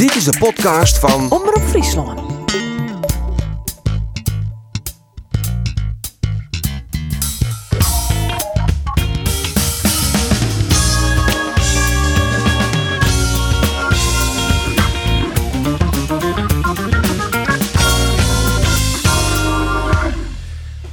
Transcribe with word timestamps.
Dit 0.00 0.14
is 0.14 0.24
de 0.24 0.38
podcast 0.38 0.98
van 0.98 1.30
Omroep 1.30 1.62
Friesland. 1.62 2.20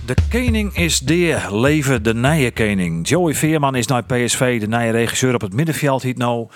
De 0.06 0.16
kening 0.30 0.78
is 0.78 1.00
deer, 1.00 1.48
leven 1.52 2.04
de 2.04 2.14
nije 2.14 2.52
kening. 2.52 3.08
Joey 3.08 3.34
Veerman 3.34 3.76
is 3.76 3.88
naar 3.88 4.04
PSV, 4.04 4.60
de 4.60 4.68
nije 4.68 4.92
regisseur 4.92 5.34
op 5.34 5.42
het 5.42 5.54
middenveld 5.54 6.02
hiet 6.02 6.18
nou 6.18 6.48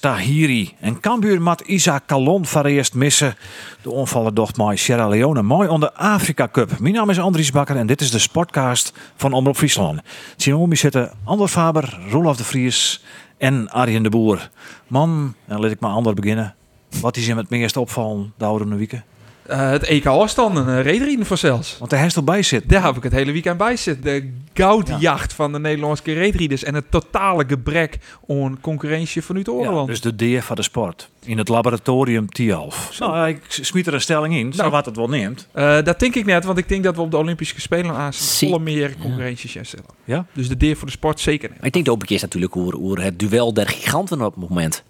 Tahiri. 0.00 0.74
En 0.80 1.00
Cambuur 1.00 1.42
mat 1.42 1.60
Isa 1.60 2.02
voor 2.42 2.64
eerst 2.64 2.94
missen. 2.94 3.36
De 3.82 3.90
onvallen 3.90 4.34
docht 4.34 4.56
mij 4.56 4.76
Sierra 4.76 5.08
Leone. 5.08 5.42
Mooi 5.42 5.68
onder 5.68 5.90
Afrika 5.90 6.48
Cup. 6.52 6.78
Mijn 6.78 6.94
naam 6.94 7.10
is 7.10 7.20
Andries 7.20 7.50
Bakker 7.50 7.76
en 7.76 7.86
dit 7.86 8.00
is 8.00 8.10
de 8.10 8.18
sportcast 8.18 8.92
van 9.16 9.32
Omroep 9.32 9.56
Friesland. 9.56 10.00
Zien 10.36 10.76
zitten 10.76 11.12
Ander 11.24 11.48
Faber, 11.48 11.98
Roelof 12.10 12.36
de 12.36 12.44
Vries 12.44 13.04
en 13.38 13.70
Arjen 13.70 14.02
de 14.02 14.08
Boer. 14.08 14.50
Man, 14.86 15.34
en 15.46 15.60
laat 15.60 15.70
ik 15.70 15.80
maar 15.80 15.90
ander 15.90 16.14
beginnen. 16.14 16.54
Wat 17.00 17.16
is 17.16 17.26
hem 17.26 17.36
het 17.36 17.50
meest 17.50 17.76
opvallen 17.76 18.32
de 18.36 18.44
oude 18.44 18.76
weken? 18.76 19.04
Eh, 19.48 19.70
het 19.70 19.82
EK 19.82 20.06
afstand, 20.06 20.56
een 20.56 20.82
reetrieden 20.82 21.26
voor 21.26 21.36
zelfs. 21.38 21.78
Want 21.78 21.90
hij 21.90 22.06
is 22.06 22.16
erbij 22.16 22.42
zit. 22.42 22.68
Daar 22.68 22.84
heb 22.84 22.96
ik 22.96 23.02
het 23.02 23.12
hele 23.12 23.32
weekend 23.32 23.58
bij 23.58 23.76
zitten. 23.76 24.04
De 24.04 24.32
goudjacht 24.54 25.32
van 25.32 25.52
de 25.52 25.58
Nederlandse 25.58 26.12
reetrieders 26.12 26.64
en 26.64 26.74
het 26.74 26.90
totale 26.90 27.44
gebrek 27.48 27.98
aan 28.28 28.58
concurrentie 28.60 29.22
vanuit 29.22 29.48
Oorland. 29.48 29.88
dus 29.88 30.00
de 30.00 30.14
deer 30.16 30.42
van 30.42 30.56
de 30.56 30.62
sport. 30.62 31.08
In 31.24 31.38
het 31.38 31.48
laboratorium 31.48 32.28
Tialf. 32.28 32.98
Nou, 32.98 33.28
ik 33.28 33.40
smiet 33.48 33.86
er 33.86 33.94
een 33.94 34.00
stelling 34.00 34.34
in, 34.34 34.52
zo 34.52 34.58
Nou. 34.58 34.70
wat 34.70 34.86
het 34.86 34.96
wel 34.96 35.08
neemt. 35.08 35.48
Eh, 35.52 35.82
dat 35.82 36.00
denk 36.00 36.14
ik 36.14 36.24
net, 36.24 36.44
want 36.44 36.58
ik 36.58 36.68
denk 36.68 36.84
dat 36.84 36.94
we 36.96 37.00
op 37.00 37.10
de 37.10 37.16
Olympische 37.16 37.60
Spelen 37.60 37.94
aan 37.94 38.12
volle 38.14 38.58
meer 38.58 38.94
concurrentie 39.00 39.50
gaan 39.50 39.64
stellen. 39.64 39.90
Ja? 40.04 40.26
Dus 40.32 40.48
de 40.48 40.56
deer 40.56 40.76
voor 40.76 40.86
de 40.86 40.92
sport 40.92 41.20
zeker 41.20 41.50
niet. 41.50 41.64
Ik 41.64 41.72
denk 41.72 41.88
ook 41.90 42.00
een 42.00 42.06
keer 42.06 42.20
natuurlijk 42.20 42.56
over, 42.56 42.80
over 42.80 43.02
het 43.02 43.18
duel 43.18 43.52
der 43.52 43.68
giganten 43.68 44.20
op 44.22 44.34
het 44.34 44.48
moment. 44.48 44.82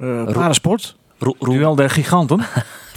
Uh, 0.00 0.24
Parasport. 0.24 0.96
Ro 1.18 1.34
Roel, 1.38 1.54
Duel 1.54 1.74
der 1.74 1.90
giganten. 1.90 2.40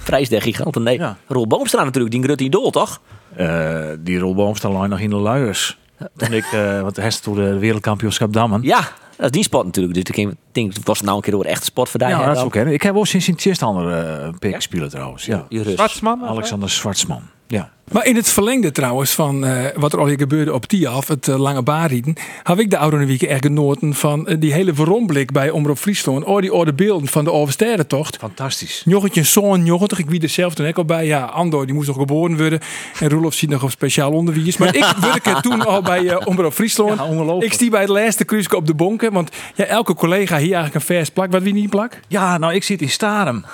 prijs 0.05 0.29
der 0.29 0.41
giganten, 0.41 0.83
nee. 0.83 0.97
Ja. 0.97 1.17
Roel 1.27 1.47
Boomstra 1.47 1.83
natuurlijk, 1.83 2.13
die 2.13 2.23
grote 2.23 2.43
idool, 2.43 2.71
toch? 2.71 3.01
Eh, 3.35 3.89
die 3.99 4.19
rolboom 4.19 4.55
staat 4.55 4.71
lang 4.71 4.89
nog 4.89 4.99
in 4.99 5.09
de 5.09 5.15
luiers. 5.15 5.77
Toen 6.17 6.33
ik, 6.33 6.45
eh 6.51 6.81
want 6.81 6.95
hij 6.95 7.07
is 7.07 7.19
toen 7.19 7.35
de 7.35 7.57
wereldkampioenschap 7.57 8.33
dammen. 8.33 8.61
Ja, 8.61 8.87
dat 9.17 9.25
is 9.25 9.31
die 9.31 9.43
sport 9.43 9.65
natuurlijk. 9.65 9.93
Dus 9.95 10.03
ik 10.03 10.15
denk- 10.15 10.33
denk, 10.51 10.73
het 10.73 10.87
was 10.87 11.01
nou 11.01 11.15
een 11.15 11.21
keer 11.21 11.33
over 11.35 11.45
echte 11.47 11.65
sport 11.65 11.89
voor 11.89 11.99
Ja, 12.01 12.25
dat 12.25 12.37
is 12.37 12.43
ook. 12.43 12.53
hè. 12.53 12.71
Ik 12.71 12.81
heb 12.81 12.93
wel 12.93 13.05
sinds 13.05 13.27
een 13.27 13.35
tjistander 13.35 14.31
uh, 14.41 14.55
spelen 14.57 14.89
trouwens. 14.89 15.25
Ja. 15.25 15.45
Zwartsman? 15.49 16.25
Alexander 16.25 16.69
Zwartsman. 16.69 17.21
Ja. 17.47 17.73
Maar 17.91 18.05
in 18.05 18.15
het 18.15 18.29
verlengde 18.29 18.71
trouwens 18.71 19.11
van 19.11 19.45
eh, 19.45 19.65
wat 19.75 19.93
er 19.93 19.99
al 19.99 20.07
hier 20.07 20.17
gebeurde 20.17 20.53
op 20.53 20.65
Tiaf, 20.65 21.07
het 21.07 21.27
eh, 21.27 21.35
lange 21.39 21.61
baarrieden, 21.61 22.13
heb 22.43 22.59
ik 22.59 22.69
de 22.69 22.77
oude 22.77 23.05
week 23.05 23.21
echt 23.21 23.45
genoten 23.45 23.93
van 23.93 24.27
eh, 24.27 24.35
die 24.39 24.53
hele 24.53 24.73
veromblik 24.73 25.31
bij 25.31 25.49
Omroep 25.49 25.77
Friesland. 25.77 26.23
Oh, 26.23 26.41
die 26.41 26.51
oude 26.51 26.73
beelden 26.73 27.07
van 27.07 27.23
de 27.23 27.31
Oversterrentocht. 27.31 28.17
Fantastisch. 28.17 28.81
Joggetje 28.85 29.23
zoon 29.23 29.63
90, 29.63 29.99
ik 29.99 30.09
wie 30.09 30.21
er 30.21 30.29
zelf 30.29 30.53
toen 30.53 30.67
ook 30.67 30.77
al 30.77 30.85
bij. 30.85 31.05
Ja, 31.05 31.23
Andor 31.25 31.65
die 31.65 31.75
moest 31.75 31.87
nog 31.87 31.97
geboren 31.97 32.37
worden. 32.37 32.59
En 32.99 33.09
Roelof 33.09 33.33
ziet 33.33 33.49
nog 33.49 33.63
op 33.63 33.69
speciaal 33.71 34.11
onderwijs. 34.11 34.57
Maar 34.57 34.75
ik 34.85 34.93
werkte 35.01 35.37
toen 35.41 35.65
al 35.65 35.81
bij 35.81 36.07
eh 36.07 36.27
Omroep 36.27 36.53
Friesland. 36.53 36.97
Ja, 36.97 37.05
ongelooflijk. 37.05 37.45
ik 37.45 37.53
stie 37.53 37.69
bij 37.69 37.81
het 37.81 37.89
laatste 37.89 38.25
kruisje 38.25 38.55
op 38.55 38.67
de 38.67 38.75
Want 39.13 39.29
ja, 39.55 39.65
elke 39.65 39.93
collega 39.93 40.37
hier 40.37 40.53
eigenlijk 40.53 40.75
een 40.75 40.95
vers 40.95 41.09
plak. 41.09 41.31
Wat 41.31 41.41
wie 41.43 41.53
niet 41.53 41.69
plak? 41.69 41.99
Ja, 42.07 42.37
nou, 42.37 42.53
ik 42.53 42.63
zit 42.63 42.81
in 42.81 42.89
Starem. 42.89 43.45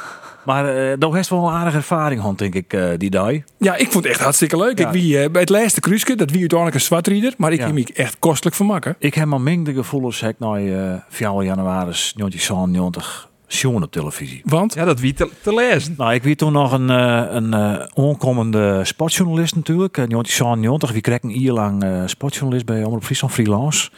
Maar 0.46 0.66
uh, 0.78 0.94
daar 1.00 1.14
heeft 1.14 1.30
wel 1.30 1.48
een 1.48 1.54
aardige 1.54 1.78
ervaring, 1.78 2.22
hond, 2.22 2.38
denk 2.40 2.56
ik, 2.56 2.74
uh, 2.74 2.90
die 2.98 3.10
dag. 3.10 3.32
Ja, 3.58 3.76
ik 3.76 3.92
vond 3.92 4.04
het 4.04 4.14
echt 4.14 4.22
hartstikke 4.22 4.58
leuk. 4.58 4.80
Ja. 4.80 4.88
Ik 4.88 4.94
wie 4.94 5.24
uh, 5.24 5.30
bij 5.30 5.42
het 5.42 5.50
laatste 5.50 5.80
kruisje, 5.80 6.16
dat 6.16 6.30
wie 6.30 6.40
uiteindelijk 6.40 6.78
een 6.80 6.86
zwartrieder. 6.86 7.34
Maar 7.38 7.52
ik 7.52 7.60
Ja. 7.60 7.66
heb 7.66 7.74
me 7.74 7.86
echt 7.94 8.16
kostelijk 8.20 8.56
vermakken. 8.56 8.96
Ik 9.00 9.14
heb 9.14 9.26
maar 9.26 9.42
mengde 9.42 9.74
gevoelens 9.74 10.20
heb 10.20 10.30
ik 10.30 10.40
nou 10.40 10.60
uh, 10.60 10.94
4 11.10 11.44
januari 11.44 11.92
1990 12.16 13.30
zien 13.48 13.84
op 13.84 13.92
televisie. 13.92 14.42
Want? 14.46 14.74
Ja, 14.74 14.86
dat 14.86 15.00
wie 15.00 15.14
te, 15.14 15.30
te 15.42 15.54
lezen. 15.54 15.94
Nou, 15.98 16.14
ik 16.14 16.24
weet 16.24 16.38
toen 16.38 16.52
nog 16.54 16.72
een, 16.72 16.90
uh, 16.90 17.24
een 17.30 17.54
uh, 17.54 17.76
onkomende 17.94 18.80
sportjournalist 18.84 19.56
natuurlijk. 19.56 19.98
Uh, 19.98 20.06
1990, 20.08 20.92
wie 20.92 21.02
kreeg 21.02 21.22
een 21.24 21.40
jaar 21.40 21.54
lang 21.54 21.84
uh, 21.84 22.02
sportjournalist 22.06 22.66
bij 22.66 22.84
Omroep 22.84 23.04
Friesland 23.04 23.34
Freelance. 23.34 23.90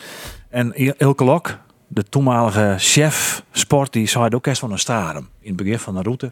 En 0.53 0.73
Ilke 0.97 1.23
Lok, 1.23 1.57
de 1.87 2.03
toenmalige 2.03 2.75
chef 2.77 3.43
sport, 3.51 3.93
die 3.93 4.07
zei 4.07 4.35
ook 4.35 4.45
eerst 4.45 4.59
van 4.59 4.71
een 4.71 4.79
staren 4.79 5.27
in 5.39 5.47
het 5.47 5.55
begin 5.55 5.79
van 5.79 5.95
de 5.95 6.01
route. 6.01 6.31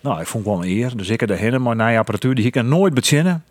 Nou, 0.00 0.20
ik 0.20 0.26
vond 0.26 0.44
het 0.44 0.54
wel 0.54 0.62
een 0.62 0.70
eer. 0.70 0.96
Dus 0.96 1.08
ik 1.08 1.22
er 1.22 1.60
maar 1.60 1.76
naar 1.76 1.98
apparatuur 1.98 2.34
die 2.34 2.44
ik 2.44 2.62
nooit 2.62 2.94
bezinnen. 2.94 3.44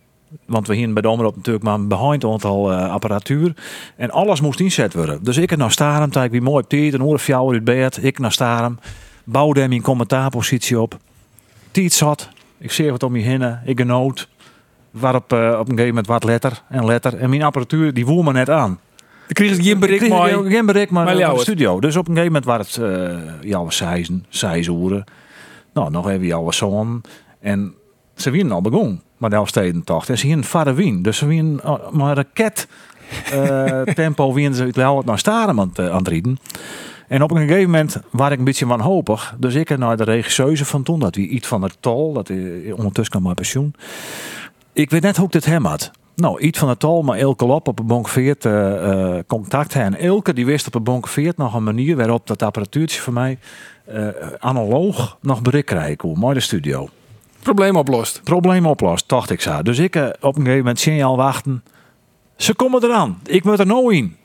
Want 0.45 0.67
we 0.67 0.75
hier 0.75 0.93
bij 0.93 1.01
de 1.01 1.09
Omroep 1.09 1.35
natuurlijk 1.35 1.65
maar 1.65 1.73
een 1.73 1.87
behind 1.87 2.25
aantal 2.25 2.71
uh, 2.71 2.91
apparatuur. 2.91 3.53
En 3.95 4.11
alles 4.11 4.41
moest 4.41 4.59
inzet 4.59 4.93
worden. 4.93 5.23
Dus 5.23 5.37
ik 5.37 5.55
naar 5.55 5.71
Starem, 5.71 6.23
ik 6.23 6.31
wie 6.31 6.41
mooi 6.41 6.63
op 6.63 6.69
tijd, 6.69 6.93
een 6.93 7.01
uur 7.01 7.07
of 7.07 7.27
jou 7.27 7.53
uit 7.53 7.63
bed. 7.63 8.03
Ik 8.03 8.19
naar 8.19 8.31
Starem, 8.31 8.79
bouwde 9.23 9.59
hem 9.59 9.71
in 9.71 9.81
commentaarpositie 9.81 10.79
op. 10.79 10.97
Tijd 11.71 11.93
zat, 11.93 12.29
ik 12.57 12.71
zie 12.71 12.91
wat 12.91 13.03
om 13.03 13.15
je 13.15 13.23
heen, 13.23 13.59
ik 13.65 13.79
genoot. 13.79 14.29
Waarop 14.91 15.33
uh, 15.33 15.39
op 15.39 15.59
een 15.59 15.65
gegeven 15.65 15.87
moment 15.87 16.07
wat 16.07 16.23
letter 16.23 16.61
en 16.69 16.85
letter. 16.85 17.17
En 17.17 17.29
mijn 17.29 17.43
apparatuur 17.43 17.93
die 17.93 18.05
woer 18.05 18.23
me 18.23 18.31
net 18.31 18.49
aan. 18.49 18.79
Dan 19.25 19.33
kreeg 19.33 19.57
ik 19.57 19.63
geen 19.63 19.79
bereik, 19.79 20.09
maar... 20.09 20.29
Geen 20.29 20.65
maar, 20.65 21.05
maar 21.05 21.19
in 21.19 21.33
de 21.33 21.39
studio. 21.39 21.79
Dus 21.79 21.95
op 21.95 22.07
een 22.07 22.15
gegeven 22.15 22.41
moment 22.41 22.45
was 22.57 22.75
het 22.75 22.85
uh, 22.85 23.17
jouw 23.41 23.69
zeizen, 23.69 24.25
zeizoeren. 24.29 25.03
Nou, 25.73 25.91
nog 25.91 26.09
even 26.09 26.25
jouw 26.25 26.51
zoon. 26.51 27.01
En 27.39 27.73
ze 28.15 28.29
winnen 28.29 28.53
al 28.53 28.61
begonnen. 28.61 29.01
Maar 29.17 29.29
de 29.29 29.35
Elfstedentocht. 29.35 30.09
En 30.09 30.17
ze 30.17 30.25
hier 30.25 30.37
een 30.37 30.43
vader 30.43 30.75
wien. 30.75 31.01
Dus 31.01 31.17
ze 31.17 31.25
winnen 31.25 31.59
uh, 31.65 31.89
maar 31.91 32.09
een 32.09 32.15
raket 32.15 32.67
uh, 33.33 33.81
tempo 34.03 34.33
winnen 34.33 34.55
ze 34.55 34.69
wel 34.71 35.01
naar 35.05 35.19
Starem 35.19 35.59
aan, 35.59 35.71
aan 35.77 35.97
het 35.97 36.07
rieden. 36.07 36.37
En 37.07 37.21
op 37.21 37.31
een 37.31 37.37
gegeven 37.37 37.69
moment 37.69 37.97
was 38.09 38.31
ik 38.31 38.37
een 38.37 38.43
beetje 38.43 38.65
wanhopig. 38.65 39.35
Dus 39.37 39.55
ik 39.55 39.69
heb 39.69 39.79
naar 39.79 39.97
de 39.97 40.03
regisseuse 40.03 40.65
van 40.65 40.83
toen, 40.83 40.99
dat 40.99 41.15
wie 41.15 41.27
iets 41.27 41.47
van 41.47 41.61
het 41.61 41.77
tol, 41.79 42.13
dat 42.13 42.29
ondertussen 42.75 43.13
naar 43.13 43.21
mijn 43.21 43.35
pensioen. 43.35 43.73
Ik 44.73 44.89
weet 44.89 45.01
net 45.01 45.17
hoe 45.17 45.25
ik 45.25 45.31
dit 45.31 45.45
hem 45.45 45.65
had. 45.65 45.91
Nou, 46.15 46.39
iets 46.39 46.59
van 46.59 46.69
het 46.69 46.79
tol, 46.79 47.01
maar 47.01 47.17
Elke 47.17 47.45
Lop 47.45 47.67
op 47.67 47.79
een 47.79 47.87
bonk 47.87 48.07
40 48.07 48.51
uh, 48.51 49.17
contact 49.27 49.75
En 49.75 49.95
Elke 49.95 50.33
die 50.33 50.45
wist 50.45 50.67
op 50.67 50.75
een 50.75 50.83
bonk 50.83 51.07
40 51.07 51.37
nog 51.37 51.53
een 51.53 51.63
manier 51.63 51.95
waarop 51.95 52.27
dat 52.27 52.43
apparatuurtje 52.43 53.01
voor 53.01 53.13
mij 53.13 53.37
uh, 53.89 54.07
analoog 54.39 55.17
nog 55.21 55.41
bereik 55.41 55.65
krijgen 55.65 55.97
kon. 55.97 56.19
Mooi 56.19 56.33
de 56.33 56.39
studio. 56.39 56.89
Probleem 57.39 57.75
oplost. 57.75 58.21
Probleem 58.23 58.65
oplost, 58.65 59.09
dacht 59.09 59.29
ik 59.29 59.41
zo. 59.41 59.61
Dus 59.61 59.79
ik 59.79 59.95
uh, 59.95 60.03
op 60.03 60.35
een 60.35 60.41
gegeven 60.41 60.57
moment 60.57 60.79
signaal 60.79 61.17
wachten. 61.17 61.63
Ze 62.35 62.55
komen 62.55 62.83
eraan. 62.83 63.19
Ik 63.25 63.43
moet 63.43 63.59
er 63.59 63.65
nou 63.65 63.95
in. 63.95 64.15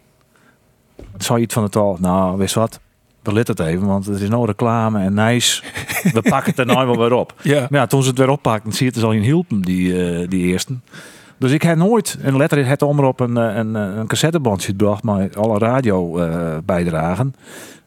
Het 1.13 1.25
zou 1.25 1.41
iets 1.41 1.55
van 1.55 1.63
het 1.63 1.77
al. 1.77 1.97
Nou, 2.01 2.39
wist 2.39 2.55
wat? 2.55 2.81
We 3.23 3.33
lit 3.33 3.49
het 3.49 3.61
even, 3.61 3.87
want 3.87 4.07
het 4.07 4.21
is 4.21 4.29
nou 4.29 4.47
reclame 4.47 5.01
en 5.01 5.15
nice. 5.15 5.63
We 6.13 6.23
pakken 6.23 6.51
het 6.51 6.59
er 6.59 6.67
nou 6.67 6.87
wel 6.87 6.99
weer 6.99 7.13
op. 7.13 7.35
Ja. 7.43 7.67
Maar 7.71 7.81
ja, 7.81 7.87
toen 7.87 8.03
ze 8.03 8.09
het 8.09 8.19
weer 8.19 8.29
oppakten, 8.29 8.73
zie 8.73 8.87
je 8.87 8.93
het 8.93 9.03
al 9.03 9.13
in 9.13 9.23
hielpen, 9.23 9.61
die, 9.61 10.21
uh, 10.21 10.29
die 10.29 10.47
eerste. 10.47 10.75
Dus 11.41 11.51
ik 11.53 11.63
heb 11.63 11.77
nooit 11.77 12.19
een 12.23 12.37
letter 12.37 12.67
het 12.67 12.83
omroep 12.83 13.21
een, 13.21 13.37
een, 13.37 13.75
een 13.75 14.07
cassettebandje 14.07 14.67
gebracht 14.67 15.03
met 15.03 15.37
alle 15.37 15.59
radio 15.59 16.19
uh, 16.19 16.57
bijdragen. 16.65 17.35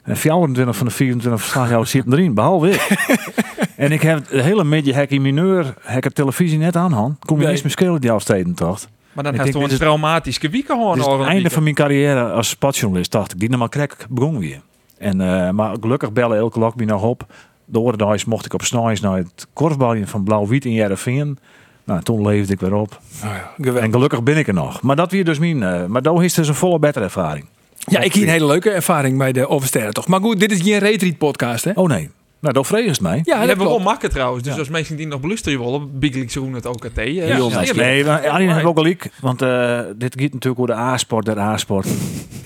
En 0.03 0.17
24 0.17 0.75
van 0.77 0.85
de 0.87 0.93
24 0.93 1.41
verslagjouwers 1.41 1.91
zitten 1.91 2.13
erin, 2.13 2.33
behalve 2.33 2.69
ik. 2.69 2.87
en 3.75 3.91
ik 3.91 4.01
heb 4.01 4.27
de 4.27 4.41
hele 4.41 4.63
media 4.63 4.93
hek 4.93 5.09
in 5.11 5.21
mineur, 5.21 5.73
hek 5.81 6.03
het 6.03 6.15
televisie 6.15 6.57
net 6.57 6.75
aan, 6.75 6.91
Han. 6.91 7.17
Kom 7.19 7.37
je 7.37 7.43
Nee. 7.45 7.51
eens 7.63 7.75
die 7.99 8.11
afsteden, 8.11 8.53
toch? 8.53 8.79
Maar 9.13 9.23
dan 9.23 9.33
heb 9.35 9.45
je 9.45 9.51
toch 9.51 9.63
een 9.63 9.69
is- 9.69 9.77
traumatische 9.77 10.49
wieken 10.49 10.97
is 10.97 11.05
het 11.05 11.21
einde 11.21 11.49
van 11.49 11.63
mijn 11.63 11.75
carrière 11.75 12.31
als 12.31 12.49
sportjournalist, 12.49 13.11
dacht 13.11 13.33
ik. 13.33 13.39
Die 13.39 13.49
normaal 13.49 13.69
krek 13.69 14.05
begon 14.09 14.39
weer. 14.39 14.61
En, 14.97 15.19
uh, 15.21 15.49
maar 15.49 15.75
gelukkig 15.81 16.11
bellen 16.13 16.37
elke 16.37 16.59
lok 16.59 16.75
me 16.75 16.85
nog 16.85 17.03
op. 17.03 17.25
De 17.65 17.79
oordedags 17.79 18.25
mocht 18.25 18.45
ik 18.45 18.53
op 18.53 18.61
snijs 18.61 18.99
naar 19.01 19.17
het 19.17 19.47
korfbalje 19.53 20.07
van 20.07 20.23
Blauw-Wit 20.23 20.65
in 20.65 20.71
Jereveen. 20.73 21.37
Nou, 21.83 22.01
toen 22.01 22.27
leefde 22.27 22.53
ik 22.53 22.59
weer 22.59 22.73
op. 22.73 22.99
Oh 23.23 23.31
ja. 23.65 23.73
En 23.79 23.91
gelukkig 23.91 24.23
ben 24.23 24.37
ik 24.37 24.47
er 24.47 24.53
nog. 24.53 24.81
Maar 24.81 24.95
dat 24.95 25.11
weer 25.11 25.25
dus 25.25 25.39
mijn... 25.39 25.61
Uh, 25.61 25.85
maar 25.85 26.01
daar 26.01 26.23
is 26.23 26.33
dus 26.33 26.47
een 26.47 26.55
volle 26.55 26.79
betere 26.79 27.05
ervaring. 27.05 27.45
Ja, 27.77 27.99
ik 27.99 28.13
heb 28.13 28.23
een 28.23 28.29
hele 28.29 28.45
leuke 28.45 28.69
ervaring 28.69 29.17
bij 29.17 29.31
de 29.31 29.47
Oversterren 29.47 29.93
toch. 29.93 30.07
Maar 30.07 30.19
goed, 30.19 30.39
dit 30.39 30.51
is 30.51 30.61
geen 30.61 30.79
retreat 30.79 31.17
podcast, 31.17 31.63
hè? 31.63 31.71
Oh 31.75 31.87
nee. 31.87 32.09
Nou, 32.43 32.55
dat 32.55 32.67
vrees 32.67 32.99
mij. 32.99 33.15
Ja, 33.15 33.23
Die 33.23 33.33
dat 33.33 33.47
hebben 33.47 33.65
we 33.65 33.71
wel 33.71 33.79
makken 33.81 34.09
trouwens. 34.09 34.43
Dus 34.43 34.53
Ja. 34.53 34.59
als 34.59 34.69
mensen 34.69 34.95
die 34.95 35.07
nog 35.07 35.19
beluisteren 35.19 35.59
willen, 35.59 35.99
biggelijk 35.99 36.31
ze 36.31 36.49
het 36.53 36.65
OKT. 36.65 36.97
eh, 36.97 37.27
Ja. 37.27 37.73
Nee, 37.75 38.03
maar 38.05 38.29
Arjen 38.29 38.53
heeft 38.53 38.65
ook 38.65 38.77
al 38.77 38.85
ik. 38.85 39.11
Want 39.21 39.41
uh, 39.41 39.79
dit 39.95 40.13
gaat 40.21 40.33
natuurlijk 40.33 40.59
over 40.61 40.75
de 40.75 40.81
A-sport, 40.81 41.25
de 41.25 41.39
A-sport. 41.39 41.87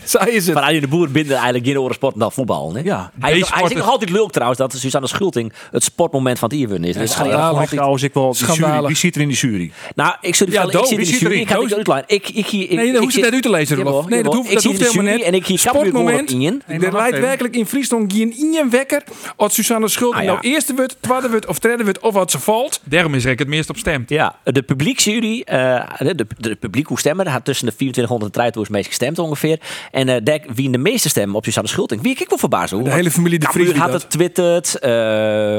Zij 0.03 0.27
is 0.31 0.45
het. 0.45 0.53
Van 0.53 0.63
Arjen 0.63 0.81
de 0.81 0.87
Boer 0.87 1.11
binden 1.11 1.35
eigenlijk 1.35 1.65
geen 1.65 1.79
oren 1.79 1.95
sport 1.95 2.19
dan 2.19 2.31
voetbal. 2.31 2.73
Hè? 2.73 2.81
Ja. 2.83 3.11
Hij, 3.19 3.37
is, 3.39 3.49
hij 3.49 3.61
nog 3.61 3.71
is- 3.71 3.81
altijd 3.81 4.09
leuk 4.09 4.29
trouwens 4.31 4.59
dat 4.59 4.73
Susanne 4.73 5.07
Schulting 5.07 5.53
het 5.71 5.83
sportmoment 5.83 6.39
van 6.39 6.49
het 6.49 6.57
Ierwin 6.57 6.83
is. 6.83 6.95
Dus 6.95 7.11
trouwens, 7.11 8.03
ik 8.03 8.13
wel. 8.13 8.31
Die 8.31 8.35
Schandalig. 8.35 8.87
wie 8.87 8.95
zit 8.97 9.15
er 9.15 9.21
in 9.21 9.27
die 9.27 9.37
jury? 9.37 9.71
Nou, 9.95 10.15
ik 10.21 10.35
zit, 10.35 10.53
zit 10.53 10.63
in 10.63 10.87
wie 10.87 10.97
de 10.97 11.05
zit 11.05 11.19
jury. 11.19 11.39
Ik 11.39 11.47
ga 11.47 11.53
het 11.53 11.63
niet 11.63 11.73
uitleggen. 11.73 12.03
Ik, 12.07 12.29
ik, 12.29 12.51
ik, 12.51 12.71
Nee, 12.71 12.91
dat 12.91 13.01
hoeft 13.01 13.15
net 13.21 13.33
uit 13.33 13.41
te 13.41 13.49
lezen, 13.49 13.77
Rolof. 13.77 14.07
Nee, 14.09 14.23
dat 14.23 14.33
hoeft, 14.33 14.53
dat 14.53 14.63
hoeft 14.63 14.77
de 14.79 14.83
helemaal 14.85 15.03
jury 15.05 15.17
net. 15.17 15.27
en 15.27 15.33
ik 15.33 15.45
hier 15.45 15.59
Sportmoment. 15.59 16.31
in. 16.31 16.61
Er 16.67 16.91
leidt 16.93 17.19
werkelijk 17.19 17.55
in 17.55 17.65
Friesland 17.65 18.13
geen 18.13 18.33
ien 18.37 18.69
wekker 18.69 19.03
als 19.35 19.53
Susanne 19.53 19.86
de 19.87 19.93
schuld 19.93 20.13
Ah, 20.13 20.23
ja. 20.23 20.25
nou 20.25 20.39
eerste 20.41 20.75
wordt, 20.75 20.97
tweede 20.99 21.29
wordt 21.29 21.45
of 21.45 21.59
derde 21.59 21.83
wordt 21.83 21.99
of 21.99 22.13
wat 22.13 22.31
ze 22.31 22.39
valt. 22.39 22.81
Daarom 22.83 23.13
is 23.13 23.25
ik 23.25 23.39
het 23.39 23.47
meest 23.47 23.69
op 23.69 23.77
stemd. 23.77 24.09
Ja, 24.09 24.35
de 24.43 24.61
publieksjury, 24.61 25.41
eh 25.45 25.89
de, 25.97 26.15
de, 26.15 26.25
de 26.37 26.55
publiek 26.55 26.87
hoe 26.87 26.99
stemmen, 26.99 27.27
had 27.27 27.45
tussen 27.45 27.65
de 27.65 27.75
2400 27.75 28.35
en 28.35 28.41
3000 28.41 28.75
meest 28.75 28.87
gestemd 28.87 29.19
ongeveer. 29.19 29.59
En 29.91 30.09
eh 30.09 30.15
daar 30.23 30.39
wie 30.53 30.69
de 30.71 30.77
meeste 30.77 31.09
stemmen 31.09 31.35
op 31.35 31.45
Suzanne 31.45 31.69
Schulting. 31.69 32.01
Wie 32.01 32.15
ik 32.17 32.29
wel 32.29 32.37
verbaasd 32.37 32.71
hoe. 32.71 32.83
De 32.83 32.91
hele 32.91 33.11
familie 33.11 33.39
de 33.39 33.47
Vries 33.49 33.71
had 33.71 33.93
het 33.93 34.09
twitterd, 34.09 34.79
eh 34.79 34.89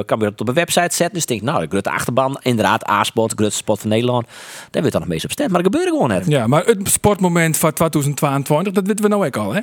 kan 0.05 0.19
weer 0.19 0.29
het 0.29 0.41
op 0.41 0.49
een 0.49 0.55
website 0.55 0.95
zetten. 0.95 1.13
Dus 1.13 1.23
ik 1.23 1.29
denk, 1.29 1.43
nou, 1.43 1.61
de 1.61 1.67
grote 1.69 1.91
achterban, 1.91 2.39
inderdaad, 2.43 2.89
A-spot, 2.91 3.35
spot 3.49 3.81
van 3.81 3.89
Nederland. 3.89 4.27
Daar 4.71 4.83
werd 4.83 4.93
dan 4.93 5.01
nog 5.01 5.11
meest 5.11 5.25
op 5.25 5.31
stemmen. 5.31 5.55
Maar 5.55 5.63
dat 5.63 5.73
gebeurde 5.73 5.97
gewoon 5.97 6.09
net. 6.17 6.27
Ja, 6.27 6.47
maar 6.47 6.65
het 6.65 6.89
sportmoment 6.89 7.57
van 7.57 7.73
2022, 7.73 8.73
dat 8.73 8.87
weten 8.87 9.05
we 9.05 9.11
nou 9.11 9.27
ook 9.27 9.37
al, 9.37 9.55
hè? 9.55 9.61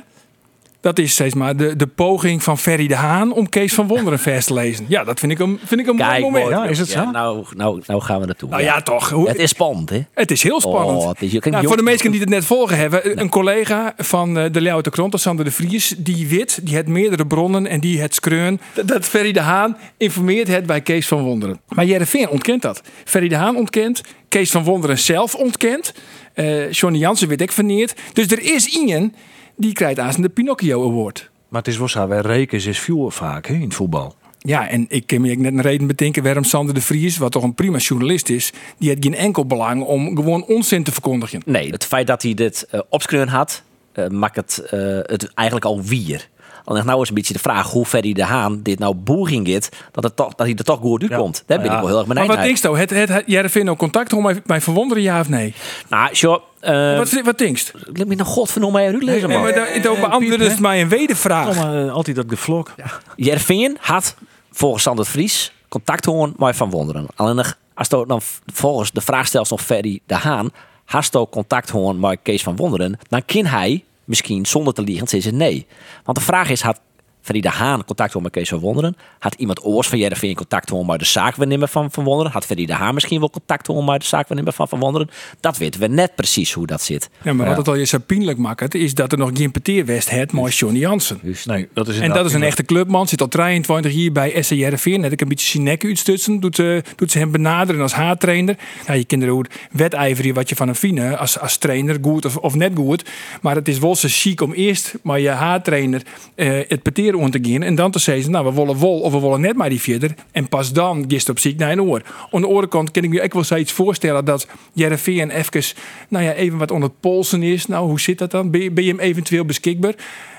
Dat 0.86 0.98
is 0.98 1.12
steeds 1.12 1.34
maar 1.34 1.56
de, 1.56 1.76
de 1.76 1.86
poging 1.86 2.42
van 2.42 2.58
Ferry 2.58 2.86
de 2.86 2.94
Haan 2.94 3.32
om 3.32 3.48
Kees 3.48 3.74
van 3.74 3.86
Wonderen 3.86 4.18
vers 4.18 4.44
te 4.46 4.54
lezen. 4.54 4.84
Ja, 4.88 5.04
dat 5.04 5.18
vind 5.20 5.32
ik 5.32 5.38
een, 5.38 5.58
vind 5.64 5.80
ik 5.80 5.86
een 5.86 5.96
mooi 5.96 6.08
Kijk, 6.10 6.22
moment. 6.22 6.44
mooi. 6.44 6.56
Ja, 6.56 6.64
is 6.66 6.78
het 6.78 6.88
zo? 6.88 7.10
nou, 7.10 7.44
nou, 7.56 7.82
nou 7.86 8.00
gaan 8.02 8.20
we 8.20 8.26
naartoe. 8.26 8.48
Nou 8.48 8.62
ja, 8.62 8.80
toch. 8.82 9.10
Hoe, 9.10 9.28
Het 9.28 9.38
is 9.38 9.50
spannend, 9.50 9.90
hè? 9.90 10.04
Het 10.14 10.30
is 10.30 10.42
heel 10.42 10.60
spannend. 10.60 10.98
Oh, 11.02 11.08
het 11.08 11.22
is- 11.22 11.30
kijk, 11.30 11.50
Nou, 11.50 11.66
voor 11.66 11.76
de 11.76 11.82
mensen 11.82 12.10
die 12.10 12.20
het 12.20 12.28
net 12.28 12.44
volgen 12.44 12.76
hebben, 12.78 13.20
een 13.20 13.28
collega 13.28 13.94
van 13.96 14.38
eh, 14.38 14.44
de 14.52 14.60
Leeuw 14.60 14.74
uit 14.74 14.84
de 14.84 14.90
Krant, 14.90 15.20
Sander 15.20 15.44
de 15.44 15.50
Vries, 15.50 15.94
die 15.98 16.28
wit, 16.28 16.58
die 16.62 16.76
het 16.76 16.88
meerdere 16.88 17.26
bronnen 17.26 17.66
en 17.66 17.80
die 17.80 18.00
het 18.00 18.14
skreun, 18.14 18.60
dat- 18.74 18.88
dat 18.88 19.04
Ferry 19.04 19.32
de 19.32 19.40
Haan 19.40 19.76
informeert 19.96 20.48
het 20.48 20.66
bij 20.66 20.80
Kees 20.80 21.06
van 21.08 21.22
Wonderen. 21.22 21.60
Maar 21.68 21.84
Jereveen 21.84 22.28
ontkent 22.28 22.62
dat. 22.62 22.82
Ferry 23.04 23.28
de 23.28 23.36
Haan 23.36 23.56
ontkent, 23.56 24.00
Kees 24.28 24.50
van 24.50 24.64
Wonderen 24.64 24.98
zelf 24.98 25.34
ontkent, 25.34 25.94
eh 26.34 26.70
Johnny 26.72 26.98
Jansen 26.98 27.28
weet 27.28 27.40
ik 27.40 27.52
verneerd. 27.52 27.94
Dus 28.12 28.26
er 28.26 28.42
is 28.54 28.66
iemand 28.66 29.14
die 29.56 29.72
krijgt 29.72 29.98
aan 29.98 30.22
de 30.22 30.28
Pinocchio 30.28 30.90
Award. 30.90 31.30
Maar 31.48 31.60
het 31.60 31.70
is 31.70 31.78
wel 31.78 31.88
zo, 31.88 32.08
wij 32.08 32.20
rekens 32.20 32.66
is 32.66 32.78
veel 32.78 33.10
vaak 33.10 33.46
hè, 33.46 33.54
in 33.54 33.60
het 33.60 33.74
voetbal. 33.74 34.14
Ja, 34.38 34.68
en 34.68 34.86
ik 34.88 35.06
kan 35.06 35.20
me 35.20 35.34
net 35.34 35.52
een 35.52 35.60
reden 35.60 35.86
bedenken 35.86 36.22
waarom 36.22 36.44
Sander 36.44 36.74
de 36.74 36.80
Vries, 36.80 37.16
wat 37.16 37.32
toch 37.32 37.42
een 37.42 37.54
prima 37.54 37.78
journalist 37.78 38.28
is, 38.28 38.52
die 38.78 38.88
heeft 38.88 39.04
geen 39.04 39.14
enkel 39.14 39.46
belang 39.46 39.82
om 39.82 40.16
gewoon 40.16 40.44
onzin 40.44 40.82
te 40.82 40.92
verkondigen. 40.92 41.42
Nee, 41.44 41.70
het 41.70 41.84
feit 41.84 42.06
dat 42.06 42.22
hij 42.22 42.34
dit 42.34 42.68
uh, 42.74 42.80
opskreun 42.88 43.28
had, 43.28 43.62
eh, 43.92 44.08
maakt 44.08 44.36
het, 44.36 44.58
eh, 44.58 44.80
het 45.02 45.32
eigenlijk 45.34 45.66
al 45.66 45.82
wier. 45.82 46.28
Alleen 46.66 46.86
nou 46.86 47.02
is 47.02 47.08
een 47.08 47.14
beetje 47.14 47.32
de 47.32 47.38
vraag 47.38 47.70
hoe 47.70 47.84
Ferry 47.86 48.12
de 48.12 48.24
Haan 48.24 48.60
dit 48.62 48.78
nou 48.78 48.94
boering 48.94 49.48
gaat, 49.48 49.68
dat, 49.92 50.04
het 50.04 50.16
toch, 50.16 50.34
dat 50.34 50.46
hij 50.46 50.56
er 50.56 50.64
toch 50.64 50.78
goed 50.80 51.02
uitkomt. 51.02 51.42
Daar 51.46 51.58
ben 51.58 51.66
Ja. 51.66 51.72
ik 51.74 51.78
wel 51.78 51.88
heel 51.88 51.98
erg 51.98 52.06
Maar 52.06 52.14
benieuwd 52.16 52.34
wat 52.36 52.44
denkst 52.44 52.62
je? 52.62 52.76
Het, 52.76 52.90
het, 52.90 53.08
het 53.08 53.22
Jereveen 53.26 53.64
nou 53.64 53.76
contact 53.76 54.12
om 54.12 54.22
mij, 54.22 54.40
mij 54.46 54.60
verwonderen, 54.60 55.02
ja 55.02 55.20
of 55.20 55.28
nee? 55.28 55.54
Nou, 55.88 56.08
sure. 56.14 56.40
eh, 56.60 56.96
wat, 56.96 57.20
wat 57.24 57.38
denkst? 57.38 57.72
Laat 57.92 58.06
me 58.06 58.14
nou 58.14 58.28
godverdomme 58.28 58.78
uit 58.78 59.02
lezen, 59.02 59.28
Nee, 59.28 59.36
man. 59.38 59.46
maar 59.46 59.54
daar 59.54 59.72
beantwoord 60.00 60.38
Piep, 60.38 60.40
is 60.50 60.58
mij 60.58 60.80
een 60.80 60.88
wedervraag. 60.88 61.58
Kom, 61.60 61.74
eh, 61.74 61.92
altijd 61.92 62.16
dat 62.16 62.24
gevlok. 62.28 62.74
Jervin 63.16 63.76
had 63.80 64.14
volgens 64.52 64.82
Sander 64.82 65.04
de 65.04 65.10
Vries 65.10 65.52
contact 65.68 66.04
hoorn 66.04 66.34
met 66.36 66.56
Van 66.56 66.70
Wonderen. 66.70 67.06
Alleen 67.14 67.44
als 67.74 67.88
je 67.88 68.04
dan 68.06 68.20
volgens 68.52 68.90
de 68.92 69.00
vraagstelsel 69.00 69.56
van 69.56 69.66
Ferry 69.66 70.00
de 70.06 70.14
Haan, 70.14 70.50
hast 70.84 71.12
je 71.12 71.26
contact 71.30 71.70
hoorn 71.70 72.00
met 72.00 72.18
Kees 72.22 72.42
van 72.42 72.56
Wonderen, 72.56 72.98
dan 73.08 73.22
kan 73.24 73.44
hij 73.46 73.84
misschien 74.06 74.46
zonder 74.46 74.74
te 74.74 74.82
liegen 74.82 75.08
zeggen 75.08 75.36
nee. 75.36 75.66
Want 76.04 76.18
de 76.18 76.24
vraag 76.24 76.50
is, 76.50 76.60
had 76.60 76.80
Ferry 77.26 77.40
de 77.40 77.48
Haan 77.48 77.84
contact 77.84 78.12
hoorn 78.12 78.24
met 78.24 78.32
Kees 78.32 78.48
van 78.48 78.58
Wonderen? 78.58 78.96
Had 79.18 79.34
iemand 79.34 79.64
oors 79.64 79.88
van 79.88 79.98
Jervin 79.98 80.34
contact 80.34 80.68
hoorn 80.68 80.86
met 80.86 80.98
de 80.98 81.04
zaakwaarnemer 81.04 81.68
van 81.68 81.90
Van 81.90 82.04
Wonderen? 82.04 82.32
Had 82.32 82.46
Ferry 82.46 82.66
de 82.66 82.74
Haan 82.74 82.94
misschien 82.94 83.18
wel 83.18 83.30
contact 83.30 83.66
hoorn 83.66 83.84
met 83.84 84.00
de 84.00 84.06
zaakwaarnemer 84.06 84.52
van 84.52 84.68
Van 84.68 84.78
Wonderen? 84.78 85.10
Dat 85.40 85.58
weten 85.58 85.80
we 85.80 85.86
net 85.86 86.14
precies 86.14 86.52
hoe 86.52 86.66
dat 86.66 86.82
zit. 86.82 87.10
Ja, 87.22 87.32
maar 87.32 87.46
wat 87.46 87.56
het 87.56 87.68
al 87.68 87.74
je 87.74 87.84
zo 87.84 87.98
pijnlijk 87.98 88.38
maakt, 88.38 88.74
is 88.74 88.94
dat 88.94 89.12
er 89.12 89.18
nog 89.18 89.30
geen 89.34 89.50
peteerwest 89.50 90.10
heeft 90.10 90.32
maar 90.32 90.50
Johnny 90.50 90.78
Jansen. 90.78 91.20
Nee, 91.44 91.68
dat 91.72 91.88
is 91.88 91.98
En 91.98 92.12
dat 92.12 92.26
is 92.26 92.32
een 92.32 92.42
echte 92.42 92.64
clubman, 92.64 93.08
zit 93.08 93.20
al 93.20 93.28
23 93.28 93.92
hier 93.92 94.12
bij 94.12 94.42
SC 94.42 94.50
Jereveen. 94.50 95.00
Net 95.00 95.12
ik 95.12 95.20
een 95.20 95.28
beetje 95.28 95.46
zijn 95.46 95.62
nek 95.62 95.84
uitstutsen, 95.84 96.40
doet, 96.40 96.58
eh, 96.58 96.78
doet 96.96 97.10
ze 97.10 97.18
hem 97.18 97.30
benaderen 97.30 97.82
als 97.82 97.92
haartrainer. 97.92 98.56
Ja, 98.86 98.92
je 98.92 99.04
er 99.08 99.30
ook 99.30 99.46
wedijveren 99.70 100.34
wat 100.34 100.48
je 100.48 100.56
van 100.56 100.68
een 100.68 100.74
fine 100.74 101.16
als, 101.16 101.38
als 101.38 101.56
trainer, 101.56 101.98
goed 102.02 102.24
of, 102.24 102.36
of 102.36 102.54
net 102.54 102.72
goed. 102.74 103.04
Maar 103.40 103.54
het 103.54 103.68
is 103.68 103.78
wel 103.78 103.96
zo 103.96 104.08
chic 104.10 104.40
om 104.40 104.52
eerst 104.52 104.94
maar 105.02 105.20
je 105.20 105.28
haartrainer 105.28 106.02
eh 106.34 106.68
het 106.68 106.82
om 107.18 107.30
te 107.30 107.38
gaan. 107.42 107.62
En 107.62 107.74
dan 107.74 107.90
te 107.90 107.98
zeggen, 107.98 108.30
nou 108.30 108.44
we 108.44 108.52
willen 108.52 108.76
wol 108.76 109.00
of 109.00 109.12
we 109.12 109.20
willen 109.20 109.40
net 109.40 109.56
maar 109.56 109.68
die 109.68 109.80
verder. 109.80 110.14
En 110.32 110.48
pas 110.48 110.72
dan 110.72 111.04
gist 111.08 111.28
op 111.28 111.38
ziek 111.38 111.58
naar 111.58 111.72
een 111.72 111.82
oor. 111.82 112.02
Aan 112.30 112.40
de 112.40 112.46
andere 112.46 112.68
kant 112.68 112.90
kan 112.90 113.02
ik 113.02 113.10
me 113.10 113.22
ook 113.22 113.32
wel 113.32 113.44
zoiets 113.44 113.72
voorstellen 113.72 114.24
dat 114.24 114.46
Jereveen 114.72 115.30
even, 115.30 115.62
nou 116.08 116.24
ja, 116.24 116.32
even 116.32 116.58
wat 116.58 116.70
onder 116.70 116.88
het 116.88 117.00
polsen 117.00 117.42
is. 117.42 117.66
Nou, 117.66 117.88
hoe 117.88 118.00
zit 118.00 118.18
dat 118.18 118.30
dan? 118.30 118.50
Ben 118.50 118.62
je, 118.62 118.70
ben 118.70 118.84
je 118.84 118.90
hem 118.90 119.00
eventueel 119.00 119.44
beschikbaar? 119.44 119.94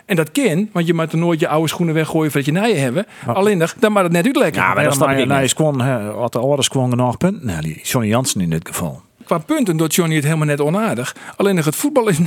En 0.05 0.15
dat 0.15 0.31
kan, 0.31 0.69
want 0.71 0.87
je 0.87 0.93
moet 0.93 1.11
er 1.11 1.17
nooit 1.17 1.39
je 1.39 1.47
oude 1.47 1.67
schoenen 1.67 1.95
weggooien 1.95 2.31
voordat 2.31 2.53
je 2.53 2.59
naar 2.59 2.69
je 2.69 2.75
hebben. 2.75 3.05
Alleen 3.25 3.57
nog, 3.57 3.75
dan 3.79 3.91
mag 3.91 4.03
het 4.03 4.11
net 4.11 4.25
uitlekken. 4.25 4.61
Ja, 4.61 4.73
maar 4.73 4.83
dat 4.83 4.99
maar 4.99 5.15
nee, 5.15 5.39
niet. 5.39 5.49
Squan, 5.49 5.81
hè, 5.81 6.11
had 6.11 6.31
de 6.31 6.39
ouders 6.39 6.67
gewoon 6.67 6.89
genoeg 6.89 7.17
punten. 7.17 7.79
Johnny 7.83 8.09
Jansen 8.09 8.41
in 8.41 8.49
dit 8.49 8.67
geval. 8.67 9.01
Qua 9.27 9.37
punten 9.37 9.77
doet 9.77 9.95
Johnny 9.95 10.15
het 10.15 10.23
helemaal 10.23 10.45
net 10.45 10.61
onaardig. 10.61 11.15
Alleen 11.35 11.55
nog 11.55 11.65
het 11.65 11.75
voetbal 11.75 12.07
is, 12.07 12.17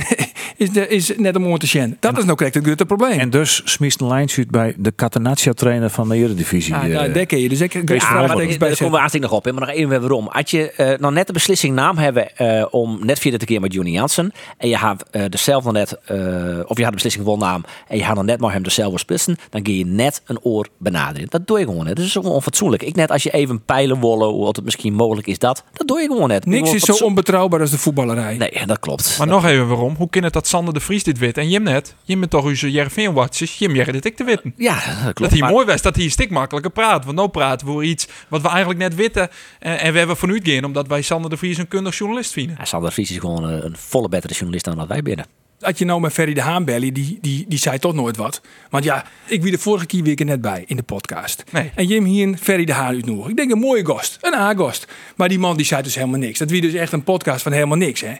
is, 0.57 0.69
de- 0.69 0.87
is 0.87 1.11
net 1.17 1.35
een 1.35 1.57
te 1.59 1.67
zien. 1.67 1.97
Dat 1.99 2.17
is 2.17 2.23
nou 2.23 2.35
correct 2.35 2.55
het 2.55 2.65
grote 2.65 2.85
probleem. 2.85 3.19
En 3.19 3.29
dus 3.29 3.61
smiest 3.65 4.01
een 4.01 4.07
lijntje 4.07 4.45
bij 4.49 4.73
de 4.77 4.93
Catenaccia-trainer 4.95 5.89
van 5.89 6.09
de 6.09 6.15
Eredivisie. 6.15 6.75
ah, 6.75 6.85
eh, 6.85 6.91
nou, 6.91 7.11
daar 7.11 7.25
ken 7.25 7.39
je. 7.39 7.49
Dus 7.49 7.61
ik 7.61 7.73
ik 7.73 7.89
Ja, 7.89 7.95
Ja, 7.95 8.01
maar 8.01 8.23
vraagtekens 8.23 8.57
daar 8.57 8.67
bij 8.67 8.77
komen 8.77 8.91
we 8.93 8.97
hartstikke 8.97 9.27
nog 9.27 9.35
op. 9.37 9.45
Hè. 9.45 9.51
Maar 9.53 9.67
nog 9.67 9.75
even 9.75 9.99
waarom. 10.01 10.27
Als 10.27 10.51
je 10.51 10.71
eh, 10.71 10.99
nou 10.99 11.13
net 11.13 11.27
de 11.27 11.33
beslissing 11.33 11.75
naam 11.75 11.97
hebben 11.97 12.37
eh, 12.37 12.65
om 12.69 12.99
net 13.05 13.19
vierde 13.19 13.37
te 13.37 13.45
keer 13.45 13.61
met 13.61 13.73
Johnny 13.73 13.91
Jansen. 13.91 14.31
En 14.57 14.69
je 14.69 14.75
had 14.75 15.05
dezelfde 15.29 15.71
net, 15.71 15.97
eh, 16.05 16.17
of 16.65 16.77
je 16.77 16.83
had 16.83 16.89
de 16.89 16.91
beslissing 16.91 17.25
wel 17.25 17.37
naam. 17.37 17.63
En 17.87 17.97
je 17.97 18.03
had 18.03 18.15
dan 18.15 18.25
net 18.25 18.39
maar 18.39 18.51
hem 18.51 18.63
dezelfde 18.63 18.99
splitsen. 18.99 19.37
Dan 19.49 19.61
kun 19.61 19.77
je 19.77 19.85
net 19.85 20.21
een 20.25 20.39
oor 20.41 20.67
benaderen. 20.77 21.27
Dat 21.29 21.47
doe 21.47 21.59
je 21.59 21.65
gewoon 21.65 21.85
net. 21.85 21.95
Dat 21.95 22.05
is 22.05 22.11
gewoon 22.11 22.31
onfatsoenlijk. 22.31 22.83
Ik 22.83 22.95
net 22.95 23.11
als 23.11 23.23
je 23.23 23.31
even 23.31 23.61
peilen 23.65 23.99
wollen, 23.99 24.27
hoe 24.27 24.47
het 24.47 24.63
misschien 24.63 24.93
mogelijk 24.93 25.27
is 25.27 25.39
dat. 25.39 25.63
Dat 25.73 25.87
doe 25.87 25.99
je 25.99 26.07
gewoon 26.07 26.27
net. 26.27 26.45
Niks 26.45 26.73
is 26.73 26.83
zo 26.97 27.05
onbetrouwbaar 27.05 27.59
als 27.59 27.69
de 27.71 27.77
voetballerij. 27.77 28.37
Nee, 28.37 28.65
dat 28.65 28.79
klopt. 28.79 29.17
Maar 29.17 29.27
nog 29.27 29.45
even 29.45 29.67
waarom. 29.67 29.95
Hoe 29.95 30.09
kan 30.09 30.23
het 30.23 30.33
dat 30.33 30.47
Sander 30.47 30.73
de 30.73 30.79
Vries 30.79 31.03
dit 31.03 31.17
weet 31.17 31.37
en 31.37 31.49
Jim 31.49 31.63
net? 31.63 31.95
Jim 32.03 32.19
bent 32.19 32.31
toch 32.31 32.45
uw 32.45 32.53
Jervin 32.53 33.13
watches. 33.13 33.57
Jim 33.57 33.75
jij 33.75 33.85
dit 33.85 34.05
ik 34.05 34.15
te 34.15 34.23
weten. 34.23 34.53
ja, 34.57 34.73
dat 34.75 35.03
klopt. 35.03 35.19
Dat 35.19 35.29
hij 35.31 35.39
Maar- 35.39 35.51
mooi 35.51 35.65
was, 35.65 35.81
dat 35.81 35.95
hij 35.95 36.09
stik 36.09 36.29
makkelijker 36.29 36.71
praat. 36.71 37.05
Want 37.05 37.17
nou 37.17 37.29
praten 37.29 37.67
we 37.67 37.73
over 37.73 37.85
iets 37.85 38.07
wat 38.27 38.41
we 38.41 38.47
eigenlijk 38.47 38.79
net 38.79 38.95
weten. 38.95 39.29
En, 39.59 39.79
en 39.79 39.91
we 39.91 39.97
hebben 39.97 40.17
vanuit 40.17 40.41
gaan 40.47 40.63
omdat 40.63 40.87
wij 40.87 41.01
Sander 41.01 41.29
de 41.29 41.37
Vries 41.37 41.57
een 41.57 41.67
kundig 41.67 41.97
journalist 41.97 42.31
vinden. 42.31 42.55
Ja, 42.59 42.65
Sander 42.65 42.91
Vries 42.91 43.11
is 43.11 43.17
gewoon 43.17 43.43
een, 43.43 43.65
een 43.65 43.75
volle 43.77 44.09
betere 44.09 44.33
journalist 44.33 44.65
dan 44.65 44.77
dat 44.77 44.87
wij 44.87 45.01
binnen. 45.01 45.25
Had 45.61 45.77
je 45.77 45.85
nou 45.85 46.01
met 46.01 46.13
Ferry 46.13 46.33
de 46.33 46.41
Haan 46.41 46.65
belly, 46.65 46.91
die, 46.91 47.17
die, 47.21 47.45
die 47.47 47.59
zei 47.59 47.79
toch 47.79 47.93
nooit 47.93 48.17
wat. 48.17 48.41
Want 48.69 48.83
ja, 48.83 49.05
ik 49.25 49.41
wie 49.41 49.51
de 49.51 49.57
vorige 49.57 49.85
keer 49.85 50.03
weer 50.03 50.25
net 50.25 50.41
bij 50.41 50.63
in 50.67 50.75
de 50.75 50.83
podcast. 50.83 51.43
Nee. 51.51 51.71
En 51.75 51.87
Jim 51.87 52.03
hier 52.03 52.27
een 52.27 52.37
Ferry 52.37 52.65
de 52.65 52.73
Haan 52.73 52.93
uitnodigen. 52.93 53.29
Ik 53.29 53.37
denk 53.37 53.51
een 53.51 53.59
mooie 53.59 53.85
gast, 53.85 54.17
een 54.21 54.33
A-gast. 54.33 54.87
Maar 55.15 55.29
die 55.29 55.39
man 55.39 55.57
die 55.57 55.65
zei 55.65 55.81
dus 55.81 55.95
helemaal 55.95 56.19
niks. 56.19 56.39
Dat 56.39 56.49
wie 56.49 56.61
dus 56.61 56.73
echt 56.73 56.91
een 56.91 57.03
podcast 57.03 57.41
van 57.43 57.51
helemaal 57.51 57.77
niks, 57.77 58.01
hè. 58.01 58.13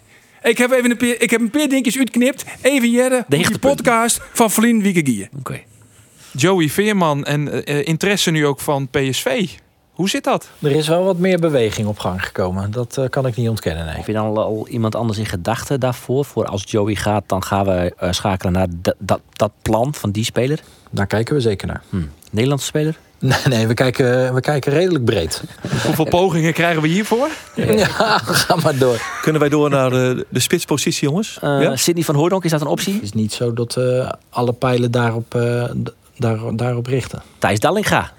Ik 0.44 0.58
heb 0.58 0.72
even 0.72 0.92
een 0.92 0.98
paar, 0.98 1.08
ik 1.08 1.30
heb 1.30 1.42
een 1.42 1.50
paar 1.50 1.68
dingetjes 1.68 1.98
uitknipt. 1.98 2.46
Even 2.62 2.92
Jerre, 2.92 3.18
op 3.18 3.30
die 3.30 3.60
podcast 3.60 4.22
van 4.34 4.52
Vlien 4.52 4.82
Wiekegieën. 4.82 5.30
Oké. 5.40 5.62
Joey 6.32 6.70
Veerman 6.70 7.24
en 7.26 7.66
eh, 7.66 7.88
interesse 7.88 8.32
nu 8.32 8.46
ook 8.46 8.60
van 8.60 8.90
PSV. 8.90 9.50
Hoe 10.02 10.10
zit 10.10 10.24
dat? 10.24 10.48
Er 10.60 10.72
is 10.72 10.88
wel 10.88 11.04
wat 11.04 11.18
meer 11.18 11.40
beweging 11.40 11.88
op 11.88 12.00
gang 12.00 12.26
gekomen. 12.26 12.72
Dat 12.72 12.98
eh, 12.98 13.10
kan 13.10 13.26
ik 13.26 13.36
niet 13.36 13.50
ontkennen, 13.50 13.86
nee. 13.86 13.96
Heb 13.96 14.08
je 14.08 14.14
dan 14.14 14.26
al, 14.26 14.38
al 14.44 14.68
iemand 14.68 14.96
anders 14.96 15.18
in 15.20 15.26
gedachten 15.26 15.80
daarvoor? 15.80 16.26
Voor 16.26 16.46
als 16.46 16.64
Joey 16.66 16.96
gaat, 16.96 17.24
dan 17.28 17.44
gaan 17.44 17.66
we 17.66 17.94
eh, 17.98 18.12
schakelen 18.12 18.54
naar 18.54 18.68
dat- 18.82 18.96
dat, 19.00 19.20
dat 19.34 19.52
plan 19.62 19.94
van 19.94 20.12
die 20.12 20.24
speler. 20.24 20.60
Daar 20.92 21.08
kijken 21.08 21.36
we 21.36 21.42
zeker 21.42 21.68
naar. 21.68 21.82
Hm. 21.90 21.98
Nederlandse 22.32 22.66
speler? 22.68 22.96
Nee, 23.20 23.38
nee 23.50 23.68
we, 23.68 23.74
kijken, 23.74 24.34
we 24.34 24.40
kijken 24.42 24.72
redelijk 24.74 25.06
breed. 25.06 25.44
Hoeveel 25.86 26.06
pogingen 26.06 26.54
krijgen 26.54 26.82
we 26.82 26.88
hiervoor? 26.88 27.28
Ja, 27.56 28.18
ga 28.18 28.56
maar 28.64 28.78
door. 28.78 29.02
Kunnen 29.22 29.42
wij 29.42 29.50
door 29.50 29.70
naar 29.70 29.90
de, 29.90 30.26
de 30.30 30.40
spitspositie, 30.40 31.08
jongens? 31.08 31.38
Eh 31.42 31.62
ja? 31.62 31.76
Sidney 31.76 32.04
van 32.04 32.16
Hooydonk, 32.16 32.44
is 32.44 32.52
dat 32.52 32.62
een 32.62 32.68
optie? 32.68 32.94
Het 32.94 33.04
is 33.04 33.14
niet 33.14 33.34
zo 33.34 33.54
dat 33.54 33.78
eh, 33.78 34.12
alle 34.30 34.54
pijlen 34.54 34.92
daarop, 34.92 35.36
eh, 35.36 35.64
d- 35.64 35.94
daar, 36.18 36.40
daarop 36.56 36.86
richten. 36.86 37.22
Thijs 37.38 37.60
Dallinga. 37.60 38.12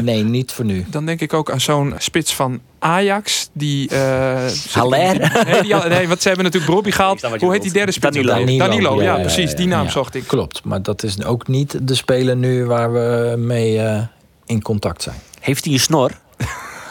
Nee, 0.00 0.22
niet 0.24 0.52
voor 0.52 0.64
nu. 0.64 0.84
Dan 0.88 1.06
denk 1.06 1.20
ik 1.20 1.32
ook 1.32 1.50
aan 1.50 1.60
zo'n 1.60 1.94
spits 1.98 2.34
van 2.34 2.60
Ajax. 2.78 3.48
Die. 3.52 3.88
eh, 3.88 4.46
Haller? 4.72 4.98
Nee, 5.46 5.62
die, 5.62 5.74
nee, 5.74 6.08
want 6.08 6.22
ze 6.22 6.26
hebben 6.28 6.44
natuurlijk 6.44 6.72
Brobbey 6.72 6.92
gehaald. 6.92 7.22
Hoe 7.22 7.52
heet 7.52 7.62
die 7.62 7.72
derde 7.72 7.92
spits? 7.92 8.16
Danilo. 8.16 8.58
Danilo, 8.58 9.02
ja, 9.02 9.16
ja, 9.16 9.20
precies. 9.20 9.50
ja, 9.50 9.56
Die 9.56 9.66
naam 9.66 9.84
ja. 9.84 9.90
zocht 9.90 10.14
ik. 10.14 10.24
Klopt, 10.26 10.64
maar 10.64 10.82
dat 10.82 11.02
is 11.02 11.24
ook 11.24 11.48
niet 11.48 11.78
de 11.88 11.94
speler 11.94 12.36
nu 12.36 12.64
waar 12.64 12.92
we 12.92 13.34
mee 13.38 13.78
eh, 13.82 14.02
in 14.46 14.62
contact 14.62 15.02
zijn. 15.02 15.16
Heeft 15.40 15.64
hij 15.64 15.74
een 15.74 15.80
snor? 15.80 16.10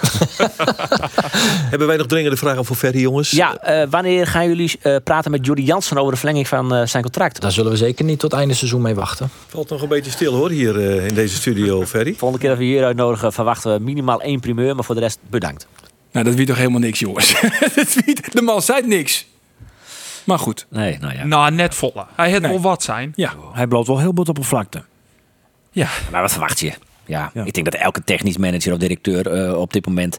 Hebben 1.71 1.87
wij 1.87 1.97
nog 1.97 2.07
dringende 2.07 2.37
vragen 2.37 2.65
voor 2.65 2.75
Ferry, 2.75 2.99
jongens? 3.01 3.31
Ja, 3.31 3.57
eh, 3.57 3.87
wanneer 3.89 4.27
gaan 4.27 4.47
jullie 4.47 4.71
eh, 4.81 4.95
praten 5.03 5.31
met 5.31 5.45
Jordi 5.45 5.63
Jansen 5.63 5.97
over 5.97 6.11
de 6.11 6.17
verlenging 6.17 6.47
van 6.47 6.73
eh, 6.75 6.85
zijn 6.85 7.03
contract? 7.03 7.41
Daar 7.41 7.51
zullen 7.51 7.71
we 7.71 7.77
zeker 7.77 8.05
niet 8.05 8.19
tot 8.19 8.33
einde 8.33 8.53
seizoen 8.53 8.81
mee 8.81 8.95
wachten. 8.95 9.29
Valt 9.47 9.69
nog 9.69 9.81
een 9.81 9.87
beetje 9.87 10.11
stil 10.11 10.33
hoor, 10.33 10.49
hier 10.49 10.79
eh, 10.79 11.07
in 11.07 11.13
deze 11.13 11.35
studio, 11.35 11.85
Ferry. 11.85 12.13
Volgende 12.17 12.39
keer 12.39 12.49
dat 12.49 12.57
we 12.59 12.65
hier 12.65 12.83
uitnodigen, 12.85 13.33
verwachten 13.33 13.73
we 13.73 13.79
minimaal 13.83 14.21
één 14.21 14.39
primeur. 14.39 14.75
Maar 14.75 14.83
voor 14.83 14.95
de 14.95 15.01
rest 15.01 15.19
bedankt. 15.29 15.67
Nou, 16.11 16.25
dat 16.25 16.35
wie 16.35 16.45
toch 16.45 16.57
helemaal 16.57 16.79
niks, 16.79 16.99
jongens. 16.99 17.41
Dat 17.75 17.93
wie- 18.05 18.17
de 18.31 18.41
man 18.41 18.61
zei 18.61 18.87
niks. 18.87 19.25
Maar 20.23 20.39
goed, 20.39 20.65
Nee, 20.69 20.97
nou 20.99 21.13
ja. 21.13 21.25
Nou, 21.25 21.51
net 21.51 21.75
volle. 21.75 22.05
Hij 22.15 22.31
had 22.31 22.41
Nee. 22.41 22.51
wel 22.51 22.61
wat 22.61 22.83
zijn. 22.83 23.13
ja. 23.15 23.33
Hij 23.53 23.67
bloot 23.67 23.87
wel 23.87 23.99
heel 23.99 24.13
bot 24.13 24.29
op 24.29 24.37
een 24.37 24.43
vlakte. 24.43 24.83
Ja. 25.71 25.87
Maar 26.11 26.21
wat 26.21 26.31
verwacht 26.31 26.59
je? 26.59 26.71
Ja, 27.05 27.31
Ja. 27.33 27.43
ik 27.43 27.53
denk 27.53 27.71
dat 27.71 27.81
elke 27.81 28.03
technisch 28.03 28.37
manager 28.37 28.73
of 28.73 28.79
directeur 28.79 29.27
eh, 29.27 29.59
op 29.59 29.73
dit 29.73 29.85
moment 29.85 30.17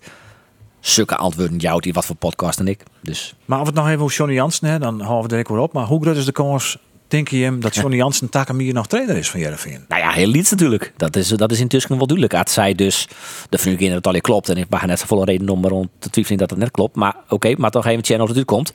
zulke 0.80 1.16
antwoorden 1.16 1.56
jouwt 1.58 1.82
die 1.82 1.92
wat 1.92 2.06
voor 2.06 2.16
podcast 2.16 2.58
en 2.58 2.68
ik. 2.68 2.82
Dus 3.02 3.34
Maar 3.44 3.60
of 3.60 3.66
het 3.66 3.74
nog 3.74 3.86
even 3.88 4.00
hoe 4.00 4.10
Johnny 4.12 4.34
Jansen, 4.34 4.68
hè, 4.68 4.78
dan 4.78 5.00
houden 5.00 5.22
we 5.22 5.28
direct 5.28 5.48
weer 5.48 5.58
op. 5.58 5.72
Maar 5.72 5.84
hoe 5.86 6.02
groot 6.02 6.16
is 6.16 6.24
de 6.24 6.32
kans, 6.32 6.78
denk 7.08 7.28
je 7.28 7.36
hem, 7.42 7.60
dat 7.60 7.74
Johnny 7.74 7.96
Jansen 7.96 8.28
Takamier 8.28 8.72
nog 8.74 8.86
trainer 8.86 9.16
is 9.16 9.30
van 9.30 9.40
Jereveen? 9.40 9.84
Nou 9.88 10.00
ja, 10.02 10.10
heel 10.10 10.34
iets 10.34 10.50
natuurlijk. 10.50 10.92
Dat 10.96 11.16
is, 11.16 11.28
dat 11.28 11.50
is 11.52 11.60
intussen 11.60 11.96
wel 11.96 12.06
duidelijk. 12.06 12.34
Als 12.34 12.52
zij 12.52 12.74
dus 12.74 13.08
de 13.48 13.58
vriendin 13.58 13.88
dat 13.88 14.04
het 14.04 14.14
al 14.14 14.20
klopt. 14.20 14.48
En 14.48 14.56
ik 14.56 14.68
mag 14.68 14.86
net 14.86 15.02
volle 15.02 15.24
reden 15.24 15.48
om 15.48 15.64
erom 15.64 15.90
te 15.98 16.10
twijfelen 16.10 16.38
dat 16.38 16.50
het 16.50 16.58
net 16.58 16.70
klopt. 16.70 16.96
Maar 16.96 17.14
oké, 17.28 17.54
maar 17.56 17.70
toch 17.70 17.86
even 17.86 18.04
channel 18.04 18.26
dat 18.26 18.36
het 18.36 18.44
komt. 18.44 18.72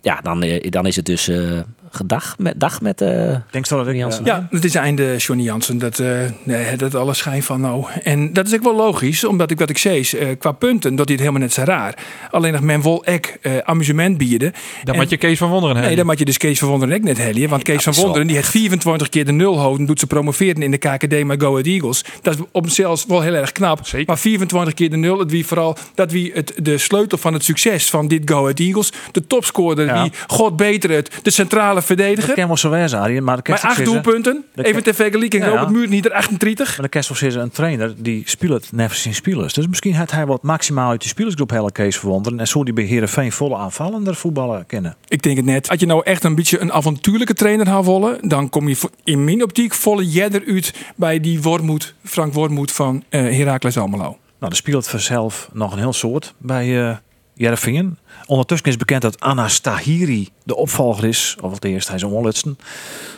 Ja, 0.00 0.20
dan, 0.20 0.42
eh, 0.42 0.70
dan 0.70 0.86
is 0.86 0.96
het 0.96 1.04
dus 1.04 1.28
eh 1.28 1.60
gedag 1.92 2.34
met, 2.38 2.60
dag 2.60 2.80
met 2.80 3.00
eh 3.00 3.36
Denk 3.50 3.68
dat 3.68 3.88
ik 3.88 3.96
Jansen? 3.96 4.24
Ja, 4.24 4.46
het 4.50 4.64
is 4.64 4.74
einde 4.74 5.16
Johnny 5.16 5.44
Jansen. 5.44 5.78
Dat, 5.78 5.98
eh 5.98 6.08
nee, 6.42 6.76
dat 6.76 6.94
alles 6.94 7.18
schijn 7.18 7.42
van 7.42 7.60
nou. 7.60 7.84
En 8.02 8.32
dat 8.32 8.46
is 8.46 8.54
ook 8.54 8.62
wel 8.62 8.76
logisch, 8.76 9.24
omdat 9.24 9.50
ik 9.50 9.58
wat 9.58 9.70
ik 9.70 9.78
zei, 9.78 10.00
eh, 10.00 10.28
qua 10.38 10.52
punten, 10.52 10.94
dat 10.94 11.08
hij 11.08 11.14
het 11.14 11.24
helemaal 11.24 11.46
net 11.46 11.52
zo 11.52 11.62
raar. 11.62 11.94
Alleen 12.30 12.52
nog 12.52 12.60
men 12.60 12.82
wil 12.82 13.04
ek 13.04 13.38
eh, 13.42 13.58
amusement 13.58 14.18
bieden. 14.18 14.52
Dan 14.84 14.96
moet 14.96 15.10
je 15.10 15.16
Kees 15.16 15.38
van 15.38 15.48
Wonderen 15.48 15.76
hebben. 15.76 15.86
Nee, 15.86 15.96
dan 15.96 16.06
moet 16.06 16.18
je 16.18 16.24
dus 16.24 16.36
Kees 16.36 16.58
van 16.58 16.68
Wonderen 16.68 16.94
ook 16.96 17.02
net 17.02 17.18
helien. 17.18 17.48
Want 17.48 17.62
Kees 17.62 17.82
van. 17.82 17.94
Wonderen 17.94 18.26
die 18.26 18.36
heeft 18.36 18.48
24 18.48 19.08
keer 19.08 19.24
de 19.24 19.32
nul 19.32 19.58
houden. 19.58 19.86
Doet 19.86 19.98
ze 19.98 20.06
promoveren 20.06 20.62
in 20.62 20.70
de 20.70 20.78
KKD 20.78 21.24
met 21.24 21.42
Go 21.42 21.50
Ahead 21.50 21.66
Eagles. 21.66 22.04
Dat 22.22 22.34
is 22.34 22.40
op 22.52 22.64
zichzelf 22.64 23.04
wel 23.06 23.20
heel 23.20 23.34
erg 23.34 23.52
knap. 23.52 23.86
Zeker. 23.86 24.06
Maar 24.06 24.18
24 24.18 24.74
keer 24.74 24.90
de 24.90 24.96
nul. 24.96 25.18
Het 25.18 25.30
wie 25.30 25.46
vooral 25.46 25.76
dat 25.94 26.12
wie 26.12 26.30
het, 26.34 26.52
de 26.56 26.78
sleutel 26.78 27.18
van 27.18 27.32
het 27.32 27.44
succes 27.44 27.90
van 27.90 28.08
dit 28.08 28.30
Go 28.30 28.40
Ahead 28.42 28.58
Eagles. 28.58 28.92
De 29.12 29.26
topscorer, 29.26 29.86
Ja. 29.86 30.02
wie 30.02 30.12
God 30.26 30.56
beter 30.56 30.90
het. 30.90 31.10
De 31.22 31.30
centrale 31.30 31.81
Dat 31.86 31.98
verdediger. 31.98 32.34
kan 32.34 32.46
wel 32.46 32.56
zo. 32.56 32.70
Maar 32.70 33.42
de 33.42 33.50
Maar 33.50 33.60
acht 33.60 33.84
doelpunten. 33.84 34.44
Dat 34.54 34.64
Even 34.64 34.82
ter 34.82 34.94
vergelijking. 34.94 35.44
Robert 35.44 35.70
Muur 35.70 35.88
niet 35.88 36.04
er 36.04 36.12
38. 36.12 36.66
Maar 36.76 36.82
de 36.82 36.88
Kessel 36.88 37.26
is 37.26 37.34
een 37.34 37.50
trainer 37.50 37.94
die 37.96 38.22
speelt 38.26 38.72
never 38.72 38.96
zijn 38.96 39.14
spelers. 39.14 39.52
Dus 39.52 39.66
misschien 39.66 39.94
had 39.94 40.10
hij 40.10 40.26
wat 40.26 40.42
maximaal 40.42 40.90
uit 40.90 41.02
de 41.02 41.08
spelersgroep 41.08 41.50
hele 41.50 41.72
Kees 41.72 41.98
verwonderen. 41.98 42.40
En 42.40 42.48
zo 42.48 42.64
die 42.64 42.74
bij 42.74 42.84
Heerenveen 42.84 43.32
volle 43.32 43.56
aanvallender 43.56 44.14
voetballen 44.14 44.66
kennen. 44.66 44.96
Ik 45.08 45.22
denk 45.22 45.36
het 45.36 45.44
net. 45.44 45.68
Als 45.68 45.80
je 45.80 45.86
nou 45.86 46.02
echt 46.04 46.24
een 46.24 46.34
beetje 46.34 46.60
een 46.60 46.72
avontuurlijke 46.72 47.34
trainer 47.34 47.68
had 47.68 47.84
willen, 47.84 48.28
dan 48.28 48.48
kom 48.48 48.68
je 48.68 48.76
in 49.04 49.24
mijn 49.24 49.42
optiek 49.42 49.74
volle 49.74 50.10
jedder 50.10 50.42
uit 50.46 50.74
bij 50.96 51.20
die 51.20 51.42
Wormoed, 51.42 51.94
Frank 52.04 52.32
Wormoed 52.32 52.72
van 52.72 53.04
eh 53.08 53.20
Heracles 53.20 53.78
Almelo. 53.78 54.18
Nou, 54.38 54.52
er 54.52 54.56
speelt 54.56 54.88
vanzelf 54.88 55.48
nog 55.52 55.72
een 55.72 55.78
heel 55.78 55.92
soort 55.92 56.34
bij 56.38 56.88
eh 56.88 56.96
Jereveen. 57.34 57.98
Ondertussen 58.26 58.68
is 58.68 58.76
bekend 58.76 59.02
dat 59.02 59.20
Anna 59.20 59.48
Stahiri 59.48 60.28
de 60.44 60.56
opvolger 60.56 61.04
is. 61.04 61.36
Of 61.40 61.52
het 61.54 61.64
eerst, 61.64 61.88
hij 61.88 61.96
is 61.96 62.02
onlutsen. 62.02 62.58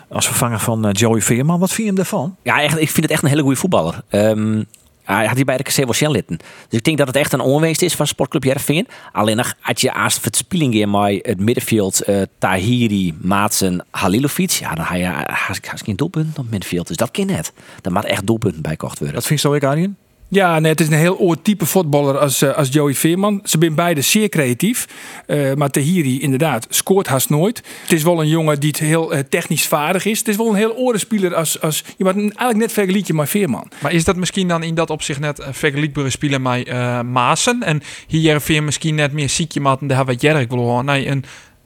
Als 0.09 0.27
vervanger 0.27 0.61
van 0.61 0.87
eh, 0.87 0.93
Joey 0.93 1.21
Veerman. 1.21 1.59
Wat 1.59 1.69
vind 1.69 1.81
je 1.81 1.87
hem 1.87 1.95
daarvan? 1.95 2.37
Ja, 2.43 2.63
echt, 2.63 2.81
ik 2.81 2.91
vind 2.91 3.03
het 3.03 3.11
echt 3.11 3.23
een 3.23 3.29
hele 3.29 3.43
goede 3.43 3.57
voetballer. 3.57 4.03
Ehm, 4.09 4.63
hij 5.05 5.27
had 5.27 5.37
hier 5.37 5.45
bij 5.45 5.57
de 5.57 5.63
KC 5.63 5.99
wel 5.99 6.11
litten. 6.11 6.37
Dus 6.69 6.79
ik 6.79 6.85
denk 6.85 6.99
dat 6.99 7.07
het 7.07 7.17
echt 7.17 7.33
een 7.33 7.41
onweest 7.41 7.83
is 7.83 7.95
van 7.95 8.07
Sportclub 8.07 8.45
Jervin. 8.45 8.87
Alleen 9.13 9.37
nog, 9.37 9.55
had 9.61 9.81
je 9.81 9.95
als 9.95 10.19
verspieling 10.19 10.75
in 10.75 10.91
mij 10.91 11.19
het 11.23 11.41
middenveld 11.41 12.03
eh, 12.03 12.23
Tahiri, 12.39 13.15
Maatsen, 13.21 13.85
Halilovic. 13.91 14.51
Ja, 14.51 14.75
dan 14.75 14.85
had 14.85 14.99
je 14.99 15.05
haast 15.05 15.67
haast 15.67 15.85
geen 15.85 15.97
doelpunt 15.97 16.29
op 16.29 16.37
het 16.37 16.51
middenveld. 16.51 16.87
Dus 16.87 16.97
dat 16.97 17.11
kan 17.11 17.27
net. 17.27 17.53
Daar 17.81 17.93
moet 17.93 18.05
echt 18.05 18.27
doelpunten 18.27 18.63
bij 18.63 18.71
gekocht 18.71 18.99
worden. 18.99 19.17
Wat 19.17 19.27
vind 19.27 19.41
je 19.41 19.49
zo, 19.49 19.55
ik, 19.55 19.65
Arjen? 19.65 19.97
Ja, 20.35 20.59
nee, 20.59 20.71
het 20.71 20.81
is 20.81 20.87
een 20.87 20.93
heel 20.93 21.19
oud 21.19 21.45
type 21.45 21.67
voetballer 21.67 22.19
als, 22.19 22.43
eh, 22.43 22.57
als 22.57 22.69
Joey 22.69 22.95
Veerman. 22.95 23.41
Ze 23.45 23.57
zijn 23.61 23.75
beide 23.75 24.01
zeer 24.01 24.29
creatief. 24.29 24.89
Eh, 25.27 25.55
maar 25.55 25.71
Tahiri 25.71 26.21
inderdaad 26.21 26.67
scoort 26.71 27.07
haast 27.07 27.31
nooit. 27.31 27.63
Het 27.83 27.93
is 27.93 28.03
wel 28.03 28.21
een 28.21 28.29
jongen 28.29 28.61
die 28.61 28.69
het 28.69 28.79
heel 28.79 29.13
eh, 29.13 29.19
technisch 29.29 29.67
vaardig 29.67 30.05
is. 30.05 30.19
Het 30.19 30.29
is 30.29 30.37
wel 30.37 30.49
een 30.49 30.55
heel 30.55 30.77
oren 30.77 31.35
als, 31.35 31.61
als 31.61 31.85
je 31.97 32.05
moet 32.05 32.15
eigenlijk 32.15 32.57
net 32.57 32.73
vergelijken 32.73 33.15
met 33.15 33.29
Veerman. 33.29 33.71
Maar 33.83 33.93
is 33.93 34.05
dat 34.05 34.17
misschien 34.17 34.49
dan 34.49 34.63
in 34.63 34.75
dat 34.75 34.91
opzicht 34.91 35.21
net 35.21 35.47
vergelijkbare 35.51 36.11
speler 36.11 36.41
met 36.41 36.73
Maasen? 37.03 37.63
En 37.63 37.83
hier 38.07 38.43
weer 38.47 38.63
misschien 38.63 38.95
net 38.95 39.13
meer 39.13 39.29
ziekje 39.29 39.61
matten, 39.61 39.87
daar 39.87 39.97
hebben 39.97 40.15
we 40.15 40.21
Jerk 40.21 40.51
wil 40.51 40.59
horen. 40.59 40.85
Nee, 40.85 41.09
een 41.09 41.25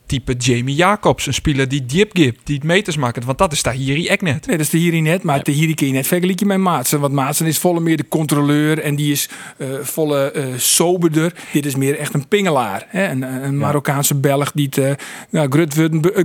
type 0.09 0.35
Jamie 0.39 0.75
Jacobs, 0.75 1.27
een 1.27 1.35
speler 1.35 1.69
die 1.69 1.87
diep 1.87 2.11
gibt, 2.17 2.41
die 2.47 2.55
het 2.55 2.65
meters 2.65 2.97
maakt. 2.97 3.25
Want 3.25 3.39
dat 3.39 3.53
is 3.53 3.63
daar 3.63 3.73
hier 3.75 4.09
echt 4.09 4.21
net. 4.23 4.47
Nee, 4.47 4.57
dat 4.57 4.67
is 4.67 4.71
de 4.73 4.79
Hiri 4.79 5.01
net. 5.01 5.23
Maar 5.23 5.43
de 5.43 5.53
Hiri 5.53 5.75
kun 5.75 5.87
je 5.87 5.93
net 5.93 6.07
vergelijken 6.07 6.47
met 6.47 6.59
Maatsen. 6.59 7.01
Want 7.01 7.13
Maatsen 7.13 7.47
is 7.47 7.59
volle 7.59 7.81
meer 7.81 7.97
de 7.97 8.09
controleur. 8.09 8.79
En 8.79 8.97
die 8.97 9.13
is 9.13 9.29
eh, 9.57 9.69
volle 9.83 10.31
eh, 10.31 10.45
soberder. 10.57 11.33
Dit 11.53 11.67
is 11.67 11.77
meer 11.77 11.99
echt 11.99 12.15
een 12.15 12.29
pingelaar. 12.29 12.87
Hè? 12.89 13.09
Een, 13.11 13.23
een 13.45 13.59
Marokkaanse 13.59 14.15
Belg 14.15 14.53
die 14.53 14.67
het 14.67 14.77
uh, 14.79 14.91
nou, 15.31 15.51
grut, 15.51 15.75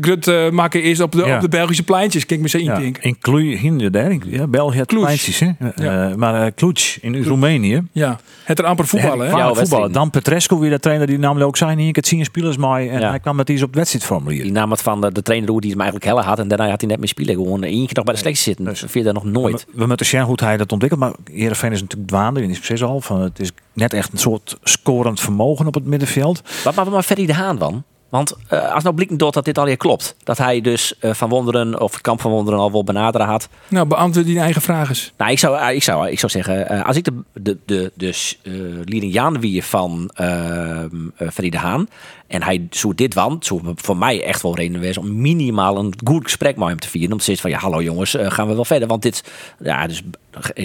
grut 0.01 0.27
eh, 0.27 0.49
maken 0.49 0.83
is 0.83 0.99
op 0.99 1.11
de, 1.11 1.23
Ja. 1.25 1.35
op 1.35 1.41
de 1.41 1.49
Belgische 1.49 1.83
pleintjes. 1.83 2.25
Kijk 2.25 2.39
me 2.39 2.49
zo 2.49 2.57
in 2.57 2.63
Ja, 2.63 2.79
denken. 2.79 3.03
in 3.03 3.17
Cluj, 3.19 3.55
hinder. 3.57 3.91
Ja, 4.29 4.47
België 4.47 4.77
het 4.77 4.87
pleintjes, 4.87 5.39
hè? 5.39 5.49
Ja. 5.75 6.09
Eh, 6.09 6.15
maar 6.15 6.45
eh 6.45 6.51
Cluj 6.55 6.73
in 7.01 7.23
Roemenië. 7.23 7.81
Ja, 7.91 8.19
het 8.43 8.59
er 8.59 8.65
amper 8.65 8.87
voetballen. 8.87 9.25
Hè? 9.27 9.31
Ja, 9.31 9.37
Ja, 9.37 9.53
voetballen. 9.53 9.91
Dan 9.91 10.09
Petrescu, 10.09 10.55
weer 10.55 10.69
de 10.69 10.79
trainer 10.79 11.07
die 11.07 11.17
namelijk 11.19 11.47
ook 11.47 11.57
zijn. 11.57 11.77
Hier, 11.77 11.87
ik 11.87 11.95
het 11.95 12.07
zien 12.07 12.25
spelers 12.25 12.57
maar 12.57 12.81
en 12.81 12.99
Ja. 12.99 13.09
hij 13.09 13.19
kwam 13.19 13.35
met 13.35 13.49
iets 13.49 13.61
op 13.61 13.72
het 13.73 13.91
wedstrijdformulier. 13.91 14.43
Die 14.43 14.51
nam 14.51 14.71
het 14.71 14.81
van 14.81 15.01
de, 15.01 15.11
de 15.11 15.21
trainer 15.21 15.49
hoe 15.49 15.61
die 15.61 15.69
hem 15.69 15.81
eigenlijk 15.81 16.09
helle 16.09 16.21
had. 16.21 16.39
En 16.39 16.47
daarna 16.47 16.69
had 16.69 16.81
hij 16.81 16.89
net 16.89 16.99
meer 16.99 17.07
spelen. 17.07 17.35
Gewoon 17.35 17.63
eentje 17.63 17.95
nog 17.95 18.03
bij 18.03 18.13
de 18.13 18.19
selectie 18.19 18.43
zitten. 18.43 18.65
Dus- 18.65 18.79
vind 18.79 18.93
je 18.93 19.03
dat 19.03 19.13
nog 19.13 19.25
nooit. 19.25 19.65
We, 19.65 19.77
we 19.79 19.85
moeten 19.85 20.05
zien 20.05 20.21
hoe 20.21 20.37
hij 20.43 20.57
dat 20.57 20.71
ontwikkelt. 20.71 21.01
Maar 21.01 21.13
Heerenveen 21.31 21.71
is 21.71 21.81
natuurlijk 21.81 22.09
dwaande. 22.09 22.39
Die 22.39 22.49
is 22.49 22.57
precies 22.57 22.83
al 22.83 23.01
van 23.01 23.21
het 23.21 23.39
is 23.39 23.51
net 23.73 23.93
echt 23.93 24.11
een 24.11 24.19
soort 24.19 24.57
scorend 24.63 25.19
vermogen 25.19 25.67
op 25.67 25.73
het 25.73 25.85
middenveld. 25.85 26.41
Wat 26.63 26.75
maar, 26.75 26.89
maar 26.89 27.03
Ferry 27.03 27.25
de 27.25 27.33
Haan 27.33 27.57
dan? 27.57 27.83
Want 28.13 28.33
eh, 28.47 28.73
als 28.73 28.83
nou 28.83 28.95
door 29.17 29.31
dat 29.31 29.45
dit 29.45 29.57
al 29.57 29.77
klopt. 29.77 30.15
Dat 30.23 30.37
hij 30.37 30.61
dus 30.61 30.97
eh, 30.99 31.13
Van 31.13 31.29
Wonderen 31.29 31.81
of 31.81 31.91
het 31.93 32.01
kamp 32.01 32.21
van 32.21 32.31
Wonderen 32.31 32.59
al 32.59 32.71
wel 32.71 32.83
benaderen 32.83 33.27
had. 33.27 33.49
Nou, 33.67 33.87
beantwoord 33.87 34.25
die 34.25 34.39
eigen 34.39 34.61
vraag 34.61 34.89
eens. 34.89 35.13
Nou, 35.17 35.31
ik 35.31 35.39
zou, 35.39 35.57
eh, 35.57 35.75
ik 35.75 35.83
zou, 35.83 36.09
ik 36.09 36.19
zou 36.19 36.31
zeggen, 36.31 36.83
als 36.83 36.97
ik 36.97 37.03
de, 37.03 37.13
de, 37.33 37.57
de, 37.65 37.91
dus, 37.95 38.39
Jaan 38.85 39.39
wie 39.39 39.63
van 39.63 40.11
ehm 40.13 41.07
eh, 41.15 41.51
de 41.51 41.57
Haan. 41.57 41.87
En 42.27 42.43
hij 42.43 42.67
zo 42.69 42.93
dit 42.93 43.13
want, 43.13 43.45
zo 43.45 43.61
voor 43.75 43.97
mij 43.97 44.23
echt 44.23 44.41
wel 44.41 44.55
reden 44.55 44.75
geweest 44.75 44.97
om 44.97 45.21
minimaal 45.21 45.77
een 45.77 45.93
goed 46.03 46.23
gesprek 46.23 46.57
met 46.57 46.67
hem 46.67 46.79
te 46.79 46.89
vieren. 46.89 47.11
Om 47.11 47.17
te 47.17 47.23
zeggen 47.23 47.49
van 47.49 47.59
ja, 47.59 47.65
hallo 47.65 47.81
jongens, 47.81 48.15
gaan 48.19 48.47
we 48.47 48.53
wel 48.53 48.65
verder. 48.65 48.87
Want 48.87 49.01
dit, 49.01 49.23
ja, 49.59 49.87
dus 49.87 50.01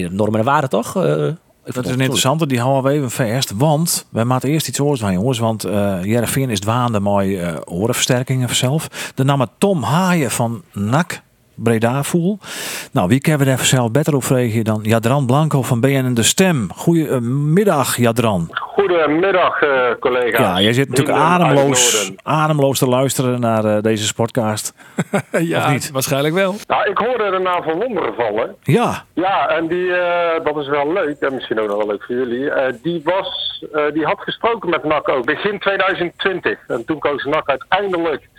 normen 0.09 0.39
en 0.39 0.45
waarden 0.45 0.69
toch? 0.69 0.93
Eh, 1.69 1.75
Dat 1.75 1.85
is 1.85 1.91
een 1.91 1.99
interessante, 1.99 2.47
die 2.47 2.59
houden 2.59 2.91
we 2.91 2.97
even 2.97 3.11
verst. 3.11 3.53
Want 3.55 4.05
wij 4.09 4.23
moeten 4.25 4.49
eerst 4.49 4.67
iets 4.67 4.79
oors 4.79 4.99
van 4.99 5.13
jongens. 5.13 5.39
Want 5.39 5.65
uh, 5.65 6.03
Jereveen 6.03 6.49
is 6.49 6.59
dwaande 6.59 6.99
mooi 6.99 7.41
uh, 7.41 7.55
orenversterkingen 7.65 8.55
zelf. 8.55 9.11
De 9.15 9.23
naam 9.23 9.45
Tom 9.57 9.83
Haaien 9.83 10.31
van 10.31 10.63
NAC. 10.73 11.21
Breda 11.55 12.03
voel. 12.03 12.39
Nou, 12.91 13.07
wie 13.07 13.19
kennen 13.19 13.47
we 13.47 13.55
daar 13.55 13.65
zelf 13.65 13.91
beter 13.91 14.15
op 14.15 14.23
vregen 14.23 14.63
dan 14.63 14.79
Jadran 14.83 15.25
Blanco 15.25 15.61
van 15.61 15.79
BN 15.79 16.13
De 16.13 16.23
Stem. 16.23 16.69
Goedemiddag, 16.75 17.97
Jadran. 17.97 18.49
Goedemiddag, 18.79 19.61
uh, 19.61 19.91
collega. 19.99 20.41
Ja, 20.41 20.61
jij 20.61 20.73
zit 20.73 20.89
natuurlijk 20.89 21.17
ademloos, 21.17 22.11
ademloos 22.23 22.79
te 22.79 22.87
luisteren 22.87 23.39
naar 23.39 23.65
uh, 23.65 23.81
deze 23.81 24.05
sportcast. 24.05 24.73
ja, 25.31 25.71
niet? 25.71 25.91
waarschijnlijk 25.91 26.33
wel. 26.33 26.55
Nou, 26.67 26.89
ik 26.89 26.97
hoorde 26.97 27.31
de 27.31 27.39
naam 27.39 27.63
van 27.63 27.79
Wonderen 27.79 28.13
vallen. 28.13 28.55
Ja. 28.61 29.03
Ja, 29.13 29.47
en 29.47 29.67
die, 29.67 29.85
uh, 29.85 30.43
dat 30.43 30.57
is 30.57 30.67
wel 30.67 30.93
leuk, 30.93 31.19
en 31.19 31.33
misschien 31.33 31.59
ook 31.59 31.67
nog 31.67 31.77
wel 31.77 31.87
leuk 31.87 32.03
voor 32.03 32.15
jullie. 32.15 32.43
Uh, 32.43 32.65
die, 32.81 33.01
was, 33.03 33.63
die 33.93 34.05
had 34.05 34.19
gesproken 34.19 34.69
met 34.69 34.83
NAC 34.83 35.09
ook, 35.09 35.25
begin 35.25 35.59
2020. 35.59 36.59
En 36.67 36.85
toen 36.85 36.99
koos 36.99 37.23
NAC 37.23 37.49
uiteindelijk 37.49 38.29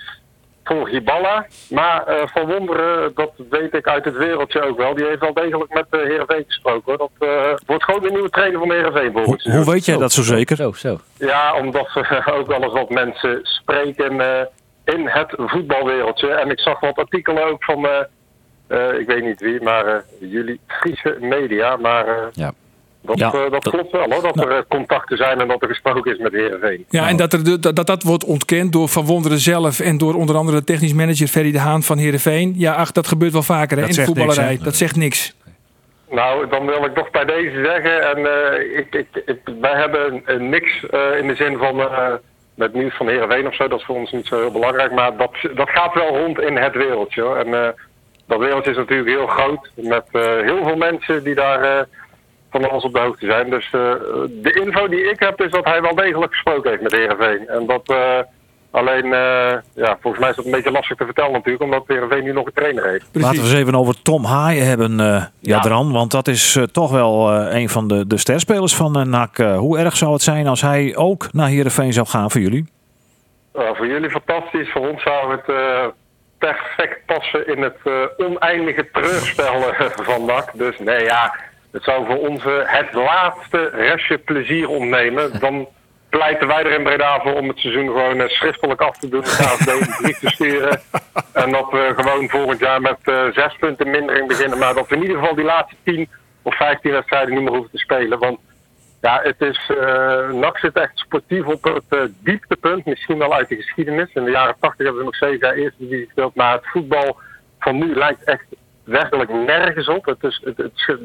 voor 0.64 0.88
Hiballa. 0.88 1.46
Maar 1.70 2.04
uh, 2.08 2.26
Van 2.26 2.46
Wonderen, 2.46 3.12
dat 3.14 3.32
weet 3.50 3.74
ik 3.74 3.86
uit 3.86 4.04
het 4.04 4.16
wereldje 4.16 4.62
ook 4.62 4.76
wel. 4.76 4.94
Die 4.94 5.06
heeft 5.06 5.20
wel 5.20 5.34
degelijk 5.34 5.74
met 5.74 5.86
de 5.90 5.98
Heerenveen 5.98 6.44
gesproken. 6.46 6.98
Dat 6.98 7.10
uh, 7.20 7.28
wordt 7.66 7.84
gewoon 7.84 8.02
de 8.02 8.10
nieuwe 8.10 8.30
trainer 8.30 8.58
van 8.58 8.68
de 8.68 8.74
Heerenveen 8.74 9.12
volgens 9.12 9.44
Hoe, 9.44 9.52
hoe 9.52 9.72
weet 9.72 9.84
jij 9.84 9.96
dat 9.96 10.12
zo 10.12 10.22
zeker? 10.22 10.56
Zo, 10.56 10.72
zo. 10.72 11.00
Ja, 11.18 11.56
omdat 11.56 11.88
ze 11.90 12.22
ook 12.38 12.46
wel 12.46 12.62
eens 12.62 12.72
wat 12.72 12.90
mensen 12.90 13.40
spreken 13.42 14.14
uh, 14.14 14.40
in 14.84 15.08
het 15.08 15.32
voetbalwereldje. 15.36 16.28
En 16.28 16.50
ik 16.50 16.60
zag 16.60 16.80
wat 16.80 16.96
artikelen 16.96 17.44
ook 17.44 17.64
van, 17.64 17.88
ik 18.98 19.06
weet 19.06 19.24
niet 19.24 19.40
wie, 19.40 19.62
maar 19.62 20.04
jullie 20.20 20.60
Friese 20.66 21.16
media. 21.20 21.76
Maar 21.76 22.28
ja. 22.32 22.52
Dat, 23.02 23.18
ja, 23.18 23.32
uh, 23.34 23.50
dat 23.50 23.68
klopt 23.68 23.92
wel, 23.92 24.10
hoor, 24.10 24.22
dat 24.22 24.34
nou. 24.34 24.50
er 24.50 24.56
uh, 24.56 24.62
contacten 24.68 25.16
zijn 25.16 25.40
en 25.40 25.48
dat 25.48 25.62
er 25.62 25.68
gesproken 25.68 26.12
is 26.12 26.18
met 26.18 26.32
Heerenveen. 26.32 26.84
Ja, 26.88 27.08
en 27.08 27.16
dat, 27.16 27.32
er, 27.32 27.60
dat, 27.60 27.76
dat 27.76 27.86
dat 27.86 28.02
wordt 28.02 28.24
ontkend 28.24 28.72
door 28.72 28.88
Van 28.88 29.04
Wonderen 29.04 29.38
zelf 29.38 29.80
en 29.80 29.98
door 29.98 30.14
onder 30.14 30.36
andere 30.36 30.58
de 30.58 30.64
technisch 30.64 30.92
manager 30.92 31.26
Ferry 31.26 31.52
de 31.52 31.58
Haan 31.58 31.82
van 31.82 31.98
Heerenveen. 31.98 32.54
Ja, 32.56 32.74
ach, 32.74 32.92
dat 32.92 33.06
gebeurt 33.06 33.32
wel 33.32 33.42
vaker 33.42 33.78
hè, 33.78 33.86
in 33.86 33.94
de 33.94 34.04
voetballerij. 34.04 34.50
Niks, 34.50 34.64
dat 34.64 34.76
zegt 34.76 34.96
niks. 34.96 35.34
Nou, 36.10 36.48
dan 36.48 36.66
wil 36.66 36.84
ik 36.84 36.94
toch 36.94 37.10
bij 37.10 37.24
deze 37.24 37.64
zeggen, 37.64 38.10
en 38.10 38.18
uh, 38.18 38.78
ik, 38.78 38.94
ik, 38.94 39.22
ik, 39.26 39.38
wij 39.60 39.74
hebben 39.74 40.22
niks 40.50 40.82
in 41.20 41.26
de 41.26 41.34
zin 41.34 41.58
van 41.58 41.88
met 42.54 42.74
nieuws 42.74 42.96
van 42.96 43.08
Heerenveen 43.08 43.46
of 43.46 43.54
zo, 43.54 43.68
dat 43.68 43.78
is 43.78 43.84
voor 43.84 43.96
ons 43.96 44.12
niet 44.12 44.26
zo 44.26 44.40
heel 44.40 44.52
belangrijk, 44.52 44.92
maar 44.92 45.16
dat, 45.16 45.32
dat 45.54 45.70
gaat 45.70 45.94
wel 45.94 46.16
rond 46.16 46.40
in 46.40 46.56
het 46.56 46.74
wereldje. 46.74 47.22
Hoor. 47.22 47.36
En 47.36 47.74
dat 48.26 48.38
wereldje 48.38 48.70
is 48.70 48.76
natuurlijk 48.76 49.08
heel 49.08 49.26
groot, 49.26 49.70
met 49.74 50.04
heel 50.44 50.64
veel 50.64 50.76
mensen 50.76 51.24
die 51.24 51.34
daar 51.34 51.86
van 52.50 52.70
alles 52.70 52.84
op 52.84 52.92
de 52.92 53.00
hoogte 53.00 53.26
zijn. 53.26 53.50
Dus 53.50 53.64
uh, 53.64 53.72
de 54.28 54.60
info 54.64 54.88
die 54.88 55.10
ik 55.10 55.20
heb 55.20 55.42
is 55.42 55.50
dat 55.50 55.64
hij 55.64 55.82
wel 55.82 55.94
degelijk 55.94 56.32
gesproken 56.32 56.70
heeft 56.70 56.82
met 56.82 56.92
Heerenveen. 56.92 57.48
En 57.48 57.66
dat, 57.66 57.90
uh, 57.90 58.18
Alleen, 58.72 59.04
eh, 59.04 59.56
ja, 59.74 59.98
volgens 60.00 60.18
mij 60.18 60.30
is 60.30 60.36
dat 60.36 60.44
een 60.44 60.50
beetje 60.50 60.70
lastig 60.70 60.96
te 60.96 61.04
vertellen 61.04 61.32
natuurlijk, 61.32 61.64
omdat 61.64 61.84
Heerenveen 61.86 62.24
nu 62.24 62.32
nog 62.32 62.46
een 62.46 62.52
trainer 62.52 62.84
heeft. 62.88 63.06
Laten 63.12 63.36
we 63.36 63.42
eens 63.42 63.52
even 63.52 63.74
over 63.74 64.02
Tom 64.02 64.24
Haaien 64.24 64.66
hebben, 64.66 65.00
eh 65.00 65.24
Jadran. 65.40 65.92
Want 65.92 66.10
dat 66.10 66.28
is 66.28 66.56
eh, 66.56 66.62
toch 66.62 66.90
wel 66.90 67.32
eh, 67.32 67.60
een 67.60 67.68
van 67.68 67.88
de, 67.88 68.06
de 68.06 68.16
sterspelers 68.16 68.74
van 68.74 68.98
eh, 68.98 69.04
NAC. 69.04 69.38
Eh, 69.38 69.58
hoe 69.58 69.78
erg 69.78 69.96
zou 69.96 70.12
het 70.12 70.22
zijn 70.22 70.46
als 70.46 70.60
hij 70.60 70.96
ook 70.96 71.32
naar 71.32 71.48
Heerenveen 71.48 71.92
zou 71.92 72.06
gaan 72.06 72.30
voor 72.30 72.40
jullie? 72.40 72.68
Uh, 73.56 73.74
voor 73.74 73.86
jullie 73.86 74.10
fantastisch, 74.10 74.70
voor 74.72 74.88
ons 74.88 75.02
zou 75.02 75.30
het 75.30 75.48
eh, 75.48 75.86
perfect 76.40 77.06
passen 77.06 77.46
in 77.46 77.62
het 77.62 77.78
eh, 77.84 78.26
oneindige 78.26 78.88
treurspel 78.92 79.72
eh, 79.72 79.90
van 79.90 80.24
NAC. 80.24 80.50
Dus 80.54 80.78
nee, 80.78 81.04
ja, 81.04 81.34
het 81.72 81.84
zou 81.84 82.06
voor 82.06 82.28
ons 82.28 82.44
eh, 82.44 82.52
het 82.64 82.92
laatste 82.92 83.68
restje 83.68 84.18
plezier 84.18 84.68
ontnemen. 84.68 85.30
Dan 85.40 85.68
pleiten 86.08 86.46
wij 86.46 86.64
er 86.64 86.78
in 86.78 86.82
Breda 86.82 87.20
voor 87.20 87.34
om 87.34 87.48
het 87.48 87.58
seizoen 87.58 87.86
gewoon 87.86 88.20
eh, 88.20 88.28
schriftelijk 88.28 88.80
af 88.80 88.98
te 88.98 89.08
doen. 89.08 89.20
De 89.20 89.96
brief 90.02 90.18
te 90.18 90.30
sturen. 90.30 90.80
En 91.32 91.50
dat 91.50 91.70
we 91.70 91.92
gewoon 91.96 92.28
volgend 92.28 92.58
jaar 92.58 92.80
met 92.80 92.96
eh, 93.02 93.26
zes 93.32 93.56
punten 93.56 93.90
mindering 93.90 94.28
beginnen. 94.28 94.58
Maar 94.58 94.74
dat 94.74 94.88
we 94.88 94.94
in 94.94 95.02
ieder 95.02 95.18
geval 95.18 95.34
die 95.34 95.44
laatste 95.44 95.76
tien 95.84 96.08
of 96.42 96.56
vijftien 96.56 96.92
wedstrijden 96.92 97.34
niet 97.34 97.42
meer 97.42 97.52
hoeven 97.52 97.70
te 97.70 97.78
spelen. 97.78 98.18
Want 98.18 98.38
ja, 99.00 99.20
het 99.22 99.40
is, 99.40 99.70
eh 99.80 100.28
NAC 100.30 100.58
zit 100.58 100.72
echt 100.72 100.98
sportief 100.98 101.44
op 101.44 101.82
het 101.88 102.12
dieptepunt, 102.18 102.84
misschien 102.84 103.18
wel 103.18 103.34
uit 103.34 103.48
de 103.48 103.56
geschiedenis. 103.56 104.12
In 104.14 104.24
de 104.24 104.30
jaren 104.30 104.54
80 104.60 104.84
hebben 104.84 104.98
we 104.98 105.04
nog 105.04 105.16
zeven 105.16 105.38
jaar 105.38 105.54
eerste 105.54 105.78
divisie 105.78 106.04
gespeeld, 106.04 106.34
maar 106.34 106.52
het 106.52 106.66
voetbal 106.66 107.18
van 107.58 107.78
nu 107.78 107.94
lijkt 107.94 108.24
echt 108.24 108.44
werkelijk 108.90 109.30
nergens 109.32 109.88
op. 109.88 110.04
Het 110.04 110.24
is 110.24 110.40
het, 110.44 110.56
het 110.56 110.98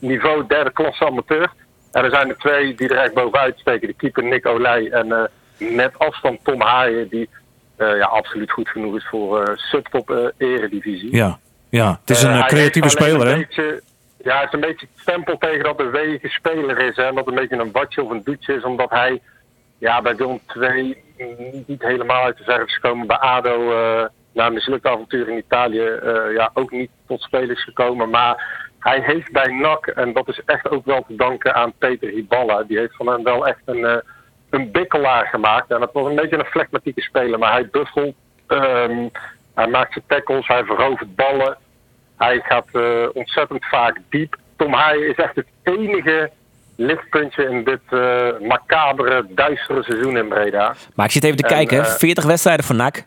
niveau 0.00 0.46
derde 0.46 0.72
klasse 0.72 1.06
amateur. 1.06 1.52
En 1.92 2.04
er 2.04 2.10
zijn 2.10 2.28
er 2.28 2.36
twee 2.36 2.74
die 2.74 2.88
er 2.88 2.98
echt 2.98 3.14
bovenuit 3.14 3.58
steken. 3.58 3.88
De 3.88 3.94
keeper 3.94 4.24
Nick 4.24 4.46
Olij 4.46 4.90
en 4.90 5.12
eh, 5.12 5.22
met 5.76 5.98
afstand 5.98 6.44
Tom 6.44 6.60
Haaien, 6.60 7.08
die 7.08 7.28
eh, 7.76 7.96
ja, 7.96 8.06
absoluut 8.06 8.50
goed 8.50 8.68
genoeg 8.68 8.96
is 8.96 9.06
voor 9.08 9.42
eh, 9.42 9.56
subtop 9.56 10.32
eredivisie. 10.36 11.16
Ja, 11.16 11.38
ja. 11.68 11.98
het 12.00 12.10
is 12.10 12.22
een 12.22 12.46
creatieve 12.46 12.88
speler, 12.88 13.26
hè? 13.26 13.36
beetje- 13.36 13.82
ja, 14.22 14.40
het 14.40 14.46
is 14.46 14.52
een 14.52 14.60
beetje 14.60 14.86
het 14.92 15.00
stempel 15.00 15.38
tegen 15.38 15.64
dat 15.64 15.80
een 15.80 15.90
wege 15.90 16.28
speler 16.28 16.78
is. 16.78 16.96
Hè, 16.96 17.02
en 17.02 17.14
dat 17.14 17.26
een 17.26 17.34
beetje 17.34 17.56
een 17.56 17.72
watje 17.72 18.02
of 18.02 18.10
een 18.10 18.22
doetje 18.24 18.54
is. 18.54 18.64
Omdat 18.64 18.90
hij 18.90 19.20
ja, 19.78 20.02
bij 20.02 20.16
Willem 20.16 20.40
2 20.46 21.04
niet 21.66 21.82
helemaal 21.82 22.24
uit 22.24 22.36
de 22.36 22.44
verf 22.44 22.66
is 22.66 22.74
gekomen. 22.74 23.06
Bij 23.06 23.16
ADO, 23.16 23.72
na 24.32 24.46
een 24.46 24.52
mislukte 24.52 24.88
avontuur 24.88 25.28
in 25.28 25.36
Italië, 25.36 25.84
eh, 25.86 26.32
ja, 26.34 26.50
ook 26.54 26.70
niet 26.70 26.90
tot 27.06 27.20
spelen 27.22 27.50
is 27.56 27.64
gekomen. 27.64 28.10
Maar 28.10 28.66
hij 28.78 29.00
heeft 29.02 29.32
bij 29.32 29.46
NAC, 29.52 29.86
en 29.86 30.12
dat 30.12 30.28
is 30.28 30.40
echt 30.46 30.70
ook 30.70 30.84
wel 30.84 31.04
te 31.08 31.14
danken 31.16 31.54
aan 31.54 31.72
Peter 31.78 32.08
Hiballa. 32.08 32.62
Die 32.62 32.78
heeft 32.78 32.96
van 32.96 33.06
hem 33.06 33.22
wel 33.22 33.46
echt 33.46 33.60
een, 33.64 33.84
eh, 33.84 33.96
een 34.50 34.70
bikkelaar 34.70 35.26
gemaakt. 35.26 35.70
En 35.70 35.80
dat 35.80 35.92
was 35.92 36.06
een 36.06 36.14
beetje 36.16 36.38
een 36.38 36.44
flegmatieke 36.44 37.00
speler. 37.00 37.38
Maar 37.38 37.52
hij 37.52 37.68
buffelt, 37.70 38.14
ehm, 38.46 39.08
hij 39.54 39.66
maakt 39.66 39.92
zijn 39.92 40.04
tackles, 40.06 40.46
hij 40.46 40.64
verovert 40.64 41.14
ballen. 41.14 41.56
Hij 42.16 42.40
gaat 42.44 42.68
eh, 42.72 43.06
ontzettend 43.12 43.64
vaak 43.64 43.98
diep. 44.08 44.36
Tom 44.56 44.72
Haaien 44.72 45.08
is 45.08 45.16
echt 45.16 45.34
het 45.36 45.46
enige 45.62 46.30
lichtpuntje 46.76 47.44
in 47.44 47.64
dit 47.64 47.80
eh, 47.88 48.28
macabere, 48.48 49.26
duistere 49.28 49.82
seizoen 49.82 50.16
in 50.16 50.28
Breda. 50.28 50.74
Maar 50.94 51.06
ik 51.06 51.12
zit 51.12 51.24
even 51.24 51.36
te 51.36 51.42
En, 51.42 51.48
kijken. 51.54 51.78
eh, 51.78 51.84
40 51.84 52.24
wedstrijden 52.24 52.64
voor 52.64 52.76
NAC. 52.76 53.02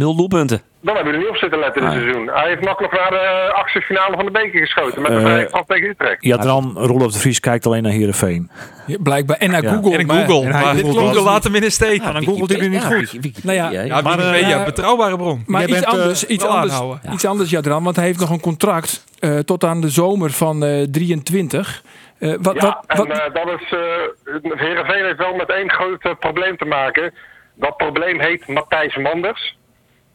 Nul 0.00 0.16
doelpunten. 0.16 0.62
Dan 0.82 0.94
hebben 0.94 1.12
we 1.12 1.18
er 1.18 1.24
niet 1.24 1.32
op 1.34 1.40
zitten 1.40 1.58
letten 1.58 1.82
dit 1.82 1.90
Ah. 1.90 1.96
seizoen. 1.98 2.28
Hij 2.28 2.48
heeft 2.48 2.64
makkelijk 2.64 2.92
naar 2.94 3.10
de 3.10 3.50
achtste 3.54 3.80
finale 3.80 4.16
van 4.16 4.24
de 4.24 4.30
beker 4.30 4.60
geschoten 4.60 5.02
met 5.02 5.10
Eh, 5.10 5.20
vrije 5.20 5.46
trap 5.46 5.68
tegen 5.68 5.88
Utrecht. 5.88 6.16
Jadran, 6.24 6.72
Roelof 6.76 7.12
de 7.12 7.18
Vries 7.18 7.40
kijkt 7.40 7.66
alleen 7.66 7.82
naar 7.82 7.92
Heerenveen. 7.92 8.50
Ja, 8.86 8.96
blijkbaar. 9.02 9.36
En 9.36 9.50
naar 9.50 9.62
Ja. 9.62 9.72
Google. 9.72 9.98
En 9.98 10.06
maar- 10.06 10.16
Google. 10.26 10.46
en 10.46 10.52
hij 10.54 10.62
Maar 10.64 10.74
Google 10.76 11.14
wel. 11.14 11.22
laat 11.24 11.44
hem 11.44 11.54
in 11.54 11.60
de 11.60 11.70
steek. 11.70 12.02
dan 12.02 12.24
googelt 12.24 12.50
hij 12.50 12.58
weer 12.60 12.68
niet 12.68 12.82
Ja, 12.82 12.88
goed. 12.88 13.44
Nou 13.44 13.56
ja, 13.56 13.70
hè? 13.70 13.82
Ja, 13.82 14.00
Maar, 14.00 14.18
eh, 14.18 14.48
ja. 14.48 14.64
betrouwbare 14.64 15.16
bron. 15.16 15.42
Maar 15.46 15.60
Jij 15.60 15.70
iets 15.70 15.80
bent, 15.80 15.92
eh, 15.94 16.00
anders, 16.00 16.24
iets, 16.26 16.44
anders, 16.44 16.72
aanhouden. 16.72 17.12
iets 17.12 17.24
anders, 17.24 17.50
Jadran. 17.50 17.82
Want 17.84 17.96
hij 17.96 18.04
heeft 18.04 18.20
nog 18.20 18.30
een 18.30 18.40
contract 18.40 19.04
eh, 19.18 19.38
tot 19.38 19.64
aan 19.64 19.80
de 19.80 19.88
zomer 19.88 20.30
van 20.30 20.64
eh 20.64 20.82
23. 20.90 21.82
Eh, 22.18 22.34
wat, 22.40 22.54
Ja, 22.54 22.60
wat, 22.60 22.84
en 22.86 22.96
wat, 22.96 23.08
eh, 23.08 23.34
dat 23.34 23.60
is. 23.60 23.72
Uh, 23.72 24.58
Herenveen 24.58 25.04
heeft 25.04 25.18
wel 25.18 25.34
met 25.34 25.50
één 25.50 25.70
groot 25.70 26.02
eh, 26.04 26.12
probleem 26.18 26.56
te 26.56 26.64
maken. 26.64 27.12
Dat 27.54 27.76
probleem 27.76 28.20
heet 28.20 28.46
Matthijs 28.48 28.96
Manders. 28.96 29.58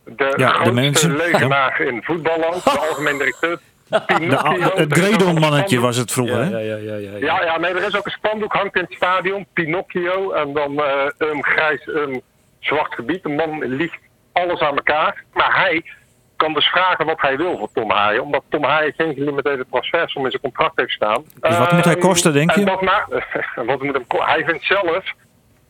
De 0.05 0.33
de 0.37 0.47
grootste 0.47 0.71
mensen, 0.71 1.15
leugenaar 1.15 1.81
in 1.81 2.03
voetballand. 2.03 2.63
De 2.63 2.69
algemeen 2.69 3.17
directeur. 3.17 3.59
De, 3.89 4.71
het 4.75 4.93
Gredon-mannetje 4.93 5.79
was 5.79 5.97
het 5.97 6.11
vroeger, 6.11 6.37
hè? 6.37 6.59
Ja, 7.19 7.43
ja, 7.43 7.57
nee, 7.57 7.73
er 7.73 7.87
is 7.87 7.95
ook 7.95 8.05
een 8.05 8.11
spandoek 8.11 8.53
hangt 8.53 8.75
in 8.75 8.81
het 8.81 8.93
stadion. 8.93 9.45
Pinocchio. 9.53 10.31
En 10.31 10.53
dan 10.53 10.79
eh 10.83 11.05
een 11.17 11.43
grijs, 11.43 11.81
een 11.85 12.21
zwart 12.59 12.93
gebied. 12.93 13.23
De 13.23 13.29
man 13.29 13.65
liegt 13.65 13.97
alles 14.31 14.59
aan 14.59 14.75
elkaar. 14.75 15.23
Maar 15.33 15.55
hij 15.55 15.83
kan 16.35 16.53
dus 16.53 16.65
vragen 16.65 17.05
wat 17.05 17.21
hij 17.21 17.37
wil 17.37 17.57
voor 17.57 17.69
Tom 17.73 17.91
Haaien. 17.91 18.23
Omdat 18.23 18.43
Tom 18.49 18.63
Haaien 18.63 18.93
geen 18.97 19.13
gelimiteerde 19.13 19.65
transfersom 19.69 20.25
in 20.25 20.31
zijn 20.31 20.41
contract 20.41 20.79
heeft 20.79 20.91
staan. 20.91 21.23
Dus 21.39 21.57
wat 21.57 21.71
moet 21.71 21.85
hij 21.85 21.93
Ehm, 21.93 22.07
kosten, 22.07 22.33
denk 22.33 22.51
en 22.51 22.59
je? 22.59 22.65
Dat 22.65 22.81
wat 23.71 23.83
moet 23.83 23.93
hem 23.93 24.05
hij 24.07 24.43
vindt 24.45 24.63
zelf 24.63 25.13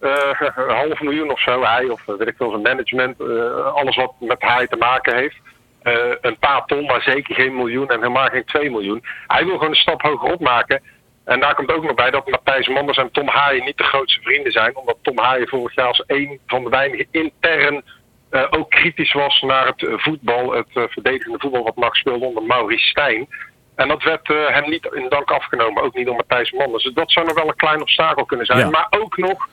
een 0.06 0.76
half 0.76 1.02
miljoen 1.02 1.32
of 1.32 1.40
zo. 1.42 1.64
Hij 1.64 1.90
of 1.90 2.08
eh, 2.08 2.16
weet 2.16 2.28
ik 2.28 2.36
veel, 2.38 2.50
zijn 2.50 2.62
management. 2.62 3.20
eh, 3.20 3.74
alles 3.74 3.96
wat 3.96 4.14
met 4.20 4.42
Haaien 4.42 4.70
te 4.70 4.76
maken 4.76 5.16
heeft. 5.16 5.36
Eh, 5.82 5.94
een 6.22 6.38
paar 6.40 6.66
ton, 6.66 6.86
maar 6.86 7.02
zeker 7.02 7.36
geen 7.36 7.56
miljoen 7.56 7.90
en 7.90 7.98
helemaal 8.00 8.28
geen 8.28 8.46
2 8.46 8.72
miljoen. 8.72 9.04
Hij 9.28 9.46
wil 9.46 9.54
gewoon 9.54 9.70
een 9.70 9.76
stap 9.76 10.02
hoger 10.02 10.34
opmaken. 10.34 10.82
En 11.26 11.40
daar 11.40 11.56
komt 11.56 11.72
ook 11.72 11.84
nog 11.84 11.94
bij 11.94 12.12
dat 12.12 12.30
Matthijs 12.30 12.68
Manders 12.68 12.98
en 12.98 13.12
Tom 13.12 13.28
Haaien 13.28 13.66
niet 13.66 13.78
de 13.78 13.84
grootste 13.84 14.22
vrienden 14.22 14.52
zijn. 14.52 14.76
Omdat 14.76 14.98
Tom 15.02 15.18
Haaien 15.20 15.48
vorig 15.48 15.76
jaar 15.76 15.88
als 15.88 16.04
een 16.08 16.40
van 16.48 16.64
de 16.64 16.70
weinigen 16.70 17.08
intern 17.12 17.84
eh, 18.30 18.44
ook 18.50 18.70
kritisch 18.70 19.14
was 19.14 19.42
naar 19.42 19.66
het 19.66 19.84
eh, 19.88 19.94
voetbal, 19.98 20.52
het 20.52 20.68
eh, 20.74 20.84
verdedigende 20.90 21.40
voetbal 21.40 21.64
wat 21.64 21.76
Max 21.76 22.00
speelde 22.00 22.26
onder 22.26 22.44
Maurice 22.44 22.88
Stijn. 22.88 23.28
En 23.76 23.88
dat 23.88 24.04
werd 24.04 24.30
eh, 24.30 24.48
hem 24.48 24.70
niet 24.70 24.90
in 24.94 25.10
dank 25.10 25.32
afgenomen, 25.32 25.84
ook 25.84 25.94
niet 25.96 26.06
door 26.06 26.16
Matthijs 26.16 26.52
Manders. 26.52 26.84
Dus 26.84 26.94
dat 26.94 27.12
zou 27.12 27.26
nog 27.26 27.36
wel 27.36 27.48
een 27.48 27.56
klein 27.56 27.82
obstakel 27.82 28.26
kunnen 28.26 28.46
zijn. 28.46 28.60
Ja. 28.60 28.70
Maar 28.70 28.88
ook 28.90 29.18
nog 29.18 29.48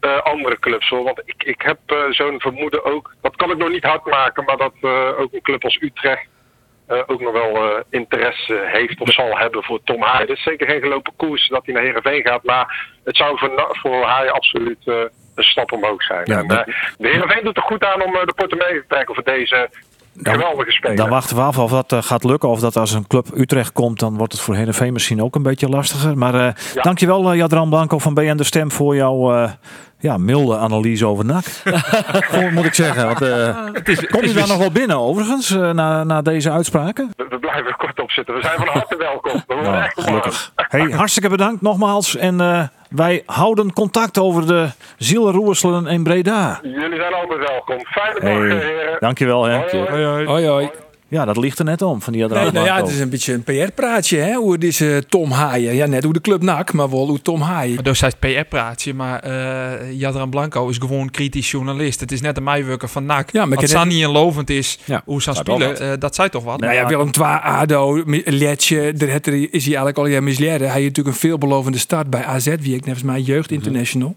eh, 0.00 0.22
andere 0.22 0.58
clubs 0.58 0.88
hoor. 0.88 1.04
Want 1.04 1.22
ik, 1.24 1.42
ik 1.42 1.62
heb 1.62 1.78
eh, 1.86 1.96
zo'n 2.10 2.40
vermoeden 2.40 2.84
ook, 2.84 3.14
dat 3.20 3.36
kan 3.36 3.50
ik 3.50 3.56
nog 3.56 3.68
niet 3.70 3.84
hard 3.84 4.04
maken, 4.04 4.44
maar 4.44 4.56
dat 4.56 4.72
eh, 4.80 5.20
ook 5.20 5.32
een 5.32 5.42
club 5.42 5.64
als 5.64 5.78
Utrecht 5.80 6.26
ook 7.06 7.20
nog 7.20 7.32
wel 7.32 7.84
interesse 7.90 8.64
heeft 8.66 9.00
of 9.00 9.12
zal 9.12 9.38
hebben 9.38 9.62
voor 9.64 9.80
Tom 9.84 10.02
Haaien. 10.02 10.28
Het 10.28 10.36
is 10.36 10.42
zeker 10.42 10.66
geen 10.68 10.80
gelopen 10.80 11.12
koers 11.16 11.48
dat 11.48 11.64
hij 11.64 11.74
naar 11.74 11.82
Heerenveen 11.82 12.22
gaat, 12.26 12.44
maar 12.44 12.96
het 13.04 13.16
zou 13.16 13.38
voor, 13.38 13.68
voor 13.68 14.04
Haaien 14.04 14.32
absoluut 14.32 14.78
een 14.86 15.10
stap 15.34 15.72
omhoog 15.72 16.02
zijn. 16.02 16.22
Ja, 16.24 16.38
en, 16.38 16.46
de 16.98 17.08
Heerenveen 17.08 17.44
doet 17.44 17.56
er 17.56 17.62
goed 17.62 17.84
aan 17.84 18.02
om 18.02 18.12
de 18.12 18.32
portemonnee 18.36 18.80
te 18.80 18.84
trekken 18.88 19.14
voor 19.14 19.24
deze 19.24 19.70
geweldige 20.22 20.70
speler. 20.70 20.96
Dan 20.96 21.08
wachten 21.08 21.36
we 21.36 21.42
af 21.42 21.58
of 21.58 21.70
dat 21.70 22.04
gaat 22.04 22.24
lukken. 22.24 22.48
Of 22.48 22.60
dat 22.60 22.76
als 22.76 22.92
een 22.92 23.06
club 23.06 23.26
Utrecht 23.34 23.72
komt, 23.72 23.98
dan 23.98 24.16
wordt 24.16 24.32
het 24.32 24.42
voor 24.42 24.54
Heerenveen 24.54 24.92
misschien 24.92 25.22
ook 25.22 25.34
een 25.34 25.42
beetje 25.42 25.68
lastiger. 25.68 26.18
Maar 26.18 26.34
Ja. 26.74 26.82
dankjewel 26.82 27.34
Jadran 27.34 27.68
Blanco 27.68 27.98
van 27.98 28.14
BN 28.14 28.36
De 28.36 28.44
Stem 28.44 28.70
voor 28.72 28.94
jouw 28.94 29.48
ja, 29.98 30.16
milde 30.18 30.56
analyse 30.56 31.06
over 31.06 31.24
NAC. 31.24 31.44
Voor, 32.32 32.52
moet 32.52 32.64
ik 32.64 32.74
zeggen. 32.74 33.06
Want, 33.06 33.22
eh, 33.22 33.56
Komt 34.10 34.24
u 34.24 34.32
daar 34.32 34.48
nog 34.48 34.58
wel 34.58 34.70
binnen 34.72 34.98
overigens, 34.98 35.50
eh, 35.50 35.70
na, 35.70 36.04
na 36.04 36.22
deze 36.22 36.50
uitspraken? 36.50 37.10
We, 37.16 37.26
we 37.28 37.38
blijven 37.38 37.66
er 37.66 37.76
kort 37.76 38.00
op 38.00 38.10
zitten. 38.10 38.34
We 38.34 38.40
zijn 38.42 38.56
van 38.56 38.66
harte 38.68 38.96
welkom. 39.08 39.42
We 39.46 39.54
Nou, 39.54 39.82
echt 39.82 40.00
gelukkig. 40.02 40.52
Hey, 40.56 40.90
hartstikke 40.90 41.28
bedankt 41.28 41.62
nogmaals. 41.62 42.16
En 42.16 42.40
eh, 42.40 42.62
wij 42.90 43.22
houden 43.26 43.72
contact 43.72 44.18
over 44.18 44.46
de 44.46 44.68
zielenroerselen 44.96 45.86
in 45.86 46.02
Breda. 46.02 46.58
Jullie 46.62 46.98
zijn 47.00 47.14
altijd 47.14 47.48
welkom. 47.48 47.78
Fijne 47.86 48.20
dag, 48.20 48.22
Hey, 48.22 48.48
eh, 48.50 48.58
heren. 48.66 48.96
dankjewel. 49.00 49.44
Hè. 49.44 49.56
Hoi, 49.56 50.04
hoi. 50.04 50.26
hoi, 50.26 50.46
hoi. 50.46 50.70
Ja, 51.10 51.24
dat 51.24 51.36
ligt 51.36 51.58
er 51.58 51.64
net 51.64 51.82
om 51.82 52.02
van 52.02 52.12
die 52.12 52.22
Nee, 52.22 52.30
nou 52.30 52.44
ja, 52.44 52.62
Blanco. 52.62 52.84
het 52.84 52.94
is 52.94 53.00
een 53.00 53.08
beetje 53.08 53.32
een 53.32 53.42
PR-praatje, 53.42 54.18
hè? 54.18 54.34
Hoe 54.34 54.58
deze 54.58 55.04
Tom 55.08 55.30
Haaien. 55.30 55.74
Ja, 55.74 55.86
net 55.86 56.04
hoe 56.04 56.12
de 56.12 56.20
club 56.20 56.42
NAC, 56.42 56.72
maar 56.72 56.90
wel 56.90 57.06
hoe 57.08 57.22
Tom 57.22 57.40
Haaien. 57.40 57.74
Maar 57.74 57.82
dus 57.84 58.00
hij 58.00 58.12
is 58.20 58.34
PR-praatje, 58.40 58.94
maar 58.94 59.18
eh 59.20 59.92
Jadran 59.92 60.30
Blanco 60.30 60.68
is 60.68 60.76
gewoon 60.76 61.10
kritisch 61.10 61.50
journalist. 61.50 62.00
Het 62.00 62.12
is 62.12 62.20
net 62.20 62.36
een 62.36 62.42
meiwerker 62.42 62.88
van 62.88 63.04
NAC. 63.06 63.32
Ja, 63.32 63.44
maar 63.44 63.58
net- 63.58 63.70
Sani 63.70 64.02
en 64.02 64.10
lovend 64.10 64.50
is, 64.50 64.78
Ja, 64.84 65.02
hoe 65.04 65.22
ze 65.22 65.28
aan 65.28 65.36
spelen, 65.36 65.80
eh, 65.80 65.92
dat 65.98 66.14
zei 66.14 66.28
toch 66.28 66.44
wat? 66.44 66.60
Nou 66.60 66.74
ja, 66.74 66.86
Willem 66.86 67.10
II, 67.20 67.26
ADO, 67.42 68.02
Letje, 68.24 68.92
daar 68.92 69.08
het 69.08 69.26
is 69.26 69.50
hij 69.50 69.50
eigenlijk 69.60 69.98
al 69.98 70.06
jaar 70.06 70.22
misleren. 70.22 70.58
Hij 70.70 70.80
heeft 70.80 70.86
natuurlijk 70.96 71.14
een 71.16 71.20
veelbelovende 71.20 71.78
start 71.78 72.10
bij 72.10 72.24
AZ, 72.24 72.54
wie 72.60 72.74
ik 72.74 73.02
mij 73.02 73.20
Jeugd 73.20 73.50
International. 73.50 74.14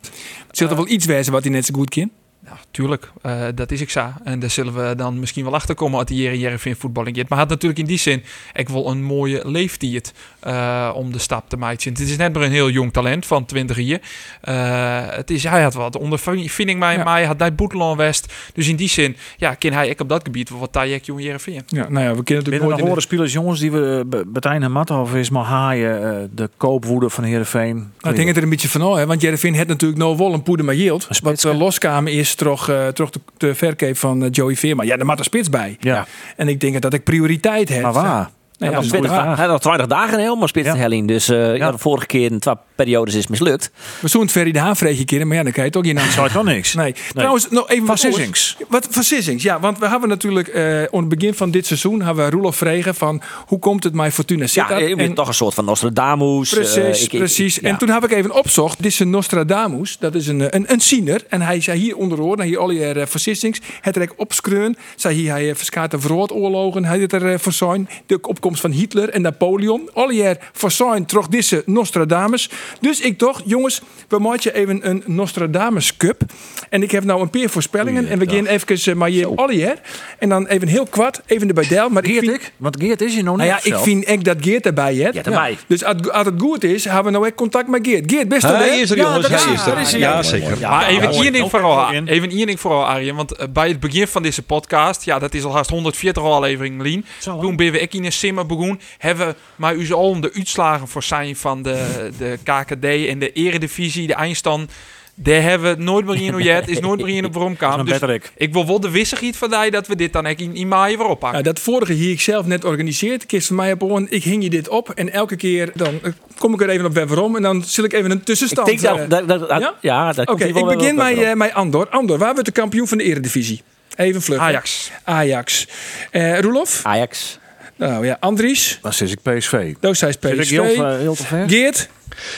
Het 0.48 0.58
zult 0.58 0.70
er 0.70 0.76
wel 0.76 0.88
iets 0.88 1.06
wezen 1.06 1.32
wat 1.34 1.44
hij 1.44 1.52
net 1.52 1.66
zo 1.66 1.74
goed 1.74 1.90
kan. 1.90 2.10
Ja, 2.46 2.58
tuurlijk, 2.72 3.12
eh, 3.22 3.42
dat 3.56 3.72
is 3.72 3.82
ik 3.82 3.90
zo. 3.90 4.06
En 4.24 4.40
daar 4.40 4.50
zullen 4.50 4.74
we 4.88 4.96
dan 4.96 5.20
misschien 5.20 5.44
wel 5.44 5.54
achter 5.54 5.76
komen 5.76 6.00
als 6.00 6.08
die 6.08 6.18
hier 6.18 6.32
in 6.32 6.40
Jereveen 6.40 6.76
voetballing. 6.76 7.26
Maar 7.30 7.38
had 7.40 7.50
natuurlijk 7.50 7.80
in 7.80 7.86
die 7.86 7.98
zin 7.98 8.24
ik 8.54 8.70
wil 8.70 8.88
een 8.90 9.04
mooie 9.04 9.42
leeftijd 9.50 10.14
eh, 10.40 10.92
om 10.96 11.12
de 11.12 11.20
stap 11.20 11.50
te 11.50 11.58
maken. 11.58 11.90
Het 11.90 12.00
is 12.00 12.18
net 12.18 12.34
maar 12.34 12.44
een 12.44 12.52
heel 12.52 12.70
jong 12.70 12.94
talent 12.94 13.26
van 13.26 13.46
20 13.46 13.78
jaar. 13.80 14.00
Eh, 14.42 15.16
het 15.16 15.30
is, 15.32 15.44
hij 15.44 15.62
had 15.64 15.74
wat 15.74 15.98
ondervinding 15.98 16.80
mij, 16.80 16.96
Ja. 16.96 17.12
hij 17.12 17.26
had 17.26 17.38
bij 17.38 17.56
Boeteland 17.56 17.98
West. 17.98 18.34
Dus 18.54 18.68
in 18.68 18.76
die 18.76 18.90
zin, 18.90 19.16
ja, 19.38 19.54
kan 19.54 19.72
hij 19.72 19.88
ik 19.90 20.00
op 20.02 20.10
dat 20.10 20.24
gebied 20.24 20.50
wat 20.50 20.72
tajek 20.72 21.04
jong 21.06 21.22
Jereveen. 21.24 21.62
Ja, 21.68 21.90
nou 21.90 22.06
ja, 22.06 22.16
we 22.16 22.24
kunnen 22.24 22.44
natuurlijk 22.44 22.48
nooit 22.48 22.62
nog 22.64 22.72
in 22.72 22.78
de- 22.78 22.84
horen 22.84 23.02
spelers 23.02 23.34
jongens 23.34 23.60
die 23.60 23.72
we 23.72 24.04
Be- 24.08 24.24
Bertijn 24.28 24.64
en 24.64 24.72
Mathoff 24.72 25.14
is 25.16 25.30
maar 25.30 25.44
haaien 25.46 26.30
de 26.36 26.50
koopwoede 26.58 27.10
van 27.10 27.24
Heerenveen. 27.24 27.76
Nou, 27.76 27.90
ik 28.10 28.16
denk 28.16 28.28
het 28.28 28.38
er 28.38 28.44
een 28.44 28.50
beetje 28.50 28.70
van, 28.70 28.82
oh, 28.84 28.96
hè, 28.96 29.06
want 29.06 29.22
Jereveen 29.22 29.54
heeft 29.54 29.68
natuurlijk 29.68 30.00
nou 30.02 30.18
wel 30.18 30.34
een 30.34 30.44
poeder 30.44 30.66
maar 30.66 30.76
yield. 30.76 31.08
Wat 31.22 31.44
uh, 31.44 31.58
loskamer 31.60 32.14
is 32.14 32.31
is 32.32 32.46
toch, 32.46 32.70
eh 32.70 32.88
toch 32.88 33.10
de, 33.10 33.20
de 33.38 33.56
verkeep 33.56 33.98
van 33.98 34.24
eh, 34.24 34.30
Joey 34.32 34.56
Veerman. 34.56 34.86
Ja, 34.86 34.96
daar 34.98 35.06
maakt 35.06 35.20
er 35.20 35.26
spits 35.26 35.50
bij. 35.50 35.78
Ja. 35.80 36.06
En 36.36 36.48
ik 36.48 36.60
denk 36.60 36.82
dat 36.82 36.94
ik 36.94 37.04
prioriteit 37.04 37.70
heb. 37.70 37.82
Maar 37.82 37.94
waar? 37.94 38.30
Nou 38.58 38.72
ja, 38.72 38.72
dat 38.72 38.84
is 38.84 38.90
twintig, 38.90 39.12
waar. 39.12 39.26
hij 39.26 39.36
had 39.46 39.48
nog 39.48 39.60
20 39.60 39.88
dagen 39.88 40.20
helemaal 40.20 40.48
spits 40.48 40.68
Ja. 40.68 40.76
helling. 40.76 41.08
Dus 41.08 41.30
eh, 41.30 41.38
ja. 41.46 41.54
Ja. 41.54 41.72
de 41.72 41.78
vorige 41.78 42.06
keer 42.06 42.32
in 42.32 42.40
twee 42.40 42.56
periodes 42.84 43.14
is 43.16 43.28
mislukt. 43.28 43.72
We 44.00 44.08
zoeken 44.08 44.30
Ferry 44.30 44.52
de 44.52 44.60
Haan 44.60 44.76
keer, 45.06 45.28
maar 45.28 45.38
ja, 45.38 45.44
dan 45.44 45.52
krijg 45.52 45.68
je 45.68 45.74
toch 45.82 45.94
naam. 45.94 46.10
Zou 46.12 46.26
het 46.26 46.34
wel 46.34 46.44
niks? 46.44 46.74
Nee. 46.74 46.96
Trouwens, 47.14 47.50
nog 47.50 47.70
even 47.70 47.86
Van 47.86 47.96
wat 47.96 48.06
oors. 48.06 48.16
Sissings. 48.16 48.58
Wat 48.68 48.88
van 48.90 49.04
Sissings, 49.04 49.44
ja. 49.44 49.60
Want 49.60 49.80
we 49.80 49.88
hebben 49.88 50.10
natuurlijk 50.10 50.48
eh 50.48 50.84
aan 50.84 51.00
het 51.00 51.10
begin 51.10 51.34
van 51.34 51.52
dit 51.52 51.66
seizoen 51.66 52.02
hebben 52.02 52.26
we 52.26 52.32
Roelof 52.32 52.56
vregen 52.56 52.96
van 52.96 53.22
hoe 53.48 53.60
komt 53.60 53.84
het 53.84 53.94
met 53.94 54.14
Fortuna 54.14 54.46
Ja, 54.52 54.78
je 54.78 54.96
bent 54.96 55.10
En- 55.10 55.14
toch 55.16 55.28
een 55.28 55.34
soort 55.34 55.54
van 55.54 55.66
Nostradamus. 55.66 56.54
eh, 56.54 56.60
Precies, 56.60 57.04
ik- 57.06 57.12
ik- 57.14 57.20
precies. 57.20 57.56
ja. 57.56 57.62
En 57.70 57.78
toen 57.78 57.90
heb 57.90 58.04
ik 58.04 58.12
even 58.12 58.32
opzocht. 58.32 58.78
Dit 58.78 58.92
is 58.92 59.00
een 59.00 59.10
Nostradamus. 59.10 59.98
Dat 60.00 60.16
is 60.16 60.28
een, 60.28 60.42
eh, 60.42 60.48
een, 60.50 60.72
een 60.72 60.82
ziener. 60.82 61.24
En 61.30 61.42
hij 61.42 61.62
zei 61.62 61.80
hier 61.80 61.96
onderhoor, 61.98 62.42
hier 62.42 62.58
al 62.60 62.72
je 62.72 63.04
versissings. 63.08 63.60
Het 63.82 63.98
rek 63.98 64.14
opskreun. 64.16 64.78
Zei 64.96 65.16
hier, 65.16 65.32
hij 65.32 65.56
verskaat 65.56 65.92
de 65.92 66.00
Vroodoorlogen. 66.00 66.86
Hij 66.86 67.00
had 67.00 67.12
er 67.12 67.32
eh, 67.34 67.40
voorzien. 67.40 67.88
De 68.06 68.22
opkomst 68.22 68.62
van 68.62 68.72
Hitler 68.72 69.10
en 69.10 69.22
Napoleon. 69.22 69.90
Al 69.94 70.10
je 70.10 70.38
voorzien 70.54 71.06
trok 71.06 71.32
deze 71.32 71.64
Nostradamus. 71.66 72.50
Dus 72.80 73.00
ik 73.02 73.20
dacht, 73.20 73.44
jongens, 73.46 73.82
we 74.08 74.20
maken 74.20 74.54
even 74.54 74.90
een 74.90 75.04
Nostradamus 75.06 75.98
Cup. 75.98 76.22
En 76.70 76.84
ik 76.84 76.92
heb 76.92 77.04
nou 77.04 77.22
een 77.22 77.30
paar 77.30 77.50
voorspellingen. 77.50 78.08
En 78.08 78.20
we 78.20 78.30
gaan 78.30 78.46
even 78.46 78.98
maar 78.98 79.10
hier 79.10 79.28
al 79.36 79.52
je. 79.52 79.76
En 80.20 80.30
dan 80.30 80.48
even 80.48 80.68
heel 80.68 80.86
kwart, 80.86 81.22
even 81.26 81.48
erbij 81.48 81.68
del. 81.68 81.90
Maar 81.90 82.04
ik 82.04 82.10
Geert 82.12 82.26
vind, 82.26 82.42
ik? 82.42 82.52
Want 82.58 82.76
Geert 82.82 83.02
is 83.02 83.14
hier 83.14 83.24
nog 83.24 83.38
niet. 83.38 83.48
nou 83.48 83.60
ja, 83.64 83.76
ik 83.76 83.84
vind 83.84 84.04
echt 84.06 84.24
dat 84.24 84.38
Geert 84.42 84.66
erbij 84.66 84.94
heeft. 84.94 85.14
Ja, 85.14 85.24
erbij. 85.24 85.58
Dus 85.68 85.84
als, 85.84 86.10
als 86.10 86.26
het 86.26 86.42
goed 86.42 86.64
is, 86.64 86.84
hebben 86.86 87.04
we 87.04 87.12
nou 87.12 87.26
echt 87.26 87.36
contact 87.36 87.68
met 87.68 87.88
Geert. 87.88 88.12
Geert, 88.12 88.28
best 88.28 88.42
wel, 88.42 88.56
Hij 88.56 88.68
hè? 88.70 88.76
is 88.76 88.90
er, 88.90 88.98
Ja, 88.98 89.04
jongens. 89.04 89.30
dat 89.30 89.44
Hij 89.44 89.54
is- 89.82 89.94
er. 89.94 90.00
Ja, 90.00 90.24
zeker. 90.24 90.58
maar 90.60 90.88
even 90.88 91.10
één 91.10 91.34
ding 91.34 91.50
vooral, 91.50 91.92
in. 91.92 92.08
even 92.08 92.30
één 92.30 92.46
ding 92.46 92.60
vooral, 92.60 92.86
Arjen. 92.86 93.16
Want 93.16 93.32
eh, 93.36 93.48
bij 93.50 93.68
het 93.68 93.80
begin 93.80 94.08
van 94.08 94.22
deze 94.24 94.42
podcast, 94.42 95.04
ja, 95.06 95.20
dat 95.20 95.34
is 95.34 95.44
al 95.44 95.54
haast 95.56 95.70
140 95.70 96.24
afleveringen, 96.24 96.82
Lien. 96.82 97.06
Hè? 97.24 97.40
Toen 97.42 97.56
ben 97.56 97.72
we 97.72 97.80
ik 97.80 97.94
in 97.94 98.06
een 98.06 98.12
simmer 98.12 98.46
begonnen. 98.46 98.80
Hebben 98.98 99.28
we 99.28 99.36
maar 99.56 99.76
u 99.76 99.92
al 99.94 100.20
de 100.22 100.32
uitslagen 100.36 100.88
voor 100.88 101.04
zijn 101.04 101.36
van 101.36 101.62
de, 101.62 102.10
de 102.18 102.38
KKD 102.52 102.86
en 103.08 103.20
de 103.20 103.32
Eredivisie, 103.32 104.08
de 104.08 104.14
eindstand. 104.14 104.72
Daar 105.16 105.42
hebben 105.42 105.76
we 105.78 105.84
nooit 105.84 106.06
meer 106.06 106.22
in 106.22 106.32
hoe 106.32 106.44
je 106.44 106.50
het 106.50 106.68
is 106.68 106.80
nooit 106.80 107.02
meer 107.04 107.16
in 107.16 107.26
op 107.26 107.34
waarom 107.34 107.56
Dat 107.60 107.70
kwam. 107.70 107.88
is 107.88 108.00
Dus 108.00 108.10
ik. 108.10 108.32
ik 108.38 108.54
wil 108.54 108.66
wel 108.68 108.80
de 108.80 108.90
wissigheid 108.90 109.38
van 109.38 109.50
die 109.50 109.72
dat 109.72 109.88
we 109.88 109.96
dit 109.96 110.14
dan 110.14 110.26
in, 110.28 110.56
in 110.56 110.68
maaien 110.68 110.98
weer 110.98 111.08
oppakken. 111.08 111.38
Ja, 111.40 111.44
dat 111.46 111.60
vorige 111.60 111.94
hier 111.94 112.12
ik 112.12 112.22
zelf 112.22 112.46
net 112.46 112.66
organiseerd. 112.66 113.26
Kist 113.26 113.48
van 113.48 113.56
mij 113.56 113.72
op 113.72 113.84
oren, 113.84 114.08
ik 114.10 114.24
hing 114.24 114.44
je 114.44 114.50
dit 114.50 114.68
op. 114.70 114.90
En 114.90 115.12
elke 115.14 115.36
keer 115.36 115.72
dan 115.76 116.00
eh, 116.04 116.12
kom 116.38 116.54
ik 116.54 116.62
er 116.62 116.70
even 116.70 116.86
op 116.86 116.94
weg 116.94 117.06
waarom. 117.06 117.36
En 117.36 117.42
dan 117.42 117.64
zul 117.64 117.84
ik 117.84 117.94
even 117.94 118.12
een 118.12 118.18
Ik 118.18 118.24
tussenstand. 118.24 118.68
denk 118.68 118.82
eh, 118.82 118.90
dat, 118.98 119.10
dat, 119.10 119.28
dat- 119.28 119.50
dat- 119.50 119.60
ja? 119.62 119.76
ja? 119.82 120.12
dat 120.14 120.28
Oké, 120.30 120.46
ik 120.46 120.54
begin 120.54 120.96
met, 120.96 121.16
wel- 121.16 121.26
eh, 121.26 121.34
met 121.34 121.54
Andor. 121.54 121.88
Andor, 121.90 122.18
waar 122.18 122.32
wordt 122.32 122.46
de 122.46 122.52
kampioen 122.52 122.88
van 122.88 122.98
de 122.98 123.04
Eredivisie? 123.04 123.62
Even 123.96 124.22
vlug. 124.22 124.40
Ajax. 124.40 124.92
Ajax. 125.04 125.68
Eh 126.12 126.40
Roelof? 126.40 126.80
Ajax. 126.84 127.40
Nou 127.76 128.06
ja, 128.06 128.18
Andries. 128.20 128.80
Dan 128.82 128.94
zit 128.94 129.12
ik 129.12 129.18
PSV. 129.22 129.74
Zit 129.82 130.16
ik 130.16 130.20
PSV. 130.40 130.50
heel, 130.50 130.88
heel 130.98 131.16
te 131.16 131.24
ver? 131.24 131.50
Geert. 131.50 131.90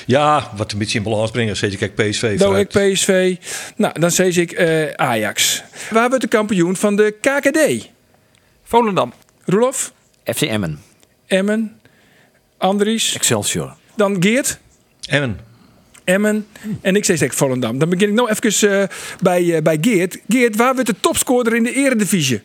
Ja, 0.06 0.52
wat 0.56 0.72
een 0.72 0.78
beetje 0.78 0.98
in 0.98 1.04
balans 1.04 1.32
brengen. 1.32 1.58
Zet 1.58 1.72
je 1.72 1.78
kijk 1.78 1.96
PSV 1.96 2.38
Doe 2.38 2.60
ik. 2.60 2.68
PSV. 2.68 3.36
Nou, 3.76 4.00
dan 4.00 4.12
zeg 4.12 4.38
ik 4.38 4.52
eh, 4.52 4.92
Ajax. 4.92 5.64
Waar 5.90 6.08
wordt 6.08 6.24
de 6.24 6.30
kampioen 6.30 6.76
van 6.76 6.96
de 6.96 7.16
KKD? 7.22 7.90
Volendam. 8.64 9.14
Roelof? 9.46 9.94
FC 10.26 10.42
Emmen. 10.42 10.82
Emmen. 11.28 11.80
Andries. 12.58 13.16
Excelsior. 13.16 13.76
Dan 13.96 14.16
Geert. 14.20 14.60
Emmen. 15.06 15.40
Emmen. 16.04 16.48
En 16.82 16.96
ik 16.96 17.06
zeg 17.06 17.18
zeg 17.18 17.36
Volendam. 17.36 17.78
Dan 17.80 17.90
begin 17.90 18.08
ik 18.08 18.14
nou 18.14 18.30
even 18.30 18.82
eh, 18.82 18.88
bij, 19.22 19.56
eh, 19.56 19.62
bij 19.62 19.78
Geert. 19.82 20.20
Geert, 20.28 20.56
waar 20.56 20.74
wordt 20.74 20.90
de 20.90 20.96
topscorer 21.00 21.56
in 21.56 21.64
de 21.64 21.74
eredivisie? 21.74 22.42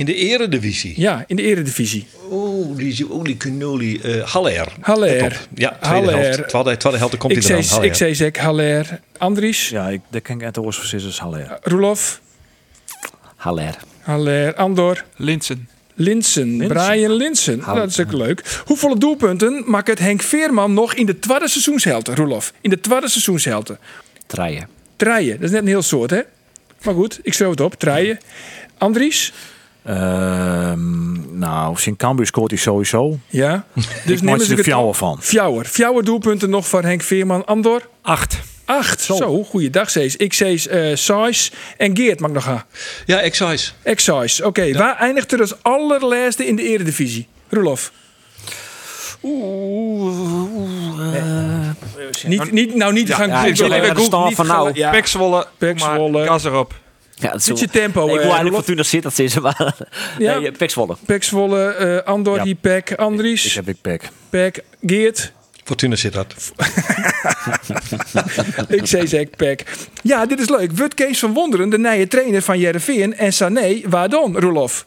In 0.00 0.06
de 0.06 0.14
eredivisie. 0.14 0.92
Ja, 0.96 1.24
in 1.26 1.36
de 1.36 1.42
eredivisie. 1.42 2.06
Oeh, 2.30 2.76
die 2.76 3.10
olie 3.12 3.36
cannoli. 3.36 3.98
eh 4.02 4.22
Haller. 4.22 4.72
Haller. 4.80 5.18
Top. 5.18 5.48
Ja, 5.54 5.78
tweede 5.80 6.06
Haller. 6.10 6.24
helft. 6.24 6.48
Tweede, 6.48 6.76
tweede 6.76 6.98
helft 6.98 7.16
komt 7.16 7.32
hij 7.32 7.42
eraan. 7.42 7.62
zeg, 7.62 7.70
Haller. 7.72 7.86
ik 7.88 7.94
zeg 7.94 8.16
zeg 8.16 8.36
Haller. 8.36 9.00
Andries. 9.18 9.68
Ja, 9.68 9.88
ik, 9.88 10.00
dat 10.10 10.22
ken 10.22 10.36
ik 10.38 10.44
uit 10.44 10.54
de 10.54 10.66
Sisters 10.72 11.18
Haller. 11.18 11.58
Roelof. 11.62 12.20
Haller. 13.36 13.76
Haller. 14.00 14.54
Andor. 14.54 15.04
Linsen. 15.16 15.68
Linsen. 15.94 16.56
Brian 16.56 17.12
Linsen. 17.12 17.58
Nou, 17.58 17.78
dat 17.78 17.90
is 17.90 18.00
ook 18.00 18.12
leuk. 18.12 18.62
Hoeveel 18.64 18.98
doelpunten 18.98 19.62
maakt 19.66 19.88
het 19.88 19.98
Henk 19.98 20.22
Veerman 20.22 20.74
nog 20.74 20.94
in 20.94 21.06
de 21.06 21.18
tweede 21.18 21.48
seizoenshelte, 21.48 22.14
Roelof? 22.14 22.52
In 22.60 22.70
de 22.70 22.80
tweede 22.80 23.08
seizoenshelte. 23.08 23.78
Treien. 24.26 24.68
Treien. 24.96 25.34
Dat 25.34 25.44
is 25.44 25.50
net 25.50 25.60
een 25.60 25.66
heel 25.66 25.82
soort, 25.82 26.10
hè? 26.10 26.20
Maar 26.82 26.94
goed, 26.94 27.20
ik 27.22 27.32
schreef 27.34 27.48
het 27.50 27.60
op. 27.60 27.74
Treien. 27.74 28.18
Andries? 28.78 29.32
Ehm, 29.84 31.38
nou, 31.38 31.76
Sint 31.78 31.96
Cambuur 31.98 32.26
scoort 32.26 32.50
hij 32.50 32.60
sowieso. 32.60 33.18
Ja. 33.26 33.64
Dus 33.74 33.84
ik 33.86 34.06
nemen 34.06 34.24
maak 34.24 34.40
ze 34.40 34.50
er 34.50 34.56
het 34.56 34.66
fjouwer 34.66 34.94
van. 34.94 35.18
Fjouwer. 35.22 35.64
Fjouwer 35.64 36.04
doelpunten 36.04 36.50
nog 36.50 36.68
van 36.68 36.84
Henk 36.84 37.02
Veerman. 37.02 37.44
Andor? 37.44 37.88
Acht. 38.02 38.38
Acht. 38.64 39.00
Zo, 39.00 39.44
goeiedag, 39.44 39.90
Cees. 39.90 40.16
Ik 40.16 40.32
eh 40.34 40.96
Sais. 40.96 41.52
En 41.76 41.96
Geert 41.96 42.20
mag 42.20 42.30
nog 42.30 42.44
gaan. 42.44 42.64
Ja, 43.06 43.20
excise. 43.20 43.72
Excise. 43.82 44.46
Oké, 44.46 44.72
waar 44.72 44.96
eindigt 44.96 45.32
er 45.32 45.40
als 45.40 45.62
allerlaatste 45.62 46.46
in 46.46 46.56
de 46.56 46.62
eredivisie? 46.62 47.26
Roelof. 47.48 47.92
Niet, 52.26 52.52
niet, 52.52 52.74
nou 52.74 52.92
niet 52.92 53.14
gaan 53.14 53.28
ja, 53.28 53.34
googlen. 53.34 53.50
ik 53.50 53.56
zal 53.56 53.72
even 53.72 53.94
de 53.94 54.00
gaan- 54.10 54.32
van 54.32 54.46
nou. 54.46 54.70
Ja, 54.74 54.90
Pek 54.90 55.06
Zwolle. 55.06 55.46
Maar. 55.78 56.26
Gas 56.26 56.44
erop. 56.44 56.74
Ja, 57.20 57.30
dat 57.30 57.40
is 57.40 57.46
Beetje 57.46 57.66
zo- 57.72 57.78
tempo, 57.78 58.02
Ik 58.04 58.08
eh, 58.10 58.14
wil 58.16 58.24
eigenlijk. 58.24 58.54
Fortuna 58.54 58.82
Sittard 58.82 59.14
zitten, 59.14 59.42
maar... 59.42 59.76
Ja. 60.18 60.38
Nee, 60.38 60.52
Pek 60.52 60.70
Zwolle. 60.70 60.96
Pek 61.06 61.22
Zwolle, 61.24 61.68
eh, 61.70 62.06
Andor, 62.06 62.36
Ja. 62.36 62.42
hier 62.42 62.54
Pek, 62.54 62.90
Ik 62.90 62.98
Andries, 62.98 63.54
heb 63.54 63.68
ik 63.68 63.76
pek. 63.80 64.08
Pek, 64.30 64.64
Geert. 64.86 65.32
Fortuna 65.64 65.96
zit 65.96 66.12
dat. 66.12 66.34
Ik 68.68 68.86
zei 68.86 69.06
zeg 69.06 69.30
Pek. 69.30 69.64
Ja, 70.02 70.26
dit 70.26 70.40
is 70.40 70.48
leuk. 70.48 70.72
Wordt 70.76 70.94
Kees 70.94 71.18
van 71.18 71.32
Wonderen 71.32 71.70
de 71.70 71.78
nieuwe 71.78 72.08
trainer 72.08 72.42
van 72.42 72.58
Jereveen 72.58 73.16
en 73.16 73.32
Sané, 73.32 73.80
waar 73.84 74.08
dan, 74.08 74.38
Roelof? 74.38 74.86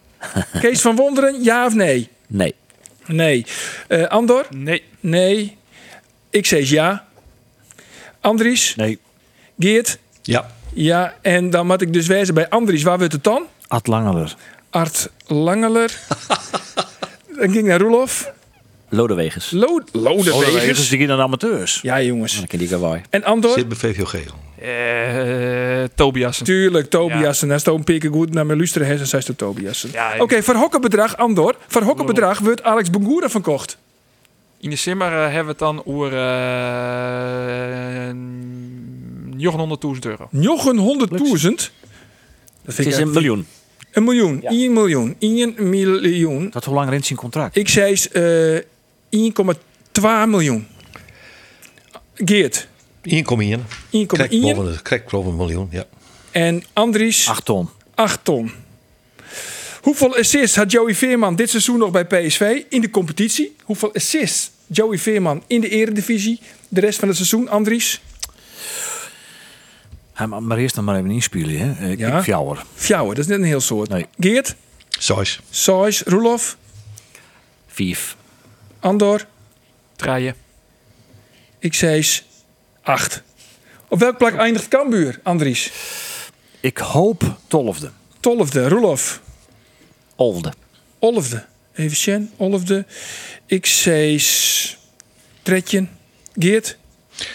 Kees 0.60 0.80
van 0.80 0.96
Wonderen, 0.96 1.42
ja 1.42 1.66
of 1.66 1.74
nee? 1.74 2.08
Nee. 2.26 2.54
Nee. 3.06 3.46
Eh, 3.88 4.06
Andor? 4.06 4.46
Nee. 4.50 4.82
Nee. 5.00 5.56
Ik 6.30 6.46
zeg 6.46 6.70
ja. 6.70 7.06
Andries? 8.20 8.74
Nee, 8.76 8.98
Geert? 9.58 9.98
Ja. 10.22 10.50
Ja. 10.82 11.14
En 11.22 11.50
dan 11.50 11.66
moet 11.66 11.82
ik 11.82 11.92
dus 11.92 12.06
wezen 12.06 12.34
bij 12.34 12.48
Andries. 12.48 12.82
Waar 12.82 12.98
wordt 12.98 13.12
het 13.12 13.24
dan? 13.24 13.42
Ad 13.66 13.86
Langeler. 13.86 14.34
Art 14.70 15.10
Langeler. 15.26 15.98
dan 17.38 17.50
ging 17.50 17.56
ik 17.56 17.64
naar 17.64 17.80
Roelof. 17.80 18.32
Lodewegers. 18.88 19.50
Lo 19.50 19.80
Lodewegers, 19.92 20.46
Lodewegers. 20.46 20.88
die 20.88 21.06
gaan 21.06 21.20
amateurs. 21.20 21.80
Ja, 21.82 22.02
jongens. 22.02 22.36
Dan 22.36 22.46
ken 22.46 22.58
die. 22.58 22.68
En 23.10 23.24
Andor? 23.24 23.52
Zit 23.52 23.68
bij 23.68 23.76
VVOG. 23.76 24.14
Eh 24.58 25.84
Tobiasen. 25.94 26.44
Tuurlijk, 26.44 26.90
Tobias. 26.90 27.42
En 27.42 27.48
daar 27.48 27.60
staat 27.60 27.74
een 27.74 27.84
pikken 27.84 28.12
goed 28.12 28.32
naar 28.34 28.46
mijn 28.46 28.58
luisteren 28.58 28.88
en 28.88 29.06
zei 29.06 29.22
het 29.26 29.38
Tobias. 29.38 29.86
Ja, 29.92 30.14
Oké, 30.18 30.42
voor 30.42 30.54
hokkenbedrag, 30.54 31.16
Andor. 31.16 31.56
Voor 31.66 31.82
hokkenbedrag 31.82 32.38
wordt 32.38 32.62
Alex 32.62 32.90
Bungura 32.90 33.28
verkocht. 33.28 33.78
In 34.60 34.70
de 34.70 34.76
simmer 34.76 35.12
eh, 35.12 35.22
hebben 35.22 35.44
we 35.44 35.50
het 35.50 35.58
dan 35.58 35.82
over 35.84 36.12
uh, 36.12 36.18
900.000 39.38 39.98
euro. 40.00 40.28
Nog 40.30 40.64
een 40.66 40.78
100.000. 40.78 41.08
Dat 41.08 41.70
Het 42.62 42.74
vind 42.74 42.88
ik 42.88 42.92
is 42.94 42.98
een 42.98 43.10
miljoen. 43.10 43.46
Een 43.92 44.04
miljoen. 44.04 44.42
1 44.42 44.72
miljoen. 44.72 45.16
1 45.18 45.54
miljoen. 45.70 46.50
Dat 46.50 46.64
hoe 46.64 46.74
lang 46.74 46.90
rent 46.90 47.06
zijn 47.06 47.18
contract? 47.18 47.56
Ik 47.56 47.68
zei 47.68 47.94
eh 48.12 48.62
1,2 50.22 50.26
miljoen. 50.28 50.66
Geert. 52.14 52.66
1,1. 53.02 53.12
1,1. 53.90 54.06
Krijg 54.06 54.40
boven 54.40 54.64
de- 54.72 54.82
krijg 54.82 55.04
boven 55.04 55.30
een 55.30 55.36
miljoen. 55.36 55.68
Ja. 55.70 55.86
En 56.30 56.64
Andries 56.72 57.28
8 57.28 57.44
ton. 57.44 57.68
8 57.94 58.20
ton. 58.24 58.50
Hoeveel 59.82 60.16
assists 60.16 60.56
had 60.56 60.70
Joey 60.72 60.94
Veerman 60.94 61.36
dit 61.36 61.50
seizoen 61.50 61.78
nog 61.78 61.90
bij 61.90 62.04
PSV 62.06 62.62
in 62.68 62.80
de 62.80 62.90
competitie? 62.90 63.56
Hoeveel 63.64 63.94
assists 63.94 64.50
Joey 64.66 64.98
Veerman 64.98 65.42
in 65.46 65.60
de 65.60 65.68
eredivisie 65.68 66.40
de 66.68 66.80
rest 66.80 66.98
van 66.98 67.08
het 67.08 67.16
seizoen, 67.16 67.48
Andries? 67.48 68.00
Hij 70.18 70.26
mag 70.26 70.40
maar 70.40 70.58
eerst 70.58 70.74
dan 70.74 70.84
maar 70.84 70.96
even 70.96 71.10
inspelen. 71.10 71.58
Hè. 71.58 71.90
Ik 71.90 71.98
Ja. 71.98 72.08
ja. 72.08 72.22
fjouwer. 72.22 72.64
Fjouwer, 72.74 73.14
dat 73.14 73.24
is 73.24 73.30
net 73.30 73.38
een 73.38 73.44
heel 73.44 73.60
soort. 73.60 73.88
Nee. 73.88 74.06
Geert, 74.18 74.54
Zoals. 74.88 75.40
Sais, 75.50 76.02
Roelof, 76.02 76.56
Vijf. 77.66 78.16
Andor, 78.80 79.26
Treien. 79.96 80.34
ik 81.58 81.74
zei 81.74 82.06
8. 82.82 83.22
Op 83.88 83.98
welk 83.98 84.18
plak 84.18 84.34
eindigt 84.34 84.68
Cambuur, 84.68 85.20
Andries? 85.22 85.72
Ik 86.60 86.78
hoop 86.78 87.36
tolfde. 87.46 87.90
Tolfde, 88.20 88.68
Roelof, 88.68 89.20
Olde. 90.16 90.52
Olfde. 90.98 91.46
Even 91.74 91.96
Sjen, 91.96 92.30
Olfde. 92.36 92.86
Ik 93.46 93.66
zei 93.66 94.22
Tretjen, 95.42 95.90
Geert, 96.38 96.76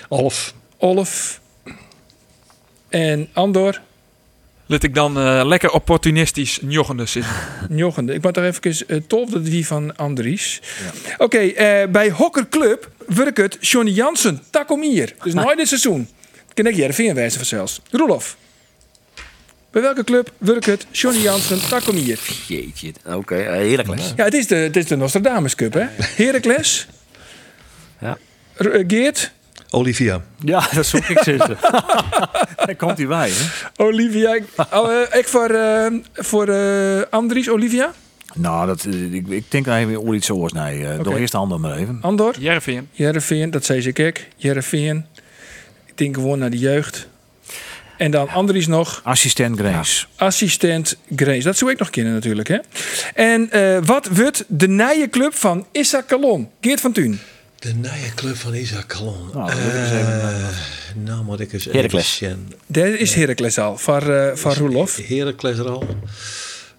Olf. 0.08 0.54
Olf. 0.78 1.42
En 2.94 3.30
Andor, 3.34 3.82
Let 4.66 4.84
ik 4.84 4.94
dan 4.96 5.18
eh, 5.18 5.42
lekker 5.46 5.70
opportunistisch 5.72 6.60
njoggende 6.62 7.06
zitten. 7.06 7.32
Jochende. 7.70 8.14
Ik 8.14 8.22
moet 8.24 8.34
toch 8.34 8.44
even 8.44 8.76
uh, 8.88 9.02
tof 9.08 9.30
dat 9.30 9.42
wie 9.42 9.68
van 9.68 9.96
Andries. 9.96 10.62
Oké, 11.18 11.38
eh, 11.38 11.88
bij 11.90 12.10
Hokker 12.10 12.50
Club 12.50 12.90
werkt 13.08 13.38
het 13.38 13.58
Johnny 13.60 13.92
Jansen, 13.92 14.42
Takomier. 14.50 15.14
Dus 15.24 15.34
nooit 15.34 15.58
dit 15.58 15.68
seizoen. 15.68 16.08
Kan 16.54 16.66
ik 16.68 16.76
Jervin 16.76 17.16
wijzen 17.16 17.38
vanzelfs. 17.38 17.82
Roelof. 17.92 18.38
Bij 19.72 19.82
welke 19.82 20.04
club 20.04 20.32
werkt 20.38 20.66
het 20.66 20.86
Johnny 20.92 21.22
Jansen, 21.22 21.60
Takomier? 21.70 22.20
Jeetje. 22.48 22.92
Oké, 23.06 23.36
eh, 23.36 23.52
heerlijk 23.54 23.88
les. 23.90 24.14
Ja, 24.16 24.24
het 24.24 24.34
is 24.34 24.48
de, 24.48 24.56
het 24.56 24.76
is 24.76 24.86
de 24.86 24.96
Nostradamus 24.96 25.56
Cup, 25.56 25.74
hè? 25.74 25.86
Heracles. 26.24 26.88
Ja. 28.02 28.18
R- 28.56 28.68
eh, 28.68 28.84
Geert. 28.88 29.32
Olivia. 29.74 30.22
Ja, 30.40 30.68
dat 30.76 30.86
zoek 30.86 31.06
ik 31.06 31.20
zitten. 31.20 31.58
Daar 32.66 32.76
komt 32.78 32.98
hij 32.98 33.08
bij, 33.08 33.30
hè? 33.30 33.84
Olivia. 33.84 34.40
Oh, 34.74 34.92
eh, 34.92 35.20
ik 35.20 35.28
voor, 35.28 35.50
eh, 35.50 35.94
voor 36.14 36.48
eh, 36.48 37.02
Andries, 37.10 37.50
Olivia. 37.50 37.94
Nou, 38.34 38.68
dat, 38.68 38.86
ik, 39.12 39.28
ik 39.28 39.52
denk 39.52 39.66
dat 39.66 39.74
hij 39.74 39.88
weer 39.88 40.14
iets 40.14 40.26
zoals. 40.26 40.54
Nee, 40.54 40.98
door 40.98 41.16
eerst 41.16 41.32
de 41.32 41.38
ander 41.38 41.60
maar 41.60 41.78
even. 41.78 41.98
Andor. 42.02 42.40
Jervin. 42.40 42.90
Jereveen, 42.92 43.52
dat 43.52 43.66
zei 43.66 43.88
ik 43.88 44.00
ook. 44.00 44.18
Jereveen. 44.36 45.06
Ik 45.86 45.98
denk 45.98 46.16
gewoon 46.16 46.40
naar 46.40 46.50
de 46.50 46.58
jeugd. 46.58 47.08
En 47.98 48.12
dan 48.12 48.30
Andries 48.30 48.68
nog. 48.68 49.02
Assistent 49.04 49.60
Grace. 49.60 50.06
Assistent 50.16 50.98
Grace. 51.16 51.44
Dat 51.44 51.58
zou 51.58 51.72
ik 51.72 51.80
nog 51.80 51.90
kennen 51.90 52.14
natuurlijk. 52.14 52.48
Hè? 52.48 52.58
En 53.14 53.52
eh, 53.52 53.78
wat 53.86 54.08
wordt 54.08 54.44
de 54.48 54.68
nieuwe 54.68 55.10
club 55.10 55.36
van 55.36 55.66
Issa 55.72 56.02
Kalon? 56.02 56.50
Geert 56.62 56.82
van 56.82 56.92
Tuin. 56.92 57.20
De 57.64 57.74
nieuwe 57.74 58.14
club 58.16 58.36
van 58.36 58.54
Isaac 58.54 58.86
Calon. 58.88 59.30
Nou, 59.34 59.52
ik 59.52 59.58
Eh, 59.58 60.48
nou 60.94 61.24
moet 61.24 61.40
ik 61.40 61.54
eens 61.54 61.66
Heracles. 61.66 62.22
even. 62.22 62.52
Daar 62.68 62.88
is 62.90 63.14
Heracles 63.14 63.58
al. 63.58 63.78
Van, 63.78 64.02
van 64.38 64.54
Roelof. 64.54 65.00
Heracles 65.08 65.58
er 65.58 65.70
al. 65.70 65.84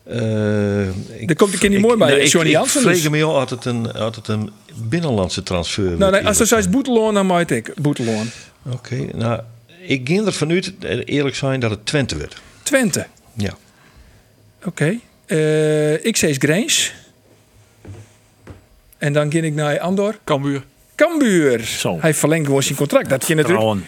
Eh, 0.04 0.86
ik- 1.20 1.26
Daar 1.26 1.36
komt 1.36 1.54
ik 1.54 1.62
er 1.62 1.68
niet 1.68 1.78
ik- 1.78 1.84
mooi 1.84 1.96
bij. 1.96 2.08
nee, 2.10 2.20
ik- 2.20 2.26
Johnny 2.26 2.50
ik 2.50 2.56
Jansen 2.56 2.80
vreeg 2.82 3.00
dus. 3.00 3.08
me 3.08 3.22
al 3.22 3.38
altijd 3.38 3.64
een, 3.64 3.92
altijd 3.92 4.28
een 4.28 4.50
binnenlandse 4.74 5.42
transfer. 5.42 5.96
Nou, 5.98 6.12
nee, 6.12 6.26
als 6.26 6.40
er 6.40 6.46
zoals 6.46 6.68
Boeteloon, 6.70 7.14
dan 7.14 7.26
maak 7.26 7.50
ik 7.50 7.72
Boeteloon. 7.76 8.30
Oké, 8.70 9.06
nou, 9.14 9.40
ik 9.86 10.08
ging 10.08 10.26
ervan 10.26 10.50
uit, 10.50 10.72
eh, 10.80 11.00
eerlijk 11.04 11.36
zijn, 11.36 11.60
dat 11.60 11.70
het 11.70 11.86
Twente 11.86 12.16
werd. 12.16 12.36
Twente. 12.62 13.06
Ja. 13.36 13.56
Oké. 14.64 14.98
Eh, 15.26 16.04
ik 16.04 16.16
zei 16.16 16.34
Grace. 16.34 16.90
En 18.98 19.12
dan 19.12 19.30
ging 19.30 19.44
ik 19.44 19.54
naar 19.54 19.78
Andor. 19.80 20.18
Cambuur. 20.24 20.64
Cambuur. 20.94 21.64
Zo. 21.64 21.98
Hij 22.00 22.14
verlengt 22.14 22.46
gewoon 22.46 22.62
zijn 22.62 22.78
contract. 22.78 23.08
Dat 23.08 23.26
je 23.26 23.34
natuurlijk. 23.34 23.62
Trouwen, 23.62 23.86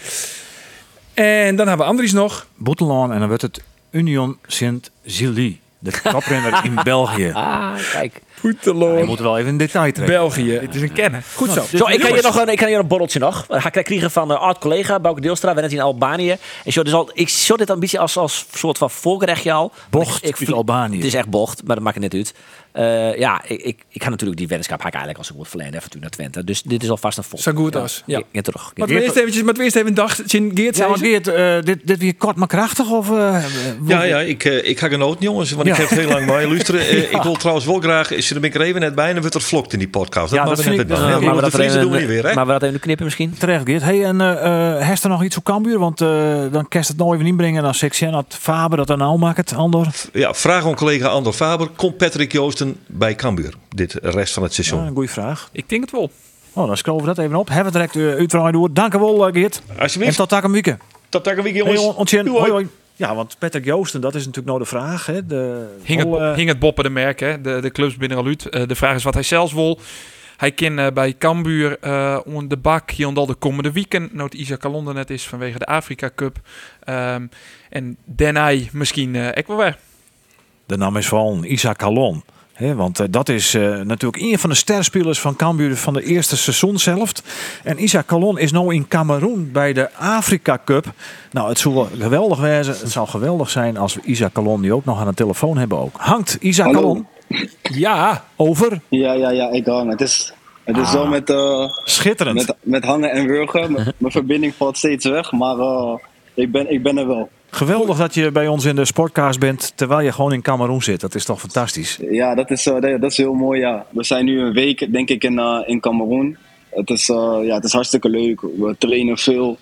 En 1.15 1.57
dan 1.57 1.69
hebben 1.69 1.87
we 1.87 1.93
Andries 1.93 2.13
nog. 2.13 2.47
Boetelaan 2.57 3.13
en 3.13 3.19
dan 3.19 3.29
wordt 3.29 3.43
het 3.43 3.63
Union 3.91 4.39
Sint-Gilles. 4.47 5.55
De 5.79 5.91
toprenner 6.03 6.61
in 6.65 6.75
België. 6.85 7.31
Ah, 7.35 7.73
kijk. 7.93 8.21
Je 8.47 8.53
Boeteloon. 8.53 9.05
moet 9.07 9.19
wel 9.19 9.39
even 9.39 9.51
in 9.51 9.59
detail 9.59 9.93
trekken. 9.93 10.17
België. 10.17 10.59
Dit 10.61 10.75
is 10.75 10.81
een 10.83 10.93
kenner. 10.93 11.23
Goed 11.35 11.51
zo. 11.51 11.65
Zo, 11.77 11.87
ik 11.89 12.01
kan 12.01 12.13
hier 12.13 12.23
nog 12.23 12.41
een, 12.41 12.49
ik 12.49 12.57
kan 12.59 12.69
hier 12.69 12.79
een 12.79 12.87
borreltje 12.87 13.19
nog. 13.19 13.47
Ga 13.49 13.73
ik 13.73 13.85
krijgen 13.85 14.11
van 14.11 14.31
een 14.31 14.37
oud 14.37 14.59
collega, 14.59 15.01
Bouke 15.01 15.21
Deelstra. 15.21 15.55
We 15.55 15.61
net 15.61 15.73
in 15.73 15.81
Albanië. 15.81 16.37
En 16.65 16.73
zo, 16.73 16.83
dus 16.83 16.93
al, 16.93 17.11
ik 17.13 17.29
zie 17.29 17.57
dit 17.57 17.69
een 17.69 17.81
beetje 17.81 17.99
als, 17.99 18.17
als 18.17 18.47
soort 18.55 18.79
van 18.79 18.91
voorgerechtje 18.91 19.53
al. 19.53 19.73
Bocht 19.91 20.25
ik, 20.27 20.37
uit 20.39 20.53
Albanië. 20.53 20.97
Het 20.97 21.07
is 21.07 21.15
echt 21.15 21.29
bocht, 21.29 21.63
maar 21.65 21.75
dat 21.77 21.85
maakt 21.85 22.03
het 22.03 22.13
net 22.13 22.15
uit. 22.15 22.35
Eh, 22.73 23.19
ja, 23.19 23.43
ik, 23.47 23.63
ik, 23.63 23.85
ik 23.89 24.03
ga 24.03 24.09
natuurlijk 24.09 24.39
die 24.39 24.49
weddenschap 24.49 24.81
ga 24.81 24.87
ik 24.87 24.93
eigenlijk 24.95 25.23
als 25.23 25.31
ik 25.31 25.37
goed 25.37 25.49
verleden 25.49 25.75
even 25.75 25.91
toen 25.91 26.01
naar 26.01 26.11
Twente. 26.11 26.45
Dus 26.45 26.63
dit 26.63 26.83
is 26.83 26.91
alvast 26.91 27.19
een 27.19 27.25
vol. 27.25 27.39
Zo 27.39 27.53
goed 27.53 27.77
als. 27.77 28.03
Ja. 28.07 28.23
Ja, 28.33 28.41
terug. 28.41 28.73
Maar 28.75 28.89
we 28.89 29.03
eerst 29.03 29.17
eventjes, 29.17 29.43
maar 29.43 29.55
we 29.55 29.63
eerst 29.63 29.77
even 29.77 29.89
een 29.89 29.95
dag 29.95 30.19
zien 30.27 30.51
Geert 30.55 30.77
Ja. 30.77 30.95
Geert, 30.97 31.29
eh, 31.29 31.61
dit, 31.63 31.79
dit 31.85 31.99
weer 31.99 32.15
kort 32.15 32.37
maar 32.37 32.49
krachtig? 32.49 32.91
Of, 32.91 33.11
eh, 33.11 33.45
Ja, 33.87 34.03
ja, 34.03 34.19
ik, 34.21 34.45
eh, 34.45 34.69
ik 34.69 34.79
ga 34.79 34.89
genoten, 34.89 35.23
jongens, 35.23 35.51
want 35.51 35.67
ik 35.69 35.77
Ja. 35.77 35.81
heb 35.81 35.91
heel 35.91 36.09
lang 36.09 36.27
bij 36.27 36.47
luisteren. 36.47 36.81
Eh, 36.81 37.13
ik 37.17 37.23
wil 37.23 37.35
trouwens 37.35 37.67
wel 37.67 37.81
graag, 37.81 38.11
is 38.11 38.27
er 38.37 38.41
ben 38.41 38.51
ik 38.51 38.57
er 38.57 38.63
even 38.67 38.81
net 38.81 38.95
bij 38.95 39.07
en 39.07 39.13
dan 39.13 39.21
wordt 39.21 39.35
er 39.37 39.43
vlokt 39.43 39.73
in 39.73 39.79
die 39.79 39.89
podcast. 39.89 40.33
Ja, 40.33 40.45
mag 40.45 40.55
dat 40.55 40.65
vind 40.65 40.81
ik- 40.81 40.89
dat- 40.89 40.99
Ja, 40.99 41.05
maar 41.21 41.45
er 41.45 41.51
Friese 41.51 41.69
even- 41.69 41.81
doen 41.81 41.91
we 41.91 41.99
niet 41.99 42.07
weer, 42.07 42.27
hè? 42.27 42.35
Maar 42.35 42.47
we 42.47 42.53
dat 42.53 42.63
even 42.63 42.81
knippen 42.81 43.05
misschien. 43.05 43.35
Terecht, 43.39 43.65
Geert. 43.65 43.83
Hey, 43.83 44.05
en 44.05 44.21
heeft 44.83 45.03
er 45.05 45.09
nog 45.11 45.25
iets 45.25 45.37
op 45.37 45.45
Cambuur? 45.45 45.79
Want 45.79 46.01
eh, 46.01 46.09
dan 46.51 46.69
kerst 46.69 46.89
het 46.89 46.99
nou 46.99 47.15
even 47.15 47.27
inbrengen. 47.27 47.63
Dan 47.63 47.75
zeg 47.75 47.97
je 47.97 48.11
dat 48.11 48.37
Faber 48.41 48.77
dat 48.77 48.91
er 48.91 48.97
nou 48.97 49.19
maakt, 49.19 49.55
Andor. 49.55 49.87
Ja, 50.13 50.35
vraag 50.35 50.67
aan 50.67 50.75
collega 50.75 51.07
Andor 51.09 51.33
Faber. 51.33 51.69
Komt 51.77 51.97
Patrick 51.97 52.33
Joosten 52.33 52.77
bij 52.87 53.15
Cambuur 53.15 53.55
dit 53.69 53.99
rest 54.03 54.33
van 54.35 54.43
het 54.43 54.57
Ja, 54.57 54.63
seizoen? 54.63 54.87
een 54.89 54.95
goede 54.95 55.09
vraag. 55.09 55.49
Ik 55.53 55.69
denk 55.69 55.83
het 55.83 55.91
wel. 55.91 56.11
Oh, 56.53 56.67
dan 56.67 56.77
scrollen 56.77 57.01
we 57.01 57.07
dat 57.15 57.19
even 57.25 57.37
op. 57.37 57.49
Hebben 57.49 57.73
we 57.73 57.79
direct 57.79 57.97
uh, 57.97 58.13
uitdraaien 58.19 58.53
door. 58.53 58.69
Dank 58.73 58.95
u 58.95 58.99
wel, 58.99 59.29
Geert. 59.33 59.63
En 59.75 59.81
Alsjeblieft, 59.83 60.17
tot 60.17 60.29
takken 60.29 60.51
weekend. 60.51 60.81
tot 61.09 61.25
dag 61.25 61.37
een 61.37 61.43
week, 61.43 61.53
Hey, 61.55 61.73
jongens. 61.75 62.11
Doei, 62.11 62.29
Hoi, 62.29 62.39
hoi. 62.39 62.51
hoi. 62.51 62.67
Ja, 62.97 63.15
want 63.15 63.37
Patrick 63.39 63.65
Joosten, 63.65 64.01
dat 64.01 64.15
is 64.15 64.21
natuurlijk 64.21 64.47
nou 64.47 64.59
de 64.59 64.65
vraag. 64.65 65.07
Hè. 65.07 65.27
De, 65.27 65.69
Hing 65.83 65.99
het, 65.99 66.09
wel, 66.09 66.35
hing 66.35 66.49
het 66.49 66.59
boppen 66.59 66.85
de 66.85 66.91
merk, 66.91 67.21
hè? 67.21 67.41
De, 67.41 67.61
de 67.61 67.71
clubs 67.71 67.97
binnen 67.97 68.19
al 68.19 68.27
uit. 68.27 68.49
Eh, 68.49 68.67
de 68.67 68.75
vraag 68.75 68.95
is 68.95 69.05
wat 69.05 69.15
hij 69.15 69.23
zelfs 69.23 69.53
wil. 69.53 69.81
Hij 70.37 70.53
kan 70.53 70.79
eh, 70.79 70.93
bij 70.93 71.15
Cambuur 71.19 71.79
eh 71.81 72.19
onder 72.25 72.49
de 72.49 72.57
bak 72.57 72.91
hier 72.91 73.15
al 73.15 73.27
de 73.27 73.35
komende 73.35 73.73
weekend. 73.73 74.15
Nood 74.15 74.35
Isaac 74.35 74.61
Kalonde 74.61 74.93
net 74.93 75.11
is 75.11 75.27
vanwege 75.27 75.59
de 75.59 75.67
Afrika 75.67 76.11
Cup. 76.15 76.39
Ehm, 76.85 77.27
en 77.71 77.97
Denai 78.05 78.69
misschien 78.73 79.33
ook 79.35 79.47
wel 79.47 79.73
de 80.67 80.77
naam 80.77 80.97
is 80.97 81.09
van 81.09 81.45
Isaac 81.45 81.77
Calon. 81.77 82.23
Want 82.59 83.01
eh, 83.01 83.07
dat 83.11 83.29
is 83.29 83.55
eh, 83.55 83.81
natuurlijk 83.81 84.23
een 84.23 84.39
van 84.39 84.51
de 84.51 84.57
sterspelers 84.57 85.21
van 85.21 85.37
Cambuur 85.37 85.77
van 85.77 85.93
de 85.93 86.03
eerste 86.03 86.37
seizoenshelft. 86.37 87.23
En 87.63 87.83
Isaac 87.83 88.07
Calon 88.07 88.39
is 88.39 88.53
nu 88.53 88.73
in 88.75 88.89
Cameroen 88.89 89.51
bij 89.53 89.73
de 89.73 89.95
Afrika 89.95 90.59
Cup. 90.65 90.87
Nou, 91.31 91.49
het 91.49 91.59
zou 91.59 91.75
wel 91.75 91.89
geweldig 91.99 92.39
wezen. 92.41 92.77
Het 92.81 92.91
zou 92.91 93.09
geweldig 93.09 93.51
zijn 93.51 93.77
als 93.77 93.95
we 93.95 94.01
Isaac 94.05 94.33
Calon 94.33 94.61
die 94.61 94.75
ook 94.75 94.85
nog 94.85 95.01
aan 95.01 95.07
de 95.07 95.15
telefoon 95.15 95.59
hebben 95.59 95.79
ook. 95.79 95.97
Hangt 95.97 96.37
Isaac 96.41 96.67
Hallo. 96.67 96.81
Calon 96.81 97.07
Ja. 97.63 98.25
over? 98.37 98.81
Ja, 98.89 99.13
ja, 99.13 99.31
ja, 99.31 99.51
ik 99.51 99.67
hang. 99.67 99.91
Het 99.91 100.01
is, 100.01 100.33
het 100.65 100.77
is 100.77 100.91
zo 100.91 101.07
met, 101.07 101.31
eh, 101.31 101.69
Schitterend. 101.85 102.37
met, 102.47 102.55
met 102.63 102.85
hangen 102.85 103.11
en 103.11 103.27
wurgen. 103.27 103.73
Mijn 103.73 104.13
verbinding 104.13 104.55
valt 104.55 104.77
steeds 104.79 105.05
weg, 105.05 105.33
maar 105.33 105.57
ik, 106.37 106.53
ben, 106.53 106.71
ik 106.73 106.83
ben 106.83 106.97
er 106.99 107.07
wel. 107.07 107.29
Geweldig 107.51 107.97
dat 107.97 108.15
je 108.15 108.31
bij 108.31 108.49
ons 108.49 108.65
in 108.65 108.77
de 108.77 108.85
sportcast 108.85 109.39
bent 109.39 109.73
terwijl 109.75 110.01
je 110.01 110.13
gewoon 110.13 110.33
in 110.33 110.43
Cameroen 110.43 110.83
zit. 110.83 111.01
Dat 111.01 111.15
is 111.15 111.25
toch 111.25 111.41
fantastisch. 111.41 111.99
Ja, 112.11 112.35
dat 112.35 112.51
is, 112.51 112.67
eh, 112.67 112.81
dat 113.01 113.11
is 113.11 113.17
heel 113.17 113.33
mooi, 113.35 113.61
ja. 113.61 113.87
We 113.91 114.05
zijn 114.05 114.25
nu 114.25 114.41
een 114.41 114.53
week, 114.53 114.93
denk 114.93 115.09
ik, 115.09 115.25
in, 115.25 115.39
eh, 115.39 115.59
in 115.67 115.81
Cameroen. 115.81 116.37
Het 116.71 116.91
is, 116.91 117.09
eh, 117.09 117.39
ja, 117.43 117.55
het 117.55 117.65
is 117.65 117.73
hartstikke 117.73 118.09
leuk. 118.09 118.41
We 118.41 118.75
trainen 118.79 119.19
veel. 119.19 119.59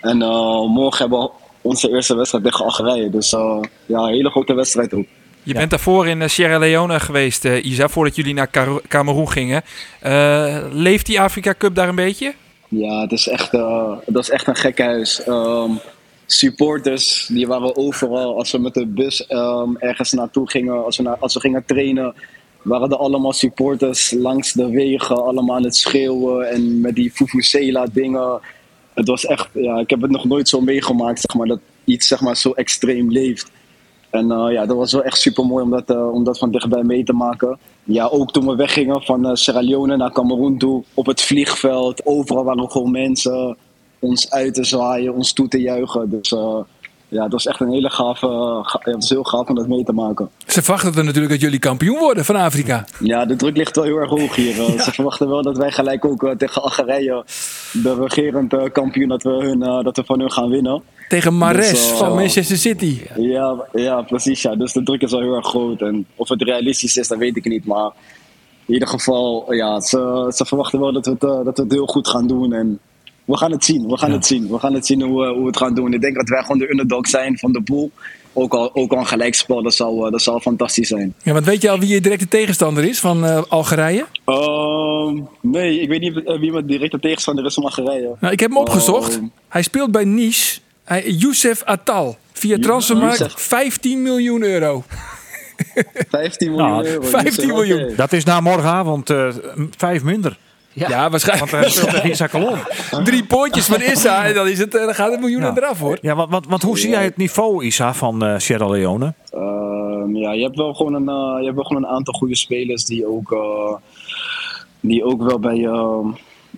En 0.00 0.22
eh, 0.22 0.66
morgen 0.68 0.98
hebben 0.98 1.18
we 1.20 1.30
onze 1.62 1.90
eerste 1.90 2.16
wedstrijd 2.16 2.44
tegen 2.44 2.64
Algerije. 2.64 3.10
Dus 3.10 3.30
ja, 3.86 3.98
een 3.98 4.08
hele 4.12 4.30
grote 4.30 4.54
wedstrijd 4.54 4.94
ook. 4.94 5.06
Je 5.42 5.54
bent 5.54 5.70
daarvoor 5.70 6.06
in 6.08 6.30
Sierra 6.30 6.58
Leone 6.58 7.00
geweest, 7.00 7.44
eh, 7.44 7.64
Isa, 7.64 7.88
voordat 7.88 8.16
jullie 8.16 8.34
naar 8.34 8.46
Kar- 8.46 8.80
Cameroen 8.88 9.30
gingen. 9.30 9.62
Eh, 10.00 10.56
leeft 10.70 11.06
die 11.06 11.20
Afrika 11.20 11.54
Cup 11.58 11.74
daar 11.74 11.88
een 11.88 11.94
beetje? 11.94 12.34
Ja, 12.68 13.00
het 13.00 13.12
is 13.12 13.28
echt, 13.28 13.54
eh, 13.54 13.92
dat 14.06 14.22
is 14.22 14.30
echt 14.30 14.46
een 14.46 14.56
gek 14.56 14.78
huis. 14.78 15.22
Ehm, 15.24 15.70
supporters, 16.30 17.26
die 17.32 17.46
waren 17.46 17.76
overal. 17.76 18.36
Als 18.36 18.52
we 18.52 18.58
met 18.58 18.74
de 18.74 18.86
bus 18.86 19.26
ehm, 19.26 19.76
ergens 19.76 20.12
naartoe 20.12 20.50
gingen, 20.50 20.84
als 20.84 20.96
we, 20.96 21.18
als 21.18 21.34
we 21.34 21.40
gingen 21.40 21.64
trainen, 21.66 22.14
waren 22.62 22.90
er 22.90 22.96
allemaal 22.96 23.32
supporters 23.32 24.10
langs 24.10 24.52
de 24.52 24.70
wegen, 24.70 25.24
allemaal 25.24 25.56
aan 25.56 25.64
het 25.64 25.76
schreeuwen 25.76 26.50
en 26.50 26.80
met 26.80 26.94
die 26.94 27.10
Fufusela 27.10 27.86
dingen. 27.92 28.40
Het 28.94 29.08
was 29.08 29.26
echt, 29.26 29.48
ja, 29.52 29.78
ik 29.78 29.90
heb 29.90 30.00
het 30.00 30.10
nog 30.10 30.24
nooit 30.24 30.48
zo 30.48 30.60
meegemaakt, 30.60 31.20
zeg 31.20 31.36
maar, 31.36 31.46
dat 31.46 31.60
iets 31.84 32.06
zeg 32.06 32.20
maar, 32.20 32.36
zo 32.36 32.50
extreem 32.50 33.10
leeft. 33.10 33.50
En 34.10 34.30
eh, 34.30 34.52
ja, 34.52 34.66
dat 34.66 34.76
was 34.76 34.92
wel 34.92 35.02
echt 35.04 35.18
super 35.18 35.46
mooi 35.46 35.64
om 35.64 35.70
dat, 35.70 35.90
eh, 35.90 36.12
om 36.12 36.24
dat 36.24 36.38
van 36.38 36.50
dichtbij 36.50 36.82
mee 36.82 37.04
te 37.04 37.12
maken. 37.12 37.58
Ja, 37.84 38.06
ook 38.06 38.32
toen 38.32 38.46
we 38.46 38.56
weggingen 38.56 39.02
van 39.02 39.26
eh, 39.26 39.34
Sierra 39.34 39.60
Leone 39.60 39.96
naar 39.96 40.12
Cameroen 40.12 40.58
toe, 40.58 40.84
op 40.94 41.06
het 41.06 41.22
vliegveld, 41.22 42.06
overal 42.06 42.44
waren 42.44 42.70
gewoon 42.70 42.90
mensen 42.90 43.56
ons 43.98 44.30
uit 44.30 44.54
te 44.54 44.64
zwaaien, 44.64 45.14
ons 45.14 45.32
toe 45.32 45.48
te 45.48 45.60
juichen. 45.60 46.10
Dus 46.10 46.32
eh, 46.32 46.56
ja, 47.08 47.22
het 47.22 47.32
was 47.32 47.46
echt 47.46 47.60
een 47.60 47.70
hele 47.70 47.90
gave, 47.90 48.26
ga- 48.62 48.80
ja, 48.84 48.92
het 48.92 49.08
heel 49.08 49.22
gaaf 49.22 49.48
om 49.48 49.54
dat 49.54 49.68
mee 49.68 49.84
te 49.84 49.92
maken. 49.92 50.28
Ze 50.46 50.62
verwachten 50.62 50.94
er 50.94 51.04
natuurlijk 51.04 51.32
dat 51.32 51.40
jullie 51.40 51.58
kampioen 51.58 51.98
worden 51.98 52.24
van 52.24 52.36
Afrika. 52.36 52.84
Ja, 53.00 53.24
de 53.26 53.36
druk 53.36 53.56
ligt 53.56 53.76
wel 53.76 53.84
heel 53.84 53.96
erg 53.96 54.10
hoog 54.10 54.34
hier. 54.34 54.58
Eh, 54.60 54.80
Ze 54.84 54.92
verwachten 54.92 55.28
wel 55.28 55.42
dat 55.42 55.56
wij 55.56 55.70
gelijk 55.70 56.04
ook 56.04 56.22
eh, 56.24 56.30
tegen 56.36 56.62
Algerije, 56.62 57.24
de 57.72 57.94
regerend 57.94 58.72
kampioen, 58.72 59.08
dat 59.08 59.22
we, 59.22 59.30
hun, 59.30 59.58
dat 59.58 59.96
we 59.96 60.04
van 60.04 60.20
hun 60.20 60.32
gaan 60.32 60.48
winnen. 60.48 60.82
Tegen 61.08 61.36
Mares 61.38 61.70
Dus, 61.70 61.80
van 61.86 62.14
Manchester 62.14 62.56
City. 62.56 63.00
Ja, 63.16 63.66
ja, 63.72 64.02
precies. 64.02 64.42
Ja. 64.42 64.56
Dus 64.56 64.72
de 64.72 64.82
druk 64.82 65.02
is 65.02 65.10
wel 65.10 65.20
heel 65.20 65.34
erg 65.36 65.46
groot. 65.46 65.80
En 65.80 66.06
of 66.14 66.28
het 66.28 66.42
realistisch 66.42 66.96
is, 66.96 67.08
dat 67.08 67.18
weet 67.18 67.36
ik 67.36 67.44
niet. 67.44 67.64
Maar 67.66 67.90
in 68.66 68.74
ieder 68.74 68.88
geval, 68.88 69.52
ja, 69.54 69.80
ze, 69.80 70.32
ze 70.34 70.44
verwachten 70.44 70.80
wel 70.80 70.92
dat 70.92 71.04
we, 71.06 71.10
het, 71.10 71.20
dat 71.20 71.56
we 71.56 71.62
het 71.62 71.72
heel 71.72 71.86
goed 71.86 72.08
gaan 72.08 72.26
doen. 72.26 72.52
En 72.52 72.78
we 73.28 73.36
gaan 73.36 73.50
het 73.50 73.64
zien. 73.64 73.88
We 73.88 73.98
gaan 73.98 74.12
het 74.12 74.26
zien. 74.26 74.48
We 74.48 74.58
gaan 74.58 74.74
het 74.74 74.86
zien 74.86 75.02
hoe, 75.02 75.24
eh, 75.24 75.30
hoe 75.30 75.40
we 75.40 75.46
het 75.46 75.56
gaan 75.56 75.74
doen. 75.74 75.92
Ik 75.92 76.00
denk 76.00 76.14
dat 76.14 76.28
wij 76.28 76.42
gewoon 76.42 76.58
de 76.58 76.70
underdog 76.70 77.08
zijn 77.08 77.38
van 77.38 77.52
de 77.52 77.62
pool. 77.62 77.90
Ook 78.32 78.52
al, 78.54 78.74
ook 78.74 78.92
al 78.92 78.98
een 78.98 79.06
gelijkspel, 79.06 79.62
dat 79.62 79.74
zou, 79.74 80.06
eh, 80.06 80.12
dat 80.12 80.22
zou 80.22 80.40
fantastisch 80.40 80.88
zijn. 80.88 81.14
Ja, 81.22 81.32
want 81.32 81.44
weet 81.44 81.62
je 81.62 81.70
al 81.70 81.78
wie 81.78 81.88
je 81.88 82.00
directe 82.00 82.28
tegenstander 82.28 82.84
is 82.84 83.00
van 83.00 83.24
eh, 83.24 83.42
Algerije? 83.48 84.06
Ehm, 84.24 85.20
nee, 85.40 85.80
ik 85.80 85.88
weet 85.88 86.00
niet 86.00 86.14
wie 86.40 86.52
mijn 86.52 86.66
directe 86.66 87.00
tegenstander 87.00 87.44
is 87.44 87.54
van 87.54 87.62
Algerije. 87.64 88.16
Nou, 88.20 88.32
ik 88.32 88.40
heb 88.40 88.48
hem 88.50 88.58
opgezocht. 88.58 89.16
Oh. 89.18 89.24
Hij 89.48 89.62
speelt 89.62 89.90
bij 89.90 90.04
Nice. 90.04 90.60
Hij, 90.84 91.10
Youssef 91.10 91.62
Attal. 91.62 92.16
Via 92.32 92.58
Transfermarkt 92.58 93.18
Youssef. 93.18 93.40
15 93.42 94.02
miljoen 94.02 94.42
euro. 94.42 94.84
15 96.08 96.50
miljoen 96.50 96.68
Nou, 96.70 96.86
euro. 96.86 97.02
15 97.02 97.46
miljoen. 97.46 97.82
oké. 97.82 97.94
Dat 97.94 98.12
is 98.12 98.24
na 98.24 98.40
morgenavond 98.40 99.10
eh, 99.10 99.28
vijf 99.76 100.02
minder. 100.02 100.38
Ja. 100.78 100.88
Ja, 100.88 101.10
waarschijnlijk. 101.10 101.50
Want 101.50 101.62
hij 101.64 101.72
speelt 101.72 101.90
tegen 101.90 102.10
Isaac 102.10 102.30
Colon. 102.30 102.58
Drie 103.04 103.24
poortjes 103.24 103.66
van 103.66 103.80
Issa 103.82 104.24
en 104.24 104.34
dan, 104.34 104.48
is 104.48 104.58
het, 104.58 104.74
eh, 104.74 104.84
dan 104.84 104.94
gaat 104.94 105.10
het 105.10 105.20
miljoen 105.20 105.40
Ja. 105.42 105.56
eraf 105.56 105.78
hoor. 105.78 105.98
Ja, 106.00 106.14
want, 106.14 106.30
want, 106.30 106.46
want 106.46 106.62
hoe 106.62 106.78
zie 106.78 106.90
jij 106.90 107.04
het 107.04 107.16
niveau, 107.16 107.64
Isa, 107.64 107.94
van 107.94 108.24
eh, 108.24 108.38
Sierra 108.38 108.66
Leone? 108.68 109.14
Ehm, 109.30 110.16
ja, 110.16 110.32
je 110.32 110.42
hebt 110.42 110.56
wel 110.56 110.74
gewoon 110.74 110.94
een, 110.94 111.08
eh, 111.08 111.36
je 111.38 111.44
hebt 111.44 111.54
wel 111.56 111.64
gewoon 111.64 111.82
een 111.84 111.90
aantal 111.90 112.14
goede 112.14 112.36
spelers 112.36 112.84
die 112.84 113.06
ook, 113.06 113.32
eh, 113.32 113.74
die 114.80 115.04
ook 115.04 115.22
wel 115.22 115.38
bij, 115.38 115.64
ehm, 115.64 116.06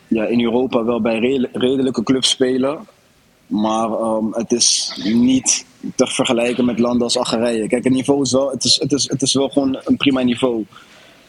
ja, 0.09 0.25
in 0.27 0.43
Europa 0.45 0.85
wel 0.85 1.01
bij 1.01 1.19
redel- 1.19 1.49
redelijke 1.53 2.03
clubs 2.03 2.29
spelen. 2.31 2.79
Maar 3.47 3.91
ehm, 3.91 4.25
het 4.33 4.53
is 4.53 5.01
niet 5.05 5.67
te 5.97 6.07
vergelijken 6.07 6.65
met 6.65 6.79
landen 6.79 7.03
als 7.03 7.19
Algerije. 7.19 7.69
Kijk, 7.69 7.85
het 7.85 7.93
niveau 7.93 8.23
is 8.23 8.33
wel, 8.33 8.51
het 8.51 8.65
is, 8.65 8.79
het 8.81 8.93
is, 8.93 9.09
het 9.11 9.23
is 9.23 9.35
wel 9.35 9.49
gewoon 9.49 9.79
een 9.85 9.97
prima 9.97 10.23
niveau. 10.23 10.65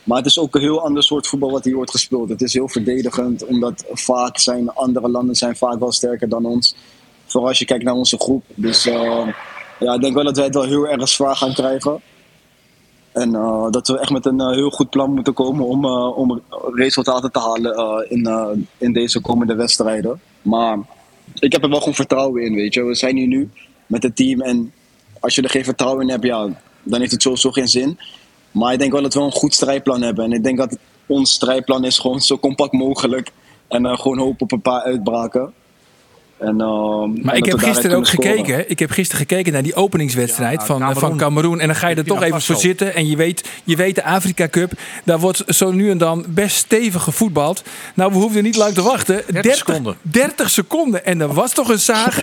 Maar 0.04 0.18
het 0.18 0.26
is 0.26 0.40
ook 0.40 0.56
een 0.56 0.62
heel 0.62 0.82
ander 0.82 1.04
soort 1.04 1.28
voetbal 1.28 1.52
wat 1.52 1.64
hier 1.64 1.76
wordt 1.76 1.92
gespeeld. 1.92 2.30
Het 2.30 2.42
is 2.42 2.54
heel 2.54 2.70
verdedigend, 2.70 3.46
omdat 3.46 3.86
vaak 3.92 4.38
zijn 4.38 4.70
andere 4.70 5.10
landen 5.10 5.36
zijn 5.36 5.56
vaak 5.56 5.80
wel 5.80 5.92
sterker 5.92 6.30
dan 6.30 6.46
ons. 6.46 6.76
Vooral 7.26 7.50
als 7.50 7.60
je 7.60 7.66
kijkt 7.66 7.84
naar 7.84 7.94
onze 7.94 8.18
groep. 8.18 8.44
Dus 8.56 8.86
ehm, 8.86 9.30
ja, 9.80 9.94
ik 9.94 10.02
denk 10.02 10.14
wel 10.14 10.24
dat 10.24 10.36
wij 10.36 10.46
het 10.46 10.54
wel 10.54 10.64
heel 10.64 10.88
erg 10.88 11.10
zwaar 11.10 11.36
gaan 11.36 11.54
krijgen. 11.54 12.02
En 13.12 13.36
eh, 13.36 13.70
dat 13.70 13.88
we 13.88 14.00
echt 14.00 14.12
met 14.12 14.26
een 14.26 14.40
eh, 14.40 14.52
heel 14.52 14.70
goed 14.70 14.90
plan 14.90 15.14
moeten 15.14 15.34
komen 15.34 15.66
om, 15.66 15.86
eh, 15.86 16.18
om 16.18 16.42
resultaten 16.74 17.32
te 17.32 17.40
halen 17.40 17.74
eh, 17.76 18.12
in, 18.12 18.26
eh, 18.26 18.48
in 18.78 18.94
deze 18.94 19.22
komende 19.22 19.56
wedstrijden. 19.56 20.22
Maar 20.42 20.80
ik 21.40 21.52
heb 21.52 21.64
er 21.64 21.70
wel 21.70 21.80
gewoon 21.80 21.94
vertrouwen 21.94 22.44
in, 22.44 22.54
weet 22.54 22.74
je. 22.74 22.84
We 22.84 22.96
zijn 22.96 23.18
hier 23.18 23.28
nu 23.28 23.50
met 23.86 24.04
het 24.04 24.16
team 24.16 24.42
en 24.42 24.74
als 25.20 25.36
je 25.36 25.42
er 25.42 25.50
geen 25.50 25.64
vertrouwen 25.64 26.02
in 26.02 26.10
hebt, 26.10 26.24
ja, 26.24 26.50
dan 26.84 27.00
heeft 27.00 27.12
het 27.12 27.22
sowieso 27.22 27.52
geen 27.52 27.68
zin. 27.68 28.00
Maar 28.52 28.74
ik 28.74 28.80
denk 28.80 28.92
wel 28.92 29.02
dat 29.02 29.14
we 29.14 29.20
een 29.20 29.32
goed 29.32 29.54
strijdplan 29.54 30.02
hebben. 30.02 30.26
En 30.26 30.32
ik 30.32 30.44
denk 30.44 30.58
dat 30.58 30.78
ons 31.06 31.32
strijdplan 31.32 31.84
is 31.84 32.00
gewoon 32.00 32.22
zo 32.22 32.38
compact 32.38 32.72
mogelijk. 32.72 33.32
En 33.68 33.86
eh, 33.86 33.98
gewoon 33.98 34.18
hopen 34.18 34.42
op 34.42 34.52
een 34.52 34.62
paar 34.62 34.82
uitbraken. 34.82 35.54
En, 36.42 36.62
ehm, 36.62 37.22
Maar 37.24 37.34
en 37.34 37.38
ik 37.38 37.50
dat 37.50 37.60
heb 37.60 37.70
gisteren 37.70 37.98
ook 37.98 38.06
scoren. 38.06 38.32
gekeken. 38.32 38.70
Ik 38.70 38.80
heb 38.80 38.92
gisteren 38.92 39.20
gekeken 39.28 39.54
naar 39.54 39.64
die 39.64 39.76
openingswedstrijd 39.76 40.60
Ja, 40.60 40.66
van, 40.66 40.82
eh, 40.82 40.88
van 40.88 40.94
Cameroen. 40.96 41.18
Cameroen. 41.18 41.60
En 41.60 41.68
dan 41.68 41.76
ga 41.76 41.88
je 41.88 41.96
er 41.96 42.04
toch 42.06 42.22
even 42.24 42.42
voor 42.42 42.56
zitten. 42.56 42.96
En 42.96 43.08
je 43.08 43.16
weet, 43.16 43.50
je 43.64 43.76
weet 43.76 43.96
de 43.96 44.04
Afrika 44.04 44.48
Cup. 44.48 44.72
Daar 45.04 45.20
wordt 45.20 45.44
zo 45.48 45.72
nu 45.72 45.90
en 45.90 45.98
dan 45.98 46.26
best 46.28 46.56
stevig 46.56 47.04
gevoetbald. 47.04 47.64
Nou, 47.96 48.12
we 48.12 48.18
hoefden 48.18 48.44
niet 48.44 48.56
lang 48.56 48.74
te 48.74 48.82
wachten. 48.82 49.24
30 49.32 49.56
seconden. 49.56 49.96
30 50.02 50.50
seconden. 50.50 51.06
En 51.06 51.22
er 51.22 51.34
was 51.34 51.54
toch 51.54 51.70
een 51.70 51.80
zaag. 51.80 52.20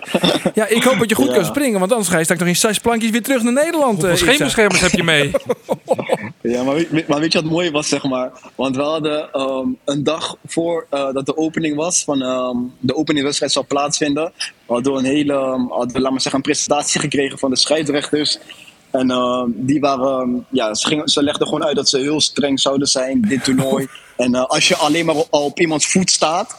ja, 0.53 0.67
ik 0.67 0.83
hoop 0.83 0.99
dat 0.99 1.09
je 1.09 1.15
goed 1.15 1.27
Ja. 1.27 1.33
kan 1.33 1.45
springen. 1.45 1.79
Want 1.79 1.91
anders 1.91 2.09
ga 2.09 2.17
je 2.17 2.23
straks 2.23 2.39
nog 2.41 2.49
in 2.49 2.55
zes 2.55 2.79
plankjes 2.79 3.11
weer 3.11 3.23
terug 3.23 3.41
naar 3.43 3.53
Nederland. 3.53 4.03
eh, 4.03 4.09
Hoeveel 4.09 4.11
Itza. 4.11 4.25
scheenbeschermers 4.25 4.81
heb 4.81 4.91
je 4.91 5.03
mee? 5.03 5.31
Ja, 6.41 6.63
maar 6.63 6.75
weet, 6.75 7.07
maar 7.07 7.19
weet 7.19 7.33
je 7.33 7.41
wat 7.41 7.51
mooi 7.51 7.71
was, 7.71 7.87
zeg 7.87 8.03
maar? 8.03 8.31
Want 8.55 8.75
we 8.75 8.81
hadden 8.81 9.31
ehm, 9.31 9.67
een 9.85 10.03
dag 10.03 10.35
voor 10.45 10.87
eh, 10.89 11.13
dat 11.13 11.25
de 11.25 11.37
opening 11.37 11.75
was, 11.75 12.03
van 12.03 12.21
ehm, 12.21 12.57
de 12.79 12.95
openingwedstrijd 12.95 13.51
zou 13.51 13.65
plaatsvinden, 13.65 14.31
hadden 14.65 14.93
we 14.93 14.99
een 14.99 15.05
hele, 15.05 15.33
ehm, 15.33 15.67
hadden 15.67 15.93
we, 15.93 16.01
laat 16.01 16.11
maar 16.11 16.21
zeggen, 16.21 16.35
een 16.35 16.51
presentatie 16.51 16.99
gekregen 16.99 17.39
van 17.39 17.49
de 17.49 17.55
scheidsrechters. 17.55 18.39
En 18.91 19.11
ehm, 19.11 19.49
die 19.53 19.79
waren, 19.79 20.21
ehm, 20.21 20.29
ja, 20.49 20.73
ze, 20.73 20.87
gingen, 20.87 21.07
ze 21.07 21.23
legden 21.23 21.47
gewoon 21.47 21.65
uit 21.65 21.75
dat 21.75 21.89
ze 21.89 21.97
heel 21.97 22.21
streng 22.21 22.59
zouden 22.59 22.87
zijn, 22.87 23.21
dit 23.21 23.43
toernooi. 23.43 23.87
en 24.17 24.35
eh, 24.35 24.45
als 24.45 24.67
je 24.67 24.75
alleen 24.75 25.05
maar 25.05 25.15
al 25.29 25.45
op 25.45 25.59
iemands 25.59 25.87
voet 25.87 26.09
staat, 26.09 26.55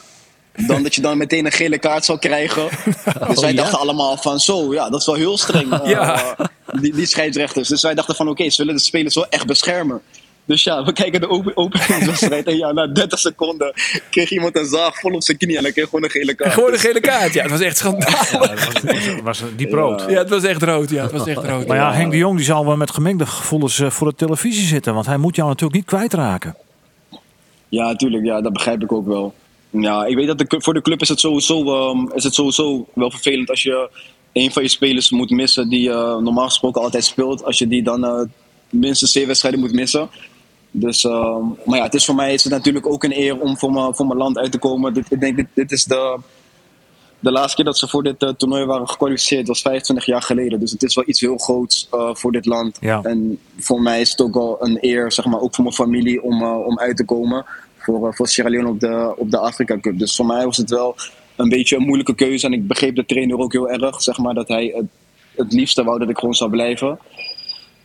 dan 0.66 0.82
dat 0.82 0.94
je 0.94 1.00
dan 1.00 1.18
meteen 1.18 1.46
een 1.46 1.52
gele 1.52 1.78
kaart 1.78 2.04
zou 2.04 2.18
krijgen. 2.18 2.68
Dus 3.28 3.40
wij 3.40 3.54
dachten 3.54 3.78
allemaal 3.78 4.16
van 4.16 4.38
zo, 4.40 4.72
ja, 4.72 4.90
dat 4.90 5.00
is 5.00 5.06
wel 5.06 5.14
heel 5.14 5.38
streng. 5.38 5.72
eh, 5.82 5.90
Ja. 5.90 6.36
die, 6.80 6.92
die 6.94 7.06
scheidsrechters. 7.06 7.68
Dus 7.68 7.82
wij 7.82 7.94
dachten 7.94 8.14
van 8.14 8.28
oké, 8.28 8.50
ze 8.50 8.56
willen 8.62 8.74
de 8.74 8.80
spelers 8.82 9.14
wel 9.14 9.28
echt 9.28 9.46
beschermen. 9.46 10.00
Dus 10.44 10.64
ja, 10.64 10.84
we 10.84 10.92
kijken 10.92 11.20
de 11.20 11.28
open- 11.28 11.56
openingswedstrijd 11.56 12.46
en 12.46 12.56
ja, 12.56 12.72
na 12.72 12.86
30 12.86 13.18
seconden 13.18 13.72
kreeg 14.10 14.30
iemand 14.30 14.56
een 14.58 14.66
zaag 14.66 15.00
vol 15.00 15.12
op 15.12 15.22
zijn 15.22 15.36
knie 15.36 15.56
en 15.56 15.62
dan 15.62 15.72
kreeg 15.72 15.84
gewoon 15.84 16.04
een 16.04 16.10
gele 16.10 16.34
kaart. 16.34 16.52
Gewoon 16.52 16.72
een 16.72 16.78
gele 16.78 17.00
kaart. 17.00 17.32
Ja, 17.34 17.42
het 17.42 17.50
was 17.50 17.60
echt 17.60 17.76
schandalig. 17.76 18.30
Ja, 18.30 18.38
dat 18.38 18.48
was, 18.64 18.82
was, 18.82 19.20
was 19.22 19.42
diep 19.56 19.72
rood. 19.72 20.04
Ja, 20.08 20.18
het 20.18 20.28
was 20.28 20.42
echt 20.44 20.62
rood. 20.62 20.90
Ja, 20.90 21.02
het 21.02 21.12
was 21.12 21.26
echt 21.26 21.44
rood. 21.44 21.66
Maar 21.66 21.76
ja, 21.76 21.92
Henk 21.92 22.10
de 22.10 22.16
Jong 22.16 22.36
die 22.36 22.44
zal 22.44 22.66
wel 22.66 22.76
met 22.76 22.90
gemengde 22.90 23.26
gevoelens 23.26 23.78
eh, 23.80 23.90
voor 23.90 24.08
de 24.08 24.14
televisie 24.14 24.66
zitten. 24.66 24.94
Want 24.94 25.06
hij 25.06 25.16
moet 25.16 25.36
jou 25.36 25.48
natuurlijk 25.48 25.74
niet 25.76 25.86
kwijtraken. 25.88 26.56
Ja, 27.68 27.84
natuurlijk, 27.84 28.24
ja, 28.24 28.40
dat 28.40 28.52
begrijp 28.52 28.82
ik 28.82 28.92
ook 28.92 29.06
wel. 29.06 29.34
Ja, 29.70 30.04
ik 30.04 30.16
weet 30.16 30.26
dat 30.26 30.38
de, 30.38 30.46
voor 30.48 30.74
de 30.74 30.82
club 30.82 31.00
is 31.00 31.08
het, 31.08 31.20
sowieso, 31.20 31.62
ehm, 31.64 32.12
is 32.14 32.24
het 32.24 32.34
sowieso 32.34 32.86
wel 32.94 33.10
vervelend 33.10 33.50
als 33.50 33.62
je 33.62 33.90
een 34.32 34.52
van 34.52 34.62
je 34.62 34.68
spelers 34.68 35.10
moet 35.10 35.30
missen 35.30 35.68
die 35.68 35.90
eh, 35.90 36.16
normaal 36.16 36.46
gesproken 36.46 36.82
altijd 36.82 37.04
speelt. 37.04 37.44
Als 37.44 37.58
je 37.58 37.68
die 37.68 37.82
dan 37.82 38.04
eh, 38.04 38.20
minstens 38.70 39.12
zeven 39.12 39.28
wedstrijden 39.28 39.60
moet 39.60 39.72
missen. 39.72 40.08
Dus, 40.70 41.04
ehm, 41.04 41.44
maar 41.64 41.78
ja, 41.78 41.84
het 41.84 41.94
is 41.94 42.04
voor 42.04 42.14
mij 42.14 42.34
is 42.34 42.44
het 42.44 42.52
natuurlijk 42.52 42.86
ook 42.86 43.04
een 43.04 43.18
eer 43.18 43.40
om 43.40 43.58
voor 43.58 43.72
mijn, 43.72 43.94
voor 43.94 44.06
mijn 44.06 44.18
land 44.18 44.38
uit 44.38 44.52
te 44.52 44.58
komen. 44.58 44.94
Dit, 44.94 45.10
ik 45.10 45.20
denk, 45.20 45.36
dit, 45.36 45.46
dit 45.54 45.72
is 45.72 45.84
de, 45.84 46.18
de 47.18 47.30
laatste 47.30 47.56
keer 47.56 47.64
dat 47.64 47.78
ze 47.78 47.88
voor 47.88 48.02
dit 48.02 48.22
eh, 48.22 48.28
toernooi 48.28 48.64
waren 48.64 48.88
gekwalificeerd. 48.88 49.48
was 49.48 49.60
25 49.60 50.06
jaar 50.06 50.22
geleden. 50.22 50.60
Dus 50.60 50.70
het 50.70 50.82
is 50.82 50.94
wel 50.94 51.04
iets 51.06 51.20
heel 51.20 51.38
groots 51.38 51.88
voor 51.90 52.32
dit 52.32 52.46
land. 52.46 52.78
Ja. 52.80 53.02
En 53.02 53.38
voor 53.58 53.82
mij 53.82 54.00
is 54.00 54.10
het 54.10 54.20
ook 54.20 54.34
wel 54.34 54.56
een 54.60 54.78
eer, 54.80 55.12
zeg 55.12 55.24
maar, 55.24 55.40
ook 55.40 55.54
voor 55.54 55.64
mijn 55.64 55.76
familie, 55.76 56.22
om, 56.22 56.42
om 56.42 56.78
uit 56.78 56.96
te 56.96 57.04
komen 57.04 57.46
voor, 57.82 58.08
eh, 58.08 58.14
voor 58.14 58.28
Sierra 58.28 58.50
Leone 58.50 58.68
op 58.68 58.80
de, 58.80 59.14
op 59.16 59.30
de 59.30 59.38
Afrika 59.38 59.78
Cup. 59.80 59.98
Dus 59.98 60.16
voor 60.16 60.26
mij 60.26 60.44
was 60.44 60.56
het 60.56 60.70
wel 60.70 60.96
een 61.36 61.48
beetje 61.48 61.76
een 61.76 61.82
moeilijke 61.82 62.14
keuze. 62.14 62.46
En 62.46 62.52
ik 62.52 62.66
begreep 62.66 62.94
de 62.96 63.04
trainer 63.06 63.38
ook 63.38 63.52
heel 63.52 63.70
erg, 63.70 64.02
zeg 64.02 64.18
maar, 64.18 64.34
dat 64.34 64.48
hij 64.48 64.72
het, 64.76 64.86
het 65.36 65.52
liefste 65.52 65.84
wou 65.84 65.98
dat 65.98 66.08
ik 66.08 66.18
gewoon 66.18 66.34
zou 66.34 66.50
blijven. 66.50 66.98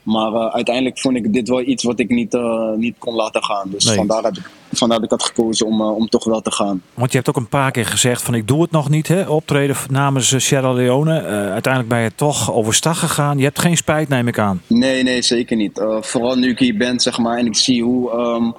Maar 0.04 0.34
eh, 0.34 0.54
uiteindelijk 0.54 1.00
vond 1.00 1.16
ik 1.16 1.34
dit 1.34 1.48
wel 1.50 1.62
iets 1.62 1.84
wat 1.84 2.00
ik 2.00 2.10
niet, 2.10 2.34
eh, 2.34 2.72
niet 2.78 2.96
kon 2.98 3.14
laten 3.16 3.44
gaan. 3.44 3.70
Dus 3.70 3.86
Nee. 3.86 3.96
vandaar, 3.96 4.24
heb 4.24 4.38
ik, 4.38 4.50
vandaar 4.72 4.98
dat 4.98 5.06
ik 5.06 5.12
had 5.20 5.24
gekozen 5.24 5.66
om, 5.66 5.82
om 5.82 6.10
toch 6.10 6.24
wel 6.24 6.42
te 6.42 6.52
gaan. 6.52 6.82
Want 6.94 7.12
je 7.12 7.18
hebt 7.18 7.30
ook 7.30 7.36
een 7.36 7.48
paar 7.48 7.72
keer 7.72 7.86
gezegd 7.86 8.22
van 8.22 8.34
ik 8.34 8.48
doe 8.48 8.62
het 8.62 8.72
nog 8.72 8.90
niet. 8.90 9.08
Hè? 9.08 9.30
Optreden 9.30 9.76
namens 9.90 10.46
Sierra 10.46 10.72
Leone. 10.74 11.22
Uiteindelijk 11.52 11.94
ben 11.94 12.02
je 12.02 12.12
toch 12.16 12.54
overstag 12.54 13.00
gegaan. 13.00 13.38
Je 13.38 13.44
hebt 13.44 13.60
geen 13.60 13.78
spijt 13.78 14.10
neem 14.10 14.28
ik 14.28 14.40
aan. 14.40 14.62
Nee, 14.68 15.04
nee, 15.04 15.22
zeker 15.22 15.56
niet. 15.58 15.82
Vooral 16.00 16.36
nu 16.36 16.50
ik 16.50 16.60
hier 16.60 16.78
ben, 16.78 17.00
zeg 17.00 17.18
maar, 17.18 17.38
en 17.38 17.46
ik 17.46 17.56
zie 17.56 17.84
hoe, 17.84 18.12
ehm, 18.12 18.52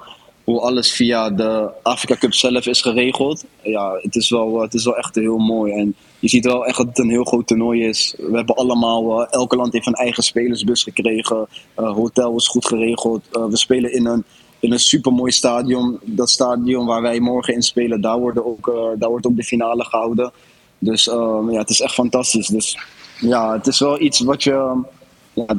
hoe 0.47 0.59
alles 0.59 0.91
via 0.91 1.29
de 1.29 1.69
Afrika 1.83 2.15
Cup 2.15 2.33
zelf 2.33 2.65
is 2.65 2.81
geregeld. 2.81 3.45
Ja, 3.61 3.99
het 4.01 4.15
is 4.15 4.29
wel, 4.29 4.61
het 4.61 4.73
is 4.73 4.83
wel 4.83 4.97
echt 4.97 5.15
heel 5.15 5.37
mooi. 5.37 5.73
En 5.73 5.95
je 6.19 6.27
ziet 6.29 6.45
wel 6.45 6.65
echt 6.65 6.77
dat 6.77 6.87
het 6.87 6.99
een 6.99 7.09
heel 7.09 7.23
groot 7.23 7.47
toernooi 7.47 7.83
is. 7.83 8.15
We 8.17 8.35
hebben 8.35 8.55
allemaal, 8.55 9.21
eh, 9.21 9.33
elke 9.33 9.55
land 9.55 9.73
heeft 9.73 9.87
een 9.87 9.93
eigen 9.93 10.23
spelersbus 10.23 10.83
gekregen. 10.83 11.47
Eh, 11.73 11.93
hotel 11.93 12.35
is 12.35 12.47
goed 12.47 12.65
geregeld. 12.65 13.23
Eh, 13.31 13.45
we 13.45 13.57
spelen 13.57 13.93
in 13.93 14.05
een, 14.05 14.23
in 14.59 14.71
een 14.71 14.79
supermooi 14.79 15.31
stadion. 15.31 15.99
Dat 16.03 16.29
stadion 16.29 16.85
waar 16.85 17.01
wij 17.01 17.19
morgen 17.19 17.53
in 17.53 17.61
spelen, 17.61 18.01
daar, 18.01 18.19
worden 18.19 18.45
ook, 18.45 18.67
eh, 18.67 18.99
daar 18.99 19.09
wordt 19.09 19.27
ook 19.27 19.35
de 19.35 19.43
finale 19.43 19.83
gehouden. 19.83 20.31
Dus 20.79 21.07
ehm, 21.07 21.51
ja, 21.51 21.59
het 21.59 21.69
is 21.69 21.81
echt 21.81 21.93
fantastisch. 21.93 22.47
Dus 22.47 22.77
ja, 23.19 23.53
het 23.53 23.67
is 23.67 23.79
wel 23.79 24.01
iets 24.01 24.19
wat 24.19 24.43
je, 24.43 24.83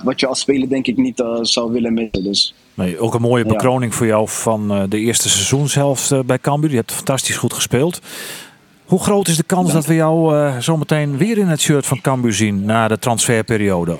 wat 0.05 0.21
je 0.21 0.27
als 0.27 0.41
speler 0.41 0.69
denk 0.69 0.87
ik 0.87 0.97
niet 0.97 1.21
eh, 1.21 1.39
zou 1.43 1.73
willen 1.73 1.95
missen. 1.95 2.25
Dus 2.25 2.55
Nee, 2.75 2.99
ook 2.99 3.15
een 3.15 3.21
mooie 3.21 3.45
Ja. 3.45 3.51
bekroning 3.51 3.95
voor 3.95 4.07
jou 4.07 4.29
van 4.29 4.71
eh, 4.71 4.83
de 4.89 4.99
eerste 4.99 5.29
seizoenshelft 5.29 6.11
eh, 6.11 6.21
bij 6.27 6.39
Cambuur. 6.39 6.71
Je 6.71 6.77
hebt 6.77 6.93
fantastisch 6.93 7.37
goed 7.37 7.53
gespeeld. 7.53 8.01
Hoe 8.85 9.01
groot 9.01 9.29
is 9.29 9.37
de 9.37 9.43
kans 9.43 9.73
dat 9.73 9.87
we 9.87 9.95
jou 9.95 10.51
zometeen 10.63 11.17
weer 11.17 11.39
in 11.39 11.47
het 11.47 11.61
shirt 11.61 11.87
van 11.87 12.01
Cambuur 12.01 12.33
zien 12.33 12.65
na 12.65 12.89
de 12.89 12.99
transferperiode? 12.99 13.99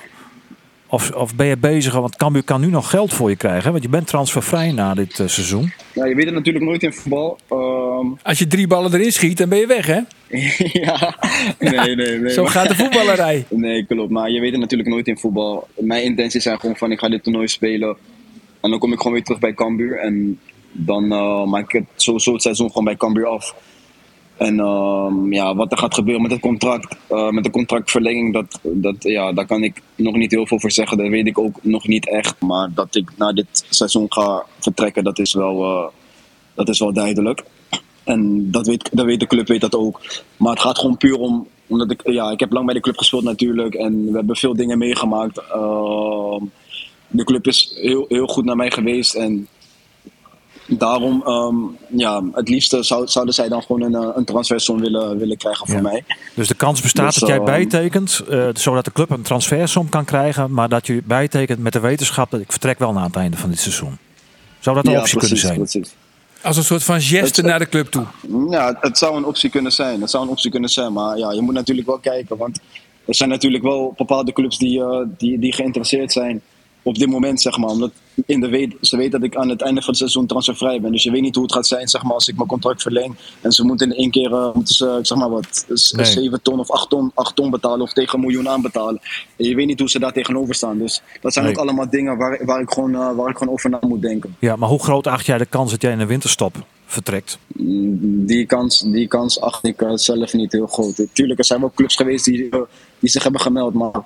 Of, 0.91 1.11
of 1.11 1.35
ben 1.35 1.47
je 1.47 1.57
bezig, 1.57 1.93
want 1.93 2.17
Cambuur 2.17 2.43
kan 2.43 2.61
nu 2.61 2.67
nog 2.67 2.91
geld 2.91 3.13
voor 3.13 3.31
je 3.31 3.37
krijgen, 3.37 3.71
want 3.71 3.83
je 3.83 3.89
bent 3.89 4.07
transfervrij 4.07 4.73
na 4.73 4.95
dit 4.95 5.19
eh, 5.21 5.27
seizoen. 5.27 5.73
ja, 5.93 6.05
je 6.07 6.15
weet 6.15 6.25
het 6.25 6.35
natuurlijk 6.35 6.65
nooit 6.65 6.83
in 6.83 6.93
voetbal. 6.93 7.39
Ehm, 7.49 8.07
Als 8.23 8.39
je 8.39 8.47
drie 8.47 8.67
ballen 8.67 8.95
erin 8.95 9.13
schiet, 9.13 9.39
dan 9.39 9.49
ben 9.49 9.59
je 9.59 9.67
weg, 9.67 9.87
hè? 9.87 10.01
ja, 10.83 11.17
nee, 11.59 11.95
nee, 11.97 12.19
nee. 12.19 12.33
Zo 12.33 12.43
maar- 12.43 12.51
gaat 12.51 12.69
de 12.69 12.75
voetballerij. 12.75 13.47
Nee, 13.49 13.87
klopt. 13.87 14.11
Maar 14.11 14.31
je 14.31 14.41
weet 14.41 14.51
het 14.51 14.61
natuurlijk 14.61 14.89
nooit 14.89 15.07
in 15.09 15.19
voetbal. 15.19 15.69
Mijn 15.79 16.05
intenties 16.05 16.43
zijn 16.43 16.61
gewoon 16.61 16.77
van 16.77 16.93
ik 16.93 16.99
ga 16.99 17.09
dit 17.09 17.23
toernooi 17.23 17.49
spelen. 17.49 17.97
En 18.61 18.71
dan 18.71 18.79
kom 18.79 18.93
ik 18.93 18.99
gewoon 18.99 19.13
weer 19.13 19.25
terug 19.25 19.41
bij 19.41 19.55
Cambuur. 19.55 19.99
En 19.99 20.41
dan 20.73 21.13
eh, 21.13 21.45
maak 21.45 21.63
ik 21.65 21.73
het 21.73 21.85
sowieso 22.03 22.33
het 22.33 22.43
seizoen 22.43 22.69
gewoon 22.69 22.85
bij 22.85 22.97
Cambuur 22.97 23.27
af. 23.27 23.55
En 24.39 24.61
ehm, 24.61 25.33
ja, 25.33 25.55
wat 25.55 25.73
er 25.73 25.79
gaat 25.79 25.95
gebeuren 25.95 26.23
met 26.23 26.31
het 26.31 26.41
contract, 26.41 26.97
eh, 27.09 27.31
met 27.31 27.45
de 27.45 27.51
contractverlenging, 27.51 28.33
dat, 28.33 28.61
dat, 28.63 28.95
ja, 28.99 29.33
daar 29.33 29.47
kan 29.47 29.63
ik 29.63 29.83
nog 29.95 30.15
niet 30.15 30.31
heel 30.31 30.47
veel 30.47 30.61
voor 30.61 30.71
zeggen. 30.71 30.99
Dat 30.99 31.09
weet 31.09 31.27
ik 31.27 31.39
ook 31.39 31.59
nog 31.63 31.87
niet 31.87 32.09
echt. 32.09 32.41
Maar 32.41 32.71
dat 32.75 32.95
ik 32.95 33.11
na 33.17 33.33
dit 33.33 33.67
seizoen 33.71 34.13
ga 34.13 34.45
vertrekken, 34.59 35.05
dat 35.05 35.19
is 35.19 35.35
wel, 35.35 35.65
eh, 35.65 35.87
dat 36.55 36.69
is 36.69 36.79
wel 36.79 36.93
duidelijk. 36.93 37.45
En 38.05 38.51
dat 38.51 38.67
weet, 38.67 38.89
dat 38.93 39.07
weet 39.07 39.21
de 39.21 39.27
club 39.27 39.49
weet 39.49 39.61
dat 39.61 39.75
ook. 39.75 40.01
Maar 40.37 40.53
het 40.53 40.63
gaat 40.63 40.79
gewoon 40.79 40.97
puur 40.97 41.17
om. 41.17 41.47
Omdat 41.67 41.91
ik, 41.91 42.11
ja, 42.11 42.31
ik 42.31 42.41
heb 42.41 42.53
lang 42.53 42.65
bij 42.65 42.75
de 42.75 42.81
club 42.81 42.99
gespeeld 42.99 43.25
natuurlijk. 43.25 43.75
En 43.75 44.07
we 44.07 44.17
hebben 44.17 44.37
veel 44.37 44.57
dingen 44.57 44.79
meegemaakt. 44.79 45.39
Ehm, 45.39 46.45
de 47.09 47.25
club 47.25 47.47
is 47.47 47.73
heel, 47.81 48.05
heel 48.09 48.27
goed 48.27 48.45
naar 48.45 48.57
mij 48.57 48.71
geweest. 48.71 49.15
En 49.15 49.49
daarom, 50.69 51.23
ehm, 51.27 51.55
ja, 51.99 52.23
het 52.33 52.49
liefste 52.49 52.83
zou, 52.83 53.07
zouden 53.07 53.35
zij 53.35 53.49
dan 53.49 53.63
gewoon 53.63 53.83
een, 53.83 53.95
eh, 53.95 54.09
een 54.15 54.25
transfersom 54.25 54.81
willen, 54.81 55.19
willen 55.19 55.37
krijgen 55.37 55.67
voor 55.67 55.77
Ja. 55.77 55.83
mij. 55.83 56.05
Dus 56.35 56.49
de 56.49 56.55
kans 56.55 56.81
bestaat 56.81 57.07
Dus, 57.13 57.17
dat 57.21 57.29
jij 57.29 57.37
ehm, 57.39 57.47
bijtekent, 57.47 58.23
eh, 58.31 58.49
zodat 58.53 58.85
de 58.85 58.93
club 58.93 59.11
een 59.11 59.23
transfersom 59.23 59.89
kan 59.89 60.05
krijgen, 60.05 60.53
maar 60.53 60.69
dat 60.69 60.87
je 60.87 61.03
bijtekent 61.05 61.59
met 61.59 61.73
de 61.73 61.81
wetenschap 61.81 62.31
dat 62.31 62.41
ik 62.41 62.51
vertrek 62.51 62.79
wel 62.79 62.93
na 62.93 63.05
het 63.05 63.17
einde 63.17 63.37
van 63.37 63.51
dit 63.51 63.59
seizoen. 63.59 63.99
Zou 64.59 64.77
dat 64.77 64.87
een 64.87 64.93
ja, 64.93 64.99
optie 65.01 65.19
precies, 65.19 65.41
kunnen 65.41 65.67
zijn? 65.69 65.83
precies. 65.83 65.97
Als 66.43 66.57
een 66.57 66.65
soort 66.65 66.83
van 66.85 67.01
geste 67.01 67.41
Het- 67.41 67.51
naar 67.51 67.59
de 67.59 67.69
club 67.69 67.87
toe. 67.91 68.05
Ja, 68.51 68.77
het 68.81 68.99
zou 68.99 69.17
een 69.17 69.25
optie 69.25 69.51
kunnen 69.51 69.73
zijn. 69.73 70.01
Het 70.01 70.11
zou 70.11 70.25
een 70.25 70.31
optie 70.31 70.51
kunnen 70.51 70.71
zijn. 70.71 70.93
Maar 70.93 71.19
ja, 71.19 71.33
je 71.33 71.41
moet 71.41 71.55
natuurlijk 71.55 71.87
wel 71.87 71.99
kijken. 71.99 72.37
Want 72.37 72.61
er 73.05 73.15
zijn 73.15 73.29
natuurlijk 73.29 73.63
wel 73.63 73.95
bepaalde 73.97 74.33
clubs 74.33 74.59
die, 74.59 74.81
eh, 74.83 75.01
die, 75.19 75.39
die 75.39 75.53
geïnteresseerd 75.53 76.13
zijn 76.13 76.41
op 76.83 76.95
dit 76.99 77.09
moment, 77.09 77.41
zeg 77.41 77.57
maar. 77.59 77.69
Omdat 77.71 77.91
in 78.27 78.41
de 78.41 78.49
weet, 78.49 78.75
ze 78.81 78.97
weten 78.97 79.21
dat 79.21 79.31
ik 79.31 79.37
aan 79.37 79.49
het 79.49 79.63
einde 79.63 79.81
van 79.81 79.89
het 79.89 79.99
seizoen 79.99 80.27
transfervrij 80.27 80.81
ben. 80.81 80.93
Dus 80.93 81.03
je 81.03 81.11
weet 81.11 81.23
niet 81.23 81.35
hoe 81.35 81.45
het 81.45 81.53
gaat 81.53 81.67
zijn, 81.67 81.89
zeg 81.89 82.03
maar, 82.03 82.13
als 82.13 82.29
ik 82.29 82.37
mijn 82.37 82.49
contract 82.49 82.83
verleng. 82.83 83.15
En 83.41 83.53
ze 83.53 83.65
moeten 83.65 83.91
in 83.91 83.97
één 83.97 84.11
keer, 84.11 84.33
eh, 84.33 84.55
moeten 84.55 84.75
ze, 84.75 84.99
zeg 85.03 85.19
maar 85.19 85.31
wat, 85.31 85.65
Nee. 85.69 86.05
7 86.07 86.43
ton 86.43 86.59
of 86.59 86.71
8 86.71 86.89
ton, 86.89 87.11
8 87.15 87.37
ton 87.37 87.51
betalen 87.51 87.81
of 87.81 87.93
tegen 87.93 88.15
een 88.15 88.25
miljoen 88.25 88.49
aanbetalen. 88.49 89.01
En 89.37 89.45
je 89.45 89.55
weet 89.55 89.67
niet 89.67 89.79
hoe 89.79 89.91
ze 89.91 89.99
daar 89.99 90.13
tegenover 90.13 90.55
staan. 90.55 90.79
Dus 90.79 91.03
dat 91.21 91.33
zijn 91.33 91.45
Nee. 91.45 91.55
ook 91.55 91.61
allemaal 91.61 91.91
dingen 91.91 92.17
waar, 92.17 92.45
waar, 92.45 92.61
ik 92.61 92.71
gewoon, 92.73 92.95
eh, 92.95 93.17
waar 93.17 93.31
ik 93.31 93.37
gewoon 93.37 93.53
over 93.53 93.71
na 93.71 93.79
moet 93.81 94.03
denken. 94.03 94.37
Ja, 94.39 94.57
maar 94.57 94.69
hoe 94.69 94.83
groot 94.83 95.07
acht 95.07 95.27
jij 95.27 95.39
de 95.39 95.47
kans 95.47 95.71
dat 95.71 95.83
jij 95.83 95.93
in 95.93 95.99
de 95.99 96.07
winterstop 96.07 96.57
vertrekt? 96.87 97.39
Die 98.27 98.47
kans, 98.47 98.81
die 98.81 99.07
kans 99.09 99.41
acht 99.41 99.65
ik 99.65 99.83
eh, 99.83 99.91
zelf 99.95 100.33
niet 100.33 100.53
heel 100.53 100.67
groot. 100.67 101.07
Tuurlijk, 101.13 101.39
er 101.39 101.45
zijn 101.45 101.61
wel 101.61 101.73
clubs 101.75 101.97
geweest 101.97 102.25
die, 102.25 102.49
die 102.99 103.11
zich 103.11 103.23
hebben 103.23 103.41
gemeld. 103.41 103.75
Maar 103.75 104.03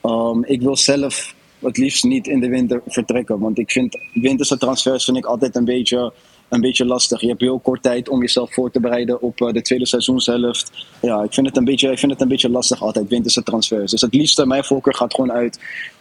ehm, 0.00 0.42
ik 0.44 0.60
wil 0.60 0.76
zelf 0.76 1.34
het 1.62 1.76
liefst 1.76 2.04
niet 2.04 2.26
in 2.26 2.40
de 2.40 2.48
winter 2.48 2.82
vertrekken. 2.86 3.38
Want 3.38 3.58
ik 3.58 3.70
vind 3.70 3.98
winterse 4.12 4.58
transfers 4.58 5.04
vind 5.04 5.16
ik 5.16 5.24
altijd 5.24 5.56
een 5.56 5.64
beetje, 5.64 6.12
een 6.48 6.60
beetje 6.60 6.84
lastig. 6.84 7.20
Je 7.20 7.28
hebt 7.28 7.40
heel 7.40 7.58
kort 7.58 7.82
tijd 7.82 8.08
om 8.08 8.20
jezelf 8.20 8.54
voor 8.54 8.70
te 8.70 8.80
bereiden 8.80 9.22
op 9.22 9.40
eh, 9.40 9.52
de 9.52 9.62
tweede 9.62 9.86
seizoenshelft. 9.86 10.86
Ja, 11.00 11.22
ik 11.22 11.34
vind, 11.34 11.46
het 11.46 11.56
een 11.56 11.64
beetje, 11.64 11.90
ik 11.90 11.98
vind 11.98 12.12
het 12.12 12.20
een 12.20 12.28
beetje 12.28 12.50
lastig 12.50 12.82
altijd, 12.82 13.08
winterse 13.08 13.42
transfers. 13.42 13.90
Dus 13.90 14.00
het 14.00 14.14
liefste, 14.14 14.46
mijn 14.46 14.64
voorkeur 14.64 14.94
gaat 14.94 15.14
gewoon 15.14 15.32
uit 15.32 15.58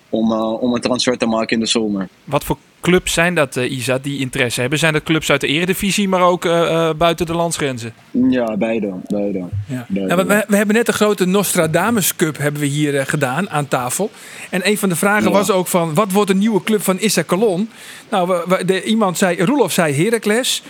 om, 0.09 0.31
eh, 0.31 0.61
om 0.61 0.73
een 0.73 0.81
transfer 0.81 1.17
te 1.17 1.25
maken 1.25 1.55
in 1.55 1.63
de 1.63 1.69
zomer. 1.69 2.09
Wat 2.23 2.43
voor 2.43 2.57
clubs 2.81 3.13
zijn 3.13 3.35
dat, 3.35 3.57
eh, 3.57 3.71
Isa, 3.71 3.97
die 4.01 4.19
interesse 4.19 4.61
hebben? 4.61 4.79
Zijn 4.79 4.93
dat 4.93 5.03
clubs 5.03 5.31
uit 5.31 5.41
de 5.41 5.47
eredivisie, 5.47 6.07
maar 6.07 6.21
ook 6.21 6.45
eh, 6.45 6.87
eh, 6.89 6.95
buiten 6.95 7.25
de 7.25 7.33
landsgrenzen? 7.33 7.93
Ja, 8.29 8.57
beide. 8.57 8.93
beide. 9.07 9.43
Ja. 9.65 9.85
beide. 9.89 10.15
Nou, 10.15 10.27
we, 10.27 10.45
we 10.47 10.55
hebben 10.55 10.75
net 10.75 10.87
een 10.87 10.93
grote 10.93 11.25
Nostradamus 11.25 12.15
Cup 12.15 12.37
hebben 12.37 12.61
we 12.61 12.67
hier 12.67 13.05
gedaan 13.05 13.49
aan 13.49 13.67
tafel. 13.67 14.11
En 14.49 14.67
een 14.67 14.77
van 14.77 14.89
de 14.89 14.95
vragen 14.95 15.23
Ja. 15.23 15.31
was 15.31 15.51
ook 15.51 15.67
van, 15.67 15.93
wat 15.93 16.11
wordt 16.11 16.29
een 16.29 16.37
nieuwe 16.37 16.63
club 16.63 16.81
van 16.81 16.99
Issa 16.99 17.23
Colon? 17.23 17.69
Nou, 18.09 18.27
we, 18.27 18.43
we- 18.47 18.65
de, 18.65 18.83
iemand 18.83 19.17
zei, 19.17 19.43
Roelof 19.43 19.71
zei 19.71 20.03
Heracles. 20.03 20.63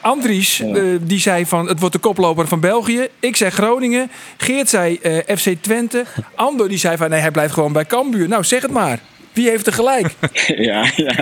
Andries, 0.00 0.56
Ja. 0.56 0.98
die 1.00 1.18
zei 1.18 1.46
van, 1.46 1.68
het 1.68 1.78
wordt 1.80 1.94
de 1.94 2.00
koploper 2.00 2.48
van 2.48 2.60
België. 2.60 3.06
Ik 3.20 3.36
zei 3.36 3.50
Groningen. 3.50 4.10
Geert 4.36 4.68
zei 4.68 4.98
FC 5.36 5.54
Twente. 5.60 6.04
Ando 6.34 6.66
die 6.68 6.78
zei 6.78 6.96
van, 6.96 7.10
nee, 7.10 7.20
hij 7.20 7.30
blijft 7.30 7.52
gewoon 7.54 7.72
bij 7.72 7.84
Cambuur. 7.84 8.28
Nou, 8.28 8.44
zeg 8.44 8.62
het 8.62 8.70
maar. 8.70 8.98
Wie 9.32 9.48
heeft 9.48 9.66
er 9.66 9.72
gelijk? 9.72 10.06
Ja, 10.46 10.90
ja. 10.96 11.14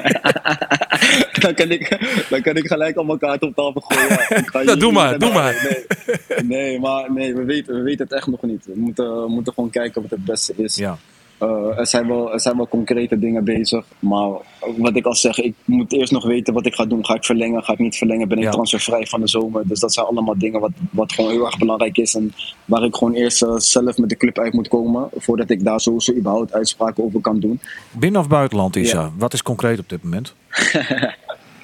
dan, 1.43 1.55
kan 1.55 1.71
ik, 1.71 1.99
dan 2.29 2.43
kan 2.43 2.57
ik 2.57 2.67
gelijk 2.67 2.97
allemaal 2.97 3.19
kaarten 3.19 3.49
op 3.49 3.55
tafel 3.55 3.81
gooien. 3.81 4.45
Ja, 4.53 4.63
Nou, 4.63 4.79
doe 4.79 4.93
maar, 4.93 5.19
doe 5.19 5.33
maar. 5.33 5.85
Nee, 6.29 6.45
nee 6.45 6.81
maar 6.81 7.13
nee, 7.13 7.35
we, 7.35 7.45
weten, 7.45 7.75
we 7.75 7.83
weten 7.83 8.05
het 8.05 8.15
echt 8.15 8.27
nog 8.27 8.43
niet. 8.43 8.67
We 8.67 8.73
moeten, 8.77 9.23
we 9.23 9.29
moeten 9.29 9.53
gewoon 9.53 9.71
kijken 9.71 10.03
wat 10.03 10.11
het 10.11 10.25
beste 10.25 10.53
is. 10.57 10.77
Ja. 10.77 10.99
Eh, 11.41 11.79
er, 11.79 11.87
zijn 11.87 12.09
wel, 12.09 12.33
er 12.33 12.41
zijn 12.41 12.57
wel 12.57 12.69
concrete 12.69 13.19
dingen 13.19 13.45
bezig. 13.45 13.85
Maar 13.99 14.31
wat 14.77 14.97
ik 14.97 15.07
al 15.07 15.15
zeg, 15.15 15.39
ik 15.39 15.55
moet 15.65 15.93
eerst 15.93 16.13
nog 16.13 16.25
weten 16.27 16.55
wat 16.55 16.67
ik 16.67 16.75
ga 16.75 16.85
doen. 16.85 17.05
Ga 17.05 17.15
ik 17.15 17.25
verlengen? 17.25 17.63
Ga 17.63 17.73
ik 17.73 17.79
niet 17.79 17.97
verlengen? 17.97 18.29
Ben 18.29 18.39
ik 18.39 18.45
Ja. 18.45 18.51
transfervrij 18.51 19.07
van 19.07 19.21
de 19.21 19.29
zomer? 19.29 19.63
Dus 19.67 19.81
dat 19.81 19.93
zijn 19.93 20.07
allemaal 20.07 20.39
dingen 20.39 20.61
wat, 20.61 20.71
wat 20.91 21.13
gewoon 21.13 21.31
heel 21.31 21.45
erg 21.47 21.59
belangrijk 21.59 21.97
is. 21.99 22.15
En 22.15 22.33
waar 22.65 22.83
ik 22.83 22.95
gewoon 22.97 23.15
eerst 23.15 23.43
eh, 23.43 23.57
zelf 23.57 23.99
met 23.99 24.09
de 24.09 24.17
club 24.17 24.39
uit 24.39 24.53
moet 24.53 24.69
komen. 24.69 25.09
Voordat 25.17 25.51
ik 25.51 25.65
daar 25.65 25.81
sowieso 25.81 26.13
überhaupt 26.15 26.53
uitspraken 26.53 27.05
over 27.05 27.21
kan 27.21 27.41
doen. 27.41 27.61
Binnen 27.91 28.21
of 28.21 28.29
buitenland, 28.29 28.77
Isa? 28.77 29.01
Ja. 29.01 29.11
Wat 29.19 29.33
is 29.33 29.43
concreet 29.43 29.79
op 29.79 29.89
dit 29.89 30.03
moment? 30.03 30.35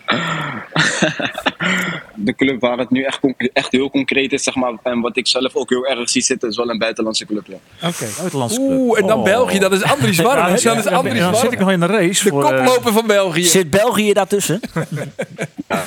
de 2.15 2.35
club 2.37 2.61
waar 2.61 2.79
het 2.79 2.91
nu 2.91 3.03
echt, 3.03 3.19
echt 3.53 3.73
heel 3.73 3.91
concreet 3.91 4.33
is, 4.33 4.43
zeg 4.43 4.55
maar, 4.55 4.73
en 4.83 5.01
wat 5.01 5.17
ik 5.17 5.27
zelf 5.27 5.55
ook 5.55 5.71
heel 5.71 5.87
erg 5.87 6.11
zie 6.11 6.23
zitten, 6.23 6.49
is 6.49 6.57
wel 6.57 6.71
een 6.71 6.79
buitenlandse 6.79 7.27
club. 7.27 7.47
Ja. 7.47 7.89
Oké. 7.89 8.07
Buitenlandse 8.17 8.57
club. 8.57 8.79
Oeh, 8.79 9.01
en 9.01 9.07
dan 9.07 9.15
Oh. 9.17 9.25
België, 9.25 9.59
dat 9.59 9.73
is 9.73 9.83
Andries 9.83 10.19
Warm. 10.19 10.39
Ja, 10.39 10.47
Dat 10.49 10.57
is 10.57 10.63
ja, 10.63 10.71
Andries 10.91 11.19
dan 11.19 11.37
zit 11.37 11.53
ik 11.53 11.59
nog 11.59 11.71
in 11.71 11.81
de 11.81 11.87
race. 11.87 12.25
De 12.25 12.29
voor, 12.31 12.45
eh, 12.45 12.57
koploper 12.57 12.93
van 12.93 13.07
België. 13.07 13.45
Zit 13.45 13.71
België 13.71 14.13
daartussen? 14.13 14.61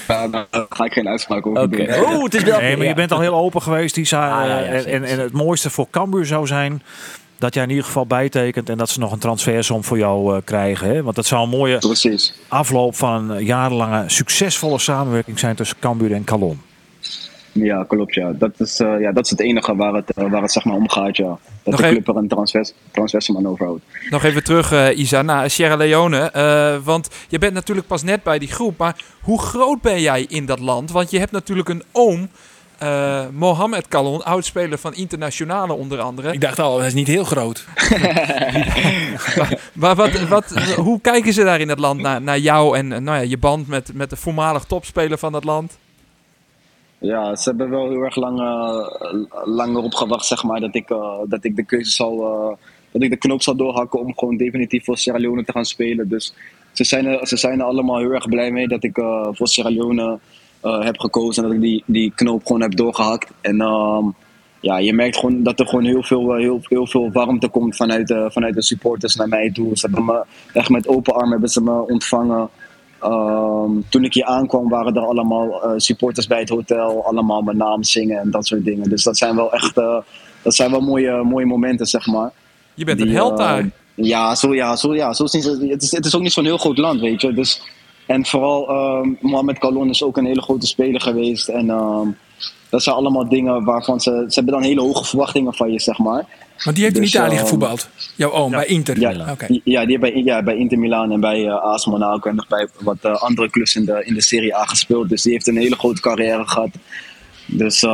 Daar, 0.08 0.30
daar 0.32 0.46
ga 0.70 0.86
ik 0.86 0.94
geen 0.94 1.08
uitspraak 1.08 1.46
over 1.46 1.70
doen. 1.70 1.80
Oeh, 1.90 2.24
het 2.24 2.34
is 2.34 2.44
België. 2.44 2.62
Nee, 2.64 2.72
maar 2.76 2.84
je 2.84 2.90
ja. 2.90 2.96
bent 2.96 3.12
al 3.12 3.20
heel 3.20 3.34
open 3.34 3.62
geweest, 3.62 3.98
Isa. 3.98 4.42
Ah, 4.42 4.48
ja, 4.48 4.60
ja, 4.60 4.66
Eh, 4.66 4.78
en, 4.78 4.86
en, 4.86 5.04
en 5.04 5.20
het 5.20 5.34
mooiste 5.34 5.70
voor 5.70 5.88
Cambuur 5.90 6.26
zou 6.26 6.48
zijn 6.48 6.82
dat 7.40 7.54
jij 7.54 7.64
in 7.64 7.70
ieder 7.70 7.86
geval 7.86 8.06
bijtekent 8.06 8.70
en 8.70 8.78
dat 8.78 8.90
ze 8.90 9.00
nog 9.00 9.12
een 9.12 9.20
transfersom 9.20 9.84
voor 9.84 9.98
jou 9.98 10.36
eh, 10.36 10.42
krijgen. 10.44 10.88
Hè? 10.88 11.04
Want 11.04 11.16
dat 11.16 11.26
zou 11.26 11.44
een 11.44 11.50
mooie 11.50 11.78
Precies. 11.78 12.34
afloop 12.48 12.96
van 12.96 13.30
een 13.30 13.44
jarenlange 13.46 14.04
succesvolle 14.08 14.80
samenwerking 14.80 15.40
zijn 15.40 15.56
tussen 15.56 15.78
Cambuur 15.80 16.14
en 16.14 16.24
Calon. 16.24 16.62
Ja, 17.52 17.84
klopt. 17.88 18.14
Ja. 18.14 18.32
Dat, 18.32 18.52
is, 18.58 18.80
eh, 18.80 19.00
ja, 19.00 19.12
dat 19.12 19.24
is 19.26 19.30
het 19.32 19.40
enige 19.40 19.76
waar 19.76 19.94
het, 19.94 20.12
eh, 20.14 20.32
waar 20.32 20.42
het 20.42 20.52
zeg 20.52 20.64
maar, 20.66 20.76
om 20.76 20.90
gaat. 20.90 21.18
Ja. 21.18 21.26
Dat 21.28 21.40
Nog 21.64 21.76
de 21.80 21.84
even- 21.88 22.04
club 22.04 22.16
er 22.16 22.22
een 22.22 22.28
transvers, 22.28 22.74
transversum 22.92 23.38
aan 23.38 23.48
overhoudt. 23.48 23.84
Nog 24.10 24.24
even 24.24 24.44
terug, 24.44 24.72
eh, 24.72 24.98
Isa, 24.98 25.22
naar 25.22 25.50
Sierra 25.50 25.76
Leone. 25.76 26.18
eh, 26.20 26.78
want 26.84 27.08
je 27.30 27.38
bent 27.38 27.54
natuurlijk 27.54 27.88
pas 27.88 28.04
net 28.04 28.24
bij 28.24 28.40
die 28.40 28.48
groep. 28.52 28.78
Maar 28.78 28.96
hoe 29.22 29.42
groot 29.42 29.82
ben 29.82 30.02
jij 30.02 30.26
in 30.30 30.46
dat 30.46 30.60
land? 30.60 30.92
Want 30.92 31.12
je 31.12 31.20
hebt 31.20 31.32
natuurlijk 31.32 31.70
een 31.70 31.84
oom, 31.92 32.30
eh, 32.80 33.26
Mohamed 33.34 33.88
Kalon, 33.88 34.24
oudspeler 34.24 34.78
van 34.78 34.94
Internationale 34.94 35.74
onder 35.74 36.00
andere. 36.00 36.32
Ik 36.32 36.42
dacht 36.42 36.60
al, 36.60 36.78
hij 36.78 36.88
is 36.88 36.94
niet 36.94 37.08
heel 37.08 37.24
groot. 37.24 37.66
Maar 39.74 39.96
wat, 39.96 40.20
wat, 40.20 40.46
hoe 40.76 41.02
kijken 41.02 41.34
ze 41.34 41.44
daar 41.44 41.60
in 41.60 41.68
dat 41.68 41.80
land 41.80 42.02
naar, 42.02 42.22
naar 42.22 42.40
jou 42.40 42.78
en 42.78 42.92
eh, 42.92 43.00
nou 43.00 43.18
ja, 43.18 43.24
je 43.24 43.38
band 43.38 43.68
met, 43.68 43.94
met 43.94 44.10
de 44.10 44.16
voormalig 44.16 44.64
topspeler 44.64 45.18
van 45.18 45.32
dat 45.32 45.44
land? 45.44 45.78
Ja, 46.98 47.36
ze 47.36 47.50
hebben 47.50 47.70
wel 47.70 47.90
heel 47.90 48.02
erg 48.02 48.16
lang, 48.16 48.40
eh, 48.40 48.88
lang 49.46 49.76
erop 49.76 49.94
gewacht, 49.94 50.26
zeg 50.26 50.44
maar, 50.44 50.60
dat 50.60 50.76
ik, 50.76 50.90
eh, 50.90 51.20
dat 51.28 51.44
ik 51.44 51.56
de 51.56 51.66
keuze 51.66 51.92
zal, 51.92 52.22
eh, 52.22 52.58
dat 52.92 53.02
ik 53.02 53.10
de 53.10 53.18
knoop 53.18 53.42
zal 53.42 53.56
doorhakken 53.56 54.00
om 54.00 54.18
gewoon 54.18 54.38
definitief 54.38 54.86
voor 54.86 54.98
Sierra 54.98 55.20
Leone 55.20 55.44
te 55.44 55.52
gaan 55.52 55.66
spelen. 55.66 56.10
Dus 56.10 56.34
ze 56.72 56.84
zijn 56.84 57.06
er, 57.06 57.28
ze 57.28 57.38
zijn 57.38 57.60
er 57.60 57.66
allemaal 57.66 57.98
heel 57.98 58.12
erg 58.12 58.30
blij 58.30 58.52
mee 58.52 58.68
dat 58.68 58.84
ik 58.84 58.98
eh, 58.98 59.28
voor 59.32 59.48
Sierra 59.48 59.70
Leone 59.70 60.20
eh, 60.62 60.84
heb 60.84 61.00
gekozen 61.00 61.44
en 61.44 61.50
dat 61.50 61.58
ik 61.58 61.64
die, 61.64 61.84
die 61.86 62.12
knoop 62.16 62.46
gewoon 62.46 62.62
heb 62.62 62.76
doorgehakt. 62.76 63.32
En 63.42 63.62
ehm, 63.62 64.06
ja, 64.60 64.78
je 64.78 64.94
merkt 64.94 65.18
gewoon 65.18 65.44
dat 65.44 65.60
er 65.60 65.68
gewoon 65.68 65.86
heel 65.86 66.04
veel, 66.04 66.34
eh, 66.36 66.42
heel, 66.42 66.60
heel 66.64 66.88
veel 66.88 67.12
warmte 67.12 67.48
komt 67.48 67.76
vanuit, 67.76 68.08
de 68.08 68.30
vanuit 68.32 68.54
de 68.54 68.62
supporters 68.62 69.16
naar 69.16 69.28
mij 69.28 69.52
toe. 69.52 69.78
Ze 69.78 69.86
hebben 69.86 70.06
me 70.06 70.24
echt 70.54 70.70
met 70.70 70.88
open 70.88 71.14
armen 71.14 71.32
hebben 71.32 71.50
ze 71.50 71.62
me 71.62 71.88
ontvangen. 71.88 72.50
Ehm, 73.00 73.72
toen 73.90 74.04
ik 74.04 74.14
hier 74.14 74.26
aankwam 74.26 74.70
waren 74.70 74.96
er 74.96 75.06
allemaal 75.06 75.64
eh, 75.64 75.74
supporters 75.78 76.28
bij 76.28 76.40
het 76.40 76.50
hotel, 76.50 77.06
allemaal 77.06 77.42
mijn 77.42 77.58
naam 77.58 77.84
zingen 77.84 78.20
en 78.20 78.32
dat 78.32 78.48
soort 78.48 78.66
dingen. 78.66 78.90
Dus 78.90 79.04
dat 79.04 79.18
zijn 79.18 79.36
wel 79.36 79.54
echt 79.54 79.76
dat 80.42 80.56
zijn 80.56 80.72
wel 80.72 80.82
mooie, 80.82 81.24
mooie 81.24 81.46
momenten, 81.46 81.86
zeg 81.86 82.08
maar. 82.08 82.32
Je 82.74 82.86
bent 82.86 82.98
Die, 82.98 83.08
een 83.08 83.14
held 83.14 83.38
daar. 83.38 83.70
Ja, 83.96 84.36
zo, 84.36 84.56
ja, 84.56 84.76
zo, 84.76 84.96
ja 84.96 85.14
zo 85.14 85.24
het, 85.24 85.82
is, 85.82 85.92
het 85.92 86.06
is 86.06 86.16
ook 86.16 86.22
niet 86.22 86.32
zo'n 86.32 86.46
heel 86.46 86.58
groot 86.58 86.78
land, 86.78 87.00
weet 87.00 87.22
je. 87.22 87.34
Dus, 87.34 87.62
en 88.10 88.26
vooral 88.26 88.70
ehm 88.70 89.10
Mohamed 89.20 89.60
Kalon 89.60 89.90
is 89.90 90.04
ook 90.04 90.18
een 90.18 90.26
hele 90.26 90.42
grote 90.42 90.68
speler 90.68 91.02
geweest. 91.02 91.48
En 91.48 91.70
ehm, 91.70 92.08
dat 92.70 92.84
zijn 92.84 92.96
allemaal 92.96 93.30
dingen 93.30 93.64
waarvan 93.64 94.00
ze... 94.00 94.26
Ze 94.28 94.34
hebben 94.34 94.54
dan 94.54 94.64
hele 94.64 94.82
hoge 94.82 95.06
verwachtingen 95.06 95.54
van 95.54 95.72
je, 95.72 95.80
zeg 95.80 95.98
maar. 95.98 96.26
Want 96.64 96.76
die 96.76 96.86
heeft 96.86 96.96
in 96.96 97.02
Dus, 97.02 97.14
Italië 97.14 97.36
ehm, 97.36 97.44
gevoetbald. 97.44 97.90
Jouw 98.16 98.32
oom, 98.32 98.52
bij 98.52 98.66
Inter. 98.66 99.00
Ja, 99.00 99.32
Oké. 99.32 99.60
ja, 99.64 99.86
die 99.86 100.00
bij, 100.00 100.16
ja, 100.16 100.44
bij 100.44 100.56
Inter 100.58 100.80
Milan 100.80 101.12
en 101.12 101.20
bij 101.20 101.48
eh 101.48 101.64
AS 101.64 101.86
Monaco 101.86 102.30
en 102.30 102.36
nog 102.36 102.48
bij 102.48 102.68
wat 102.80 102.98
eh, 103.02 103.14
andere 103.16 103.50
clubs 103.50 103.76
in 103.76 103.86
de, 103.86 104.02
in 104.06 104.14
de 104.14 104.22
Serie 104.22 104.56
A 104.56 104.66
gespeeld. 104.66 105.10
Dus 105.10 105.22
die 105.22 105.32
heeft 105.32 105.48
een 105.48 105.58
hele 105.58 105.76
grote 105.76 106.02
carrière 106.02 106.48
gehad. 106.48 106.70
Dus, 107.46 107.86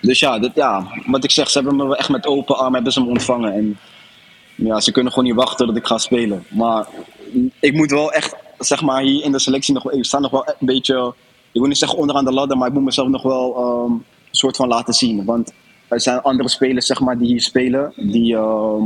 dus 0.00 0.18
ja, 0.18 0.38
dit, 0.38 0.50
ja, 0.54 0.86
wat 1.06 1.24
ik 1.24 1.30
zeg, 1.30 1.50
ze 1.50 1.58
hebben 1.58 1.76
me 1.76 1.96
echt 1.96 2.08
met 2.08 2.26
open 2.26 2.56
armen 2.56 2.74
hebben 2.74 2.92
ze 2.92 3.00
me 3.00 3.08
ontvangen. 3.08 3.52
En 3.52 3.78
ja, 4.54 4.80
ze 4.80 4.92
kunnen 4.92 5.12
gewoon 5.12 5.28
niet 5.28 5.38
wachten 5.38 5.66
dat 5.66 5.76
ik 5.76 5.86
ga 5.86 5.98
spelen. 5.98 6.44
Maar 6.48 6.86
ik 7.60 7.72
moet 7.72 7.90
wel 7.90 8.12
echt, 8.12 8.36
zeg 8.58 8.82
maar, 8.82 9.02
hier 9.02 9.24
in 9.24 9.32
de 9.32 9.38
selectie 9.38 9.74
nog, 9.74 9.92
ik 9.92 10.04
sta 10.04 10.18
nog 10.18 10.30
wel 10.30 10.46
een 10.46 10.66
beetje, 10.66 11.14
ik 11.52 11.60
wil 11.60 11.68
niet 11.68 11.78
zeggen 11.78 11.98
onderaan 11.98 12.24
de 12.24 12.32
ladder, 12.32 12.56
maar 12.56 12.68
ik 12.68 12.74
moet 12.74 12.84
mezelf 12.84 13.08
nog 13.08 13.22
wel 13.22 13.56
ehm, 13.56 13.92
een 13.92 14.04
soort 14.30 14.56
van 14.56 14.68
laten 14.68 14.94
zien. 14.94 15.24
Want 15.24 15.52
er 15.88 16.00
zijn 16.00 16.22
andere 16.22 16.48
spelers, 16.48 16.86
zeg 16.86 17.00
maar, 17.00 17.18
die 17.18 17.26
hier 17.26 17.40
spelen, 17.40 17.92
die, 17.96 18.36
ehm, 18.36 18.84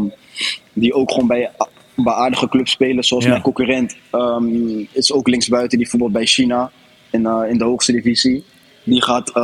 die 0.73 0.95
ook 0.95 1.11
gewoon 1.11 1.27
bij, 1.27 1.51
bij 1.95 2.13
aardige 2.13 2.49
clubs 2.49 2.71
spelen. 2.71 3.05
Zoals 3.05 3.25
Ja. 3.25 3.31
mijn 3.31 3.43
concurrent 3.43 3.97
ehm, 4.11 4.85
is 4.93 5.13
ook 5.13 5.29
linksbuiten, 5.29 5.79
die 5.79 5.89
voetbalt 5.89 6.13
bij 6.13 6.27
China 6.27 6.71
in, 7.11 7.27
eh, 7.27 7.43
in 7.49 7.59
de 7.59 7.65
hoogste 7.65 7.93
divisie. 7.93 8.45
Die 8.85 9.03
gaat 9.03 9.35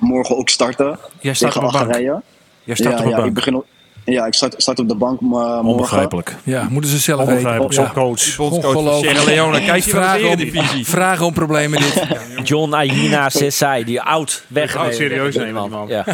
morgen 0.00 0.36
ook 0.36 0.48
starten 0.48 0.98
Jij 1.20 1.34
staat 1.34 1.52
tegen. 1.52 1.66
Algerije. 1.68 2.22
Jij 2.64 2.74
staat 2.74 2.98
ja, 2.98 3.10
bank. 3.10 3.26
ik 3.26 3.34
begin 3.34 3.54
op, 3.54 3.66
Ja, 4.06 4.26
ik 4.26 4.34
start, 4.34 4.54
start 4.56 4.78
op 4.78 4.88
de 4.88 4.94
bank 4.94 5.20
maar 5.20 5.30
morgen. 5.30 5.68
Onbegrijpelijk. 5.68 6.36
Ja, 6.44 6.68
moeten 6.70 6.90
ze 6.90 6.98
zelf 6.98 7.18
weten. 7.18 7.36
Onbegrijpelijk. 7.36 7.74
Zo'n 7.74 7.92
coach. 7.92 8.36
Bondscoach. 8.36 8.98
Sierra 8.98 9.24
Leone. 9.24 9.64
Kijk 9.64 9.84
je 9.84 10.28
om, 10.28 10.36
divisie. 10.36 10.86
vragen 10.86 11.26
om 11.26 11.32
problemen 11.32 11.80
dit. 11.80 12.02
John 12.48 12.72
Aina 12.72 13.28
Sessai, 13.28 13.84
die 13.84 14.00
oud 14.00 14.44
weg. 14.48 14.76
oud 14.76 14.94
serieus 14.94 15.36
nemen, 15.36 15.70
man. 15.70 15.88
Ja. 15.88 16.04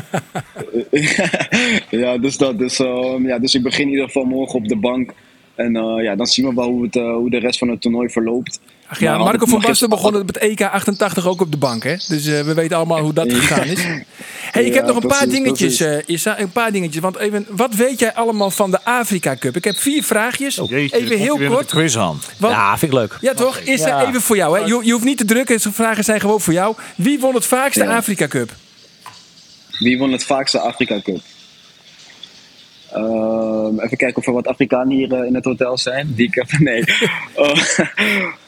ja, 2.03 2.18
dus 2.18 2.36
dat. 2.36 2.59
Dus, 2.59 2.78
ehm, 2.78 3.26
ja, 3.26 3.38
dus 3.38 3.55
ik 3.55 3.62
begin 3.62 3.84
in 3.84 3.90
ieder 3.90 4.07
geval 4.07 4.24
morgen 4.24 4.59
op 4.59 4.68
de 4.68 4.76
bank. 4.76 5.12
En 5.55 5.76
eh, 5.76 6.03
ja, 6.03 6.16
dan 6.16 6.26
zien 6.26 6.49
we 6.49 6.55
wel 6.55 6.68
hoe, 6.68 6.82
het, 6.82 6.97
eh, 6.97 7.14
hoe 7.14 7.30
de 7.30 7.38
rest 7.38 7.59
van 7.59 7.68
het 7.68 7.80
toernooi 7.80 8.09
verloopt. 8.09 8.61
Ach 8.93 9.01
ja, 9.01 9.11
Maar 9.16 9.24
Marco 9.24 9.47
van 9.47 9.61
Basten 9.61 9.88
begon 9.88 10.14
het 10.14 10.26
met 10.26 10.36
EK 10.38 10.62
88 10.62 11.26
ook 11.26 11.40
op 11.40 11.51
de 11.51 11.57
bank, 11.57 11.82
hè? 11.84 11.95
Dus 12.09 12.26
eh, 12.26 12.40
we 12.40 12.55
weten 12.55 12.76
allemaal 12.76 13.01
hoe 13.01 13.12
dat 13.12 13.32
gegaan 13.32 13.64
is. 13.64 13.80
Hey, 14.53 14.64
ik 14.64 14.74
heb 14.74 14.86
nog 14.86 14.97
een 15.03 15.09
paar 15.09 15.28
dingetjes, 15.28 15.80
eh 15.80 15.97
Issa, 16.07 16.40
een 16.40 16.51
paar 16.51 16.72
dingetjes. 16.72 17.03
Want 17.03 17.16
even, 17.16 17.47
wat 17.51 17.74
weet 17.74 17.99
jij 17.99 18.14
allemaal 18.14 18.51
van 18.51 18.70
de 18.70 18.84
Afrika 18.84 19.36
Cup? 19.36 19.57
Ik 19.57 19.64
heb 19.64 19.76
vier 19.76 20.03
vraagjes. 20.03 20.59
Oh, 20.59 20.70
Jeetje, 20.70 20.97
even 20.97 21.18
heel 21.18 21.38
kort. 21.38 21.66
quiz 21.70 21.97
aan. 21.97 22.20
Want- 22.38 22.55
ja, 22.55 22.78
vind 22.78 22.93
ik 22.93 22.99
leuk. 22.99 23.18
Ja, 23.20 23.34
toch? 23.34 23.59
Is 23.59 23.80
er 23.80 23.88
Ja. 23.88 24.07
even 24.09 24.20
voor 24.22 24.36
jou, 24.36 24.59
hè? 24.59 24.64
Je, 24.66 24.80
je 24.82 24.93
hoeft 24.93 25.05
niet 25.05 25.18
te 25.18 25.24
drukken, 25.24 25.61
de 25.62 25.72
vragen 25.72 26.05
zijn 26.05 26.20
gewoon 26.20 26.40
voor 26.40 26.53
jou. 26.53 26.74
Wie 26.97 27.20
won 27.20 27.34
het 27.34 27.47
vaakste 27.47 27.84
Ja. 27.84 27.97
Afrika 27.97 28.26
Cup? 28.28 28.51
Wie 29.78 29.99
won 29.99 30.12
het 30.12 30.24
vaakste 30.24 30.59
Afrika 30.61 31.01
Cup? 31.03 31.20
Ehm, 32.93 33.80
even 33.80 33.97
kijken 33.97 34.16
of 34.16 34.26
er 34.26 34.32
wat 34.32 34.47
Afrikanen 34.47 34.97
hier 34.97 35.12
eh, 35.12 35.26
in 35.26 35.34
het 35.34 35.45
hotel 35.45 35.78
zijn. 35.78 36.12
Die 36.14 36.26
ik 36.26 36.34
heb. 36.34 36.51
Nee. 36.59 36.84
Eh, 37.34 37.68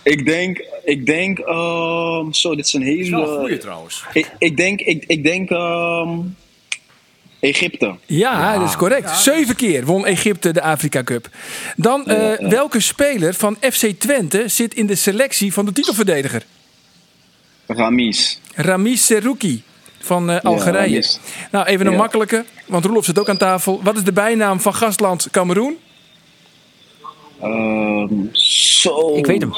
ik 0.14 0.26
denk. 0.26 0.64
Ik 0.84 1.06
denk. 1.06 1.38
ehm, 1.38 2.32
zo, 2.32 2.56
dit 2.56 2.66
is 2.66 2.72
een 2.72 2.82
hele. 2.82 3.56
trouwens. 3.58 4.04
Ik, 4.12 4.30
ik 4.38 4.56
denk. 4.56 4.80
Ik, 4.80 5.04
ik 5.06 5.24
denk. 5.24 5.50
ehm, 5.50 6.18
Egypte. 7.40 7.94
Ja, 8.06 8.58
dat 8.58 8.68
is 8.68 8.76
correct. 8.76 9.10
Zeven 9.18 9.56
keer 9.56 9.84
won 9.84 10.06
Egypte 10.06 10.52
de 10.52 10.62
Afrika 10.62 11.02
Cup. 11.02 11.28
Dan, 11.76 12.06
eh, 12.06 12.48
welke 12.48 12.80
speler 12.80 13.34
van 13.34 13.56
FC 13.60 13.86
Twente 13.98 14.48
zit 14.48 14.74
in 14.74 14.86
de 14.86 14.94
selectie 14.94 15.52
van 15.52 15.64
de 15.64 15.72
titelverdediger? 15.72 16.44
Ramis. 17.66 18.40
Ramiz 18.54 19.00
Serouki 19.00 19.62
van 20.04 20.30
eh, 20.30 20.40
Algerije. 20.42 21.04
Nou, 21.50 21.66
even 21.66 21.86
een 21.86 21.92
Ja. 21.92 21.98
makkelijke, 21.98 22.44
want 22.66 22.84
Roelof 22.84 23.04
zit 23.04 23.18
ook 23.18 23.28
aan 23.28 23.36
tafel. 23.36 23.80
Wat 23.82 23.96
is 23.96 24.04
de 24.04 24.12
bijnaam 24.12 24.60
van 24.60 24.74
gastland 24.74 25.28
Cameroen? 25.30 25.76
Ehm, 27.40 28.12
zo. 28.32 29.14
Ik 29.16 29.26
weet 29.26 29.40
hem. 29.40 29.52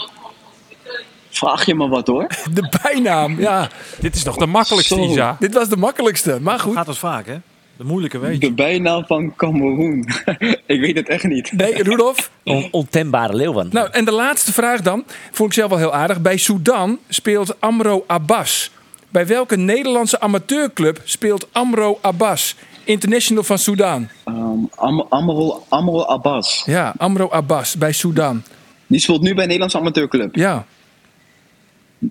Vraag 1.30 1.66
je 1.66 1.74
me 1.74 1.88
wat 1.88 2.07
hoor? 2.07 2.26
De 2.55 2.78
bijnaam, 2.82 3.40
ja. 3.40 3.68
Dit 4.01 4.14
is 4.14 4.22
toch 4.22 4.36
de 4.36 4.47
makkelijkste, 4.47 4.94
Zo. 4.94 5.05
Isa? 5.05 5.36
Dit 5.40 5.55
was 5.55 5.68
de 5.68 5.76
makkelijkste, 5.76 6.38
maar 6.40 6.59
goed. 6.59 6.74
Gaat 6.74 6.86
het 6.86 6.99
vaak, 6.99 7.26
hè? 7.26 7.36
De 7.76 7.84
moeilijke 7.84 8.18
weet 8.18 8.32
je. 8.32 8.38
De 8.49 8.53
bijnaam 8.53 9.05
van 9.07 9.34
Cameroen. 9.36 10.09
ik 10.66 10.80
weet 10.80 10.97
het 10.97 11.09
echt 11.09 11.24
niet. 11.24 11.53
Nee. 11.53 11.84
On 12.44 12.68
ontembare 12.70 13.34
leeuwen. 13.34 13.68
Nou, 13.72 13.88
en 13.90 14.05
de 14.05 14.12
laatste 14.12 14.53
vraag 14.53 14.80
dan, 14.80 15.05
vond 15.32 15.49
ik 15.49 15.55
zelf 15.55 15.70
wel 15.70 15.78
heel 15.78 15.94
aardig. 15.94 16.20
Bij 16.20 16.36
Sudan 16.36 16.99
speelt 17.09 17.61
Amro 17.61 18.05
Abbas. 18.07 18.70
Bij 19.11 19.26
welke 19.26 19.57
Nederlandse 19.57 20.20
amateurclub 20.20 21.00
speelt 21.04 21.46
Amro 21.52 21.98
Abbas? 22.00 22.54
International 22.84 23.42
van 23.42 23.59
Sudan. 23.59 24.09
Ehm 24.24 24.46
Am 24.74 25.00
Amro, 25.09 25.64
Amro 25.68 26.02
Abbas. 26.02 26.62
Ja, 26.66 26.94
Amro 26.98 27.28
Abbas 27.30 27.76
bij 27.76 27.92
Sudan. 27.92 28.42
Die 28.86 29.00
speelt 29.00 29.20
nu 29.20 29.28
bij 29.28 29.42
een 29.42 29.44
Nederlandse 29.44 29.78
amateurclub. 29.78 30.34
Ja. 30.34 30.66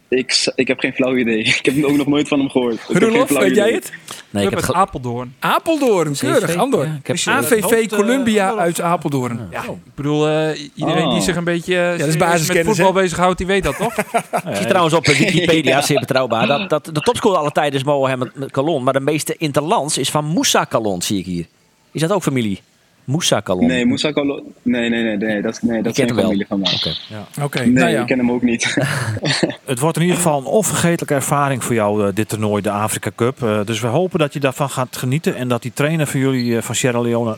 Ik, 0.07 0.51
ik 0.55 0.67
heb 0.67 0.79
geen 0.79 0.93
flauw 0.93 1.15
idee. 1.17 1.39
Ik 1.61 1.65
heb 1.65 1.83
ook 1.83 1.95
nog 1.97 2.07
nooit 2.07 2.27
van 2.27 2.39
hem 2.39 2.49
gehoord. 2.49 2.79
Roelof, 2.87 3.29
weet 3.29 3.55
jij 3.55 3.71
het? 3.71 3.91
Nee, 4.29 4.43
ik 4.45 4.49
heb 4.49 4.59
ge- 4.63 4.73
Apeldoorn. 4.73 5.35
Apeldoorn, 5.39 6.15
keurig, 6.17 6.55
Andor. 6.55 6.85
ja, 6.85 6.97
ik 6.99 7.07
heb- 7.07 7.17
AVV 7.25 7.61
hoofd, 7.61 7.73
eh, 7.91 7.97
Columbia 7.99 8.55
uit 8.55 8.81
Apeldoorn. 8.81 9.47
Ja, 9.51 9.63
ik 9.63 9.95
bedoel, 9.95 10.27
eh, 10.27 10.59
iedereen 10.75 11.05
Oh. 11.05 11.11
die 11.13 11.21
zich 11.21 11.35
een 11.35 11.43
beetje 11.43 11.77
eh, 11.77 12.05
met 12.53 12.65
voetbal 12.65 12.91
bezighoudt, 12.93 13.37
die 13.37 13.47
weet 13.47 13.63
dat 13.63 13.77
toch? 13.77 13.95
Ik 14.49 14.55
zie 14.55 14.65
trouwens 14.65 14.93
op 14.95 15.05
Wikipedia, 15.05 15.81
zeer 15.81 15.99
betrouwbaar, 15.99 16.47
dat, 16.47 16.69
dat 16.69 16.85
de 16.85 16.99
topscorer 17.01 17.37
alle 17.37 17.51
tijden 17.51 17.79
is 17.79 17.85
Mohamed 17.85 18.31
Kalon. 18.51 18.83
Maar 18.83 18.93
de 18.93 18.99
meeste 18.99 19.35
interlands 19.37 19.97
is 19.97 20.09
van 20.09 20.25
Moussa 20.25 20.63
Kalon, 20.63 21.01
zie 21.01 21.19
ik 21.19 21.25
hier. 21.25 21.45
Is 21.91 22.01
dat 22.01 22.11
ook 22.11 22.23
familie? 22.23 22.61
Moussa 23.05 23.39
Kalon. 23.39 23.65
Nee, 23.67 23.85
Moussa 23.85 24.11
Kalo... 24.11 24.43
Nee, 24.61 24.89
nee, 24.89 25.03
nee, 25.03 25.17
nee. 25.17 25.41
Dat, 25.41 25.61
nee, 25.61 25.81
dat 25.81 25.85
Ik 25.85 25.91
is 25.91 25.97
geen 25.97 26.05
hem 26.05 26.15
wel. 26.15 26.25
familie 26.25 26.45
van 26.47 26.59
mij. 26.59 26.73
Oké. 26.73 27.43
Oké, 27.43 27.59
Nee, 27.59 27.69
nou 27.71 27.89
ja. 27.89 28.01
ik 28.01 28.07
ken 28.07 28.17
hem 28.17 28.31
ook 28.31 28.41
niet. 28.41 28.75
Het 29.65 29.79
wordt 29.79 29.95
in 29.97 30.01
ieder 30.03 30.17
geval 30.17 30.39
een 30.39 30.45
onvergetelijke 30.45 31.13
ervaring 31.13 31.63
voor 31.63 31.75
jou, 31.75 32.07
eh, 32.07 32.13
dit 32.15 32.29
toernooi, 32.29 32.61
de 32.61 32.71
Afrika 32.71 33.11
Cup. 33.15 33.43
Eh, 33.43 33.59
dus 33.65 33.79
we 33.79 33.87
hopen 33.87 34.19
dat 34.19 34.33
je 34.33 34.39
daarvan 34.39 34.69
gaat 34.69 34.97
genieten 34.97 35.35
en 35.35 35.47
dat 35.47 35.61
die 35.61 35.71
trainer 35.73 36.07
van 36.07 36.19
jullie, 36.19 36.55
eh, 36.57 36.61
van 36.61 36.75
Sierra 36.75 36.99
Leone, 37.01 37.37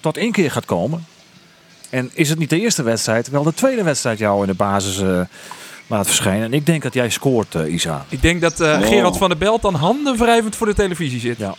tot 0.00 0.16
één 0.16 0.32
keer 0.32 0.50
gaat 0.50 0.64
komen. 0.64 1.04
En 1.90 2.10
is 2.14 2.28
het 2.28 2.38
niet 2.38 2.50
de 2.50 2.60
eerste 2.60 2.82
wedstrijd, 2.82 3.28
wel 3.30 3.42
de 3.42 3.54
tweede 3.54 3.82
wedstrijd 3.82 4.18
jou 4.18 4.40
in 4.40 4.46
de 4.46 4.54
basis 4.54 5.00
eh, 5.02 5.20
laat 5.86 6.06
verschijnen. 6.06 6.44
En 6.44 6.52
ik 6.52 6.66
denk 6.66 6.82
dat 6.82 6.94
jij 6.94 7.10
scoort, 7.10 7.54
eh, 7.54 7.72
Isa. 7.72 8.04
Ik 8.08 8.22
denk 8.22 8.40
dat 8.40 8.60
eh, 8.60 8.78
Oh. 8.80 8.86
Gerard 8.86 9.16
van 9.16 9.28
der 9.28 9.38
Belt 9.38 9.62
dan 9.62 9.74
handen 9.74 10.16
wrijvend 10.16 10.56
voor 10.56 10.66
de 10.66 10.74
televisie 10.74 11.20
zit. 11.20 11.38
Ja. 11.44 11.54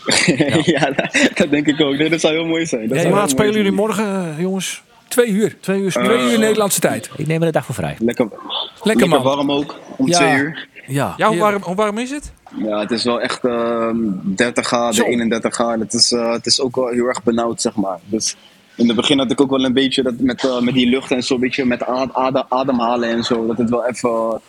ja, 0.63 0.91
dat, 0.91 1.29
dat 1.35 1.49
denk 1.49 1.67
ik 1.67 1.81
ook. 1.81 1.97
Nee, 1.97 2.09
dat 2.09 2.19
zou 2.19 2.33
heel 2.33 2.45
mooi 2.45 2.65
zijn. 2.65 2.87
Dat 2.87 3.03
laat 3.03 3.11
mooi 3.13 3.29
spelen 3.29 3.53
jullie 3.53 3.71
morgen, 3.71 4.05
eh, 4.05 4.39
jongens? 4.39 4.81
Twee 5.07 5.27
uur. 5.29 5.57
Twee 5.59 5.81
uur? 5.81 5.91
Twee 5.91 6.31
uur 6.31 6.39
Nederlandse 6.39 6.79
tijd. 6.79 7.09
Ik 7.15 7.27
neem 7.27 7.39
er 7.39 7.45
de 7.45 7.51
dag 7.51 7.65
voor 7.65 7.75
vrij. 7.75 7.95
Lekker, 7.99 8.25
Lekker 8.25 8.47
lekker 8.83 9.07
man. 9.07 9.21
warm 9.23 9.51
ook, 9.51 9.79
om 9.97 10.07
Ja. 10.07 10.17
twee 10.17 10.33
uur. 10.35 10.67
Ja. 10.87 11.13
Ja, 11.17 11.27
hoe 11.27 11.37
warm, 11.37 11.61
hoe 11.61 11.75
warm 11.75 11.97
is 11.97 12.09
het? 12.09 12.31
Ja, 12.63 12.79
het 12.79 12.91
is 12.91 13.03
wel 13.03 13.21
echt 13.21 13.45
ehm 13.45 13.95
30 14.23 14.65
graden, 14.67 14.93
Zo. 14.93 15.03
31 15.03 15.53
graden. 15.53 15.79
Het 15.79 15.93
is, 15.93 16.11
eh, 16.11 16.31
het 16.31 16.45
is 16.45 16.61
ook 16.61 16.75
wel 16.75 16.87
heel 16.87 17.05
erg 17.05 17.23
benauwd, 17.23 17.61
zeg 17.61 17.75
maar. 17.75 17.99
Dus 18.05 18.35
in 18.77 18.87
het 18.87 18.95
begin 18.95 19.17
had 19.17 19.31
ik 19.31 19.41
ook 19.41 19.49
wel 19.49 19.65
een 19.65 19.73
beetje 19.73 20.03
dat 20.03 20.19
met, 20.19 20.43
eh, 20.43 20.59
met 20.59 20.73
die 20.73 20.89
lucht 20.89 21.11
en 21.11 21.23
zo, 21.23 21.33
een 21.33 21.39
beetje 21.39 21.65
met 21.65 21.85
ad- 21.85 22.13
adem, 22.13 22.43
ademhalen 22.49 23.09
en 23.09 23.23
zo. 23.23 23.47
Dat 23.47 23.57
het 23.57 23.69
wel 23.69 23.85
even. 23.85 24.41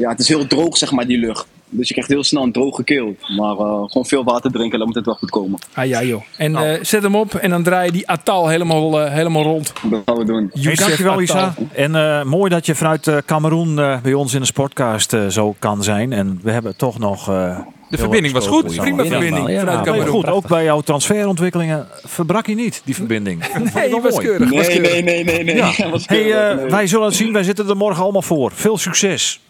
Ja, 0.00 0.10
het 0.10 0.20
is 0.20 0.28
heel 0.28 0.46
droog, 0.46 0.76
zeg 0.76 0.90
maar, 0.92 1.06
die 1.06 1.18
lucht. 1.18 1.46
Dus 1.72 1.86
je 1.88 1.92
krijgt 1.94 2.10
heel 2.12 2.24
snel 2.24 2.42
een 2.42 2.52
droge 2.52 2.84
keel. 2.84 3.16
Maar 3.36 3.50
eh, 3.56 3.82
gewoon 3.86 4.06
veel 4.06 4.24
water 4.24 4.50
drinken, 4.52 4.78
dan 4.78 4.86
moet 4.86 4.96
het 4.96 5.04
wel 5.06 5.14
goed 5.14 5.30
komen. 5.30 5.58
Ah 5.74 5.86
ja 5.86 6.02
joh. 6.02 6.22
En 6.36 6.56
eh, 6.56 6.78
zet 6.82 7.02
hem 7.02 7.16
op 7.16 7.34
en 7.34 7.50
dan 7.50 7.62
draai 7.62 7.86
je 7.86 7.92
die 7.92 8.08
Atal 8.08 8.48
helemaal, 8.48 9.00
eh, 9.00 9.12
helemaal 9.12 9.42
rond. 9.42 9.72
Dat 9.90 10.02
gaan 10.04 10.16
we 10.18 10.24
doen. 10.24 10.50
Hey, 10.60 10.74
dankjewel. 10.74 11.20
Isa. 11.20 11.54
En 11.72 11.94
eh, 11.94 12.24
mooi 12.24 12.50
dat 12.50 12.66
je 12.66 12.74
vanuit 12.74 13.06
eh, 13.06 13.16
Cameroen 13.26 13.78
eh, 13.78 14.00
bij 14.00 14.14
ons 14.14 14.34
in 14.34 14.40
de 14.40 14.46
sportcast 14.46 15.12
eh, 15.12 15.26
zo 15.26 15.54
kan 15.58 15.82
zijn. 15.82 16.12
En 16.12 16.40
we 16.42 16.50
hebben 16.50 16.76
toch 16.76 16.98
nog... 16.98 17.28
eh, 17.28 17.58
heel 17.88 17.98
verbinding 17.98 18.34
was 18.34 18.46
goed. 18.46 18.76
Prima 18.76 19.04
verbinding 19.04 19.48
Ja, 19.50 19.58
vanuit 19.58 19.64
nou, 19.66 19.84
Cameroen. 19.84 20.08
goed, 20.08 20.26
ook 20.26 20.48
bij 20.48 20.64
jouw 20.64 20.80
transferontwikkelingen 20.80 21.86
verbrak 22.04 22.46
je 22.46 22.54
niet, 22.54 22.82
die 22.84 22.94
verbinding. 22.94 23.44
Nee, 23.74 23.90
wel 23.90 24.00
was 24.00 24.18
keurig. 24.18 24.50
Nee, 24.50 24.80
nee, 24.80 25.02
nee, 25.02 25.24
nee, 25.24 25.44
nee. 25.44 25.56
Ja. 25.56 25.70
Hey, 26.04 26.68
wij 26.70 26.86
zullen 26.86 27.06
het 27.06 27.14
zien. 27.16 27.32
Wij 27.32 27.42
zitten 27.42 27.68
er 27.68 27.76
morgen 27.76 28.02
allemaal 28.02 28.22
voor. 28.22 28.50
Veel 28.54 28.78
succes. 28.78 29.40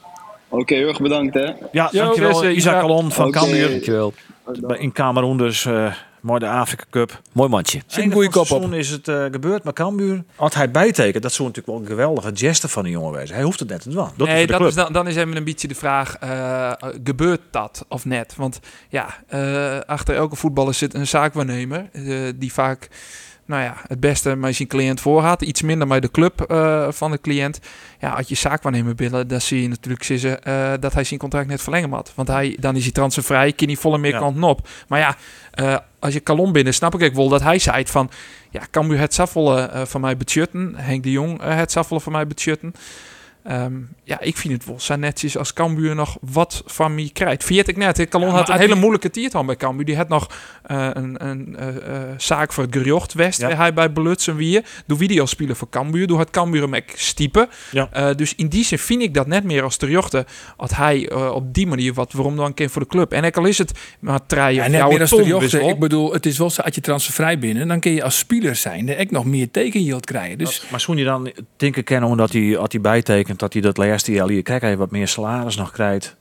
Oké, 0.51 0.75
heel 0.75 0.89
erg 0.89 1.01
bedankt 1.01 1.35
hè. 1.35 1.45
Ja, 1.73 1.89
Yo, 1.93 2.03
dankjewel 2.03 2.31
beste 2.31 2.55
Isaac 2.55 2.75
Isa. 2.75 2.81
Calon 2.81 3.13
van 3.13 3.27
Oké. 3.27 3.39
Cambuur. 3.39 3.69
Dankjewel. 3.69 4.13
In 4.79 4.93
Cameroen 4.93 5.37
dus. 5.39 5.65
eh 5.65 5.93
mooi 6.21 6.41
de 6.41 6.49
Afrika 6.49 6.85
Cup. 6.91 7.21
Mooi 7.33 7.49
mandje. 7.49 7.81
Zit 7.87 8.05
een 8.05 8.13
goede 8.13 8.31
kop 8.31 8.51
op. 8.51 8.73
is 8.73 8.91
het 8.91 9.09
eh, 9.09 9.25
gebeurd, 9.25 9.65
maar 9.65 9.73
Cambuur, 9.73 10.25
als 10.37 10.55
hij 10.55 10.71
bijtekent, 10.71 11.23
dat 11.23 11.33
zou 11.33 11.49
natuurlijk 11.49 11.77
wel 11.77 11.85
een 11.87 11.91
geweldige 11.91 12.31
geste 12.35 12.69
van 12.69 12.83
die 12.83 12.93
jongen 12.93 13.13
wezen. 13.13 13.35
Hij 13.35 13.45
hoeft 13.45 13.61
het 13.61 13.69
net 13.69 13.83
te 13.83 13.89
doen. 13.89 14.09
Dat 14.17 14.27
nee, 14.27 14.43
is 14.43 14.51
dat 14.51 14.61
is 14.61 14.75
dan, 14.75 14.93
dan 14.93 15.09
is 15.09 15.17
even 15.17 15.37
een 15.37 15.45
beetje 15.45 15.69
de 15.69 15.75
vraag: 15.75 16.17
eh, 16.17 16.73
gebeurt 17.05 17.41
dat 17.51 17.85
of 17.89 18.05
net? 18.05 18.35
Want 18.37 18.61
ja, 18.89 19.07
eh, 19.29 19.79
achter 19.87 20.15
elke 20.15 20.37
voetballer 20.37 20.75
zit 20.75 20.95
een 20.95 21.07
zaakwaarnemer 21.07 21.89
die 22.37 22.53
vaak. 22.53 22.89
Nou 23.51 23.63
ja, 23.63 23.77
het 23.87 24.01
beste 24.01 24.37
met 24.37 24.55
zijn 24.55 24.69
cliënt 24.69 25.01
voorgaat. 25.01 25.43
Iets 25.43 25.63
minder 25.63 25.87
met 25.87 26.03
de 26.03 26.11
club 26.11 26.41
eh, 26.41 26.87
van 26.91 27.11
de 27.11 27.21
cliënt. 27.21 27.61
Ja, 27.99 28.11
als 28.11 28.29
je 28.29 28.35
zaakwaarnemer 28.35 28.95
billen, 28.95 29.29
dan 29.29 29.41
zie 29.41 29.63
je 29.63 29.69
natuurlijk 29.69 30.05
zitten, 30.05 30.43
eh, 30.43 30.73
dat 30.81 30.95
hij 30.95 31.05
zijn 31.05 31.21
contract 31.21 31.47
net 31.47 31.63
verlengen 31.63 31.93
had. 31.93 32.13
Want 32.15 32.29
hij, 32.29 32.57
dan 32.61 32.77
is 32.77 32.83
hij 32.83 32.93
transfervrij, 32.93 33.53
kan 33.53 33.67
hij 33.67 33.77
volle 33.77 33.99
meer 33.99 34.11
Ja. 34.11 34.19
kanten 34.19 34.43
op. 34.43 34.69
Maar 34.89 34.99
ja, 34.99 35.17
eh, 35.51 35.77
als 35.99 36.13
je 36.13 36.21
Kalon 36.21 36.53
binnen, 36.53 36.75
snap 36.75 36.95
ik 36.95 37.03
ook 37.03 37.15
wel 37.15 37.29
dat 37.29 37.43
hij 37.43 37.59
zei 37.59 37.87
van... 37.87 38.11
Ja, 38.51 38.61
Cambuur 38.71 38.99
het 38.99 39.15
saffelen 39.15 39.73
eh, 39.73 39.83
van 39.85 40.01
mij 40.01 40.17
budgetten. 40.17 40.73
Henk 40.77 41.03
de 41.03 41.11
Jong 41.11 41.43
het 41.43 41.71
saffelen 41.71 42.01
van 42.03 42.13
mij 42.13 42.27
budgetten. 42.27 42.75
Ehm, 43.45 43.73
ja, 44.05 44.21
ik 44.21 44.37
vind 44.37 44.55
het 44.55 44.65
wel 44.65 44.81
zo 44.81 44.97
netjes 44.97 45.37
als 45.37 45.53
Cambuur 45.53 45.95
nog 45.95 46.17
wat 46.21 46.63
van 46.67 46.95
mij 46.95 47.11
krijgt. 47.13 47.45
Viert 47.45 47.69
ik 47.69 47.77
net. 47.77 48.09
Kalon 48.09 48.29
Ja, 48.29 48.35
had 48.35 48.49
een 48.49 48.59
hele 48.59 48.75
moeilijke 48.75 49.11
tiert 49.11 49.35
aan 49.35 49.47
bij 49.47 49.57
Cambuur. 49.57 49.85
Die 49.85 49.97
had 49.97 50.09
nog 50.09 50.31
eh, 50.63 50.89
een, 50.93 51.27
een 51.29 51.57
eh, 51.57 51.77
eh, 51.77 52.03
zaak 52.17 52.53
voor 52.53 52.65
het 52.65 52.77
Gerjocht 52.77 53.13
West. 53.13 53.41
Ja. 53.41 53.49
waar 53.49 53.57
Hij 53.57 53.75
bij 53.75 53.93
Belutsen 53.93 54.37
weer. 54.37 54.65
Doe 54.87 54.99
videospelen 54.99 55.57
voor 55.57 55.69
Cambuur. 55.69 56.07
Doe 56.07 56.19
het 56.19 56.31
Cambuur 56.31 56.63
hem 56.71 56.83
stiepen. 56.95 57.49
Ja. 57.71 57.89
Eh, 57.93 58.15
dus 58.17 58.35
in 58.35 58.49
die 58.49 58.65
zin 58.65 58.79
vind 58.79 59.03
ik 59.03 59.15
dat 59.15 59.27
net 59.27 59.45
meer 59.45 59.63
als 59.63 59.77
Terjochte. 59.77 60.27
Had 60.57 60.77
hij 60.77 61.13
op 61.13 61.55
die 61.55 61.67
manier 61.67 61.95
wat 61.95 62.13
waarom 62.13 62.37
dan 62.37 62.45
een 62.47 62.55
keer 62.55 62.71
voor 62.71 62.83
de 62.83 62.89
club. 62.89 63.13
En 63.13 63.25
ook 63.25 63.37
al 63.37 63.45
is 63.45 63.59
het 63.59 63.73
maar 64.01 64.27
treien 64.27 64.55
Ja, 64.55 64.65
of 64.65 64.69
net 64.69 64.81
jouw 64.81 64.91
meer 64.91 65.01
als 65.01 65.11
de 65.11 65.17
ton 65.17 65.27
jochte. 65.27 65.45
wissel. 65.45 65.69
Ik 65.69 65.79
bedoel, 65.79 66.13
het 66.13 66.27
is 66.27 66.39
wel 66.39 66.51
zo, 66.51 66.63
als 66.63 66.75
je 66.75 66.81
transfervrij 66.81 67.39
binnen, 67.39 67.69
dan 67.69 67.81
kun 67.81 67.93
je 67.93 68.03
als 68.03 68.19
speler 68.19 68.57
zijn 68.57 68.89
echt 68.89 69.11
nog 69.11 69.25
meer 69.25 69.51
tekenyield 69.51 70.07
krijgen. 70.07 70.39
Dus 70.39 70.65
Maar 70.71 70.81
zou 70.81 70.97
je 70.97 71.05
dan 71.05 71.33
denken 71.57 71.85
kennen 71.85 72.09
omdat 72.09 72.33
hij, 72.33 72.59
hij 72.73 72.81
bijtekent, 72.81 73.39
dat 73.41 73.53
hij 73.53 73.63
dat 73.63 73.77
laatste 73.77 74.13
jaar 74.13 74.29
hier 74.29 74.43
krijgt, 74.43 74.63
hij 74.63 74.77
wat 74.77 74.91
meer 74.91 75.09
salaris 75.09 75.57
nog 75.57 75.71
krijgt? 75.71 76.19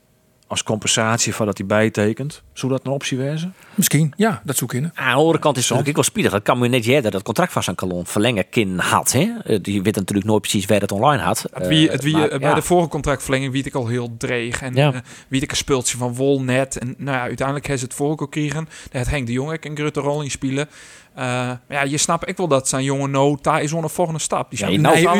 als 0.50 0.62
compensatie 0.62 1.34
voor 1.34 1.46
dat 1.46 1.58
hij 1.58 1.66
bijtekent. 1.66 2.42
Zou 2.52 2.72
dat 2.72 2.84
een 2.84 2.92
optie 2.92 3.18
wezen? 3.18 3.54
Misschien, 3.80 4.12
ja, 4.16 4.40
dat 4.44 4.56
zoek 4.56 4.72
in. 4.74 4.90
Aan 4.94 5.10
de 5.12 5.18
andere 5.18 5.38
kant 5.38 5.56
is 5.56 5.68
het 5.68 5.78
ook 5.78 5.94
wel 5.94 6.04
spiedig. 6.04 6.32
Dat 6.32 6.42
kan 6.42 6.58
me 6.58 6.68
net 6.68 6.84
jaren 6.84 7.10
dat 7.10 7.22
contract 7.22 7.52
van 7.52 7.62
zijn 7.62 7.76
kalon 7.76 8.06
verlengen 8.06 8.48
kin 8.48 8.78
had. 8.78 9.12
Hè? 9.12 9.32
Eh, 9.44 9.58
Die 9.62 9.82
weet 9.82 9.94
natuurlijk 9.96 10.28
nooit 10.28 10.40
precies 10.40 10.66
waar 10.66 10.80
het 10.80 10.92
online 10.92 11.22
had. 11.22 11.46
Het 11.52 11.66
wie, 11.66 11.90
het 11.90 12.02
wie, 12.02 12.12
maar 12.16 12.28
eh, 12.28 12.38
bij 12.38 12.48
ja. 12.48 12.54
de 12.54 12.62
vorige 12.62 12.88
contractverlenging 12.88 13.52
weet 13.52 13.66
ik 13.66 13.74
al 13.74 13.86
heel 13.86 14.14
dreig. 14.18 14.62
En 14.62 14.74
Ja. 14.74 14.92
eh, 14.92 14.98
weet 15.28 15.42
ik 15.42 15.50
een 15.50 15.56
speeltje 15.56 15.96
van 15.96 16.14
Wol 16.14 16.42
net. 16.42 16.78
En 16.78 16.94
nou 16.98 17.16
ja, 17.16 17.22
uiteindelijk 17.22 17.66
heeft 17.66 17.78
ze 17.80 17.84
het 17.84 17.94
voor 17.94 18.10
ook 18.10 18.30
kregen. 18.30 18.68
Had 18.92 19.06
Henk 19.08 19.26
de 19.26 19.32
Jong 19.32 19.64
een 19.64 19.76
grote 19.76 20.00
rol 20.00 20.22
in 20.22 20.30
spelen. 20.30 20.68
Eh, 21.14 21.26
maar 21.26 21.60
ja, 21.68 21.82
je 21.82 21.96
snapt 21.98 22.28
ik 22.28 22.36
wel 22.36 22.48
dat 22.48 22.68
zijn 22.68 22.84
jonge 22.84 23.08
no 23.08 23.38
daar 23.42 23.62
is 23.62 23.70
zo'n 23.70 23.88
volgende 23.88 24.20
stap. 24.20 24.50
Die 24.50 24.58
Ja, 24.58 24.80
nou 24.80 24.98
ja, 24.98 25.10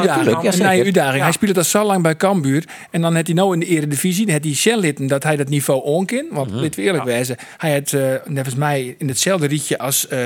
uitdaging. 0.85 1.17
Ja. 1.17 1.23
Hij 1.23 1.33
speelde 1.33 1.55
dat 1.55 1.67
zo 1.67 1.85
lang 1.85 2.03
bij 2.03 2.17
Cambuur. 2.17 2.65
En 2.91 3.01
dan 3.01 3.15
had 3.15 3.27
hij 3.27 3.35
nou 3.35 3.53
in 3.55 3.61
de 3.61 3.67
eredivisie, 3.67 4.25
dan 4.27 4.35
had 4.35 4.45
hij 4.45 4.55
Shell 4.55 4.95
dat 5.07 5.23
hij 5.23 5.37
dat 5.37 5.49
niveau 5.49 5.83
onkin. 5.83 6.27
Want 6.31 6.61
dit 6.61 6.77
we 6.77 6.83
eerlijk 6.83 7.05
wezen, 7.05 7.37
hij 7.57 7.73
had 7.73 7.91
mij 8.55 8.95
in 8.99 9.09
hetzelfde 9.09 9.47
rietje 9.47 9.79
als 9.79 10.09
eh 10.09 10.19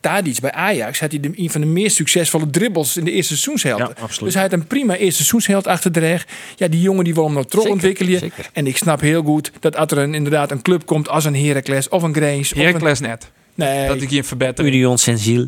Tadic 0.00 0.40
bij 0.40 0.52
Ajax, 0.52 1.00
had 1.00 1.10
hij 1.10 1.20
de, 1.20 1.30
een 1.34 1.50
van 1.50 1.60
de 1.60 1.66
meest 1.66 1.96
succesvolle 1.96 2.50
dribbles 2.50 2.96
in 2.96 3.04
de 3.04 3.10
eerste 3.10 3.36
seizoenshelft. 3.36 3.80
Ja, 3.96 4.02
absoluut. 4.02 4.20
Dus 4.24 4.34
hij 4.34 4.42
had 4.42 4.52
een 4.52 4.66
prima 4.66 4.94
eerste 4.94 5.14
seizoensheld 5.16 5.66
achter 5.66 5.92
de 5.92 6.00
reg. 6.00 6.26
Ja, 6.56 6.68
die 6.68 6.80
jongen 6.80 7.04
die 7.04 7.14
wil 7.14 7.24
hem 7.24 7.32
nou 7.32 7.46
terug 7.46 7.62
Zeker, 7.62 7.76
ontwikkelen. 7.78 8.18
zeker. 8.18 8.50
En 8.52 8.66
ik 8.66 8.76
snap 8.76 9.00
heel 9.00 9.22
goed 9.22 9.52
dat 9.60 9.76
als 9.76 9.90
er 9.90 9.98
een, 9.98 10.14
inderdaad 10.14 10.50
een 10.50 10.62
club 10.62 10.86
komt 10.86 11.08
als 11.08 11.24
een 11.24 11.36
Heracles 11.36 11.88
of 11.88 12.02
een 12.02 12.14
Grace. 12.14 12.54
of 12.54 12.60
een- 12.60 12.66
Heracles 12.66 13.00
net. 13.00 13.30
Nee, 13.54 13.88
Dat 13.88 14.00
ik 14.00 14.10
hier 14.10 14.24
verbetering. 14.24 14.74
Union 14.74 14.98
Saint-Gilles. 14.98 15.46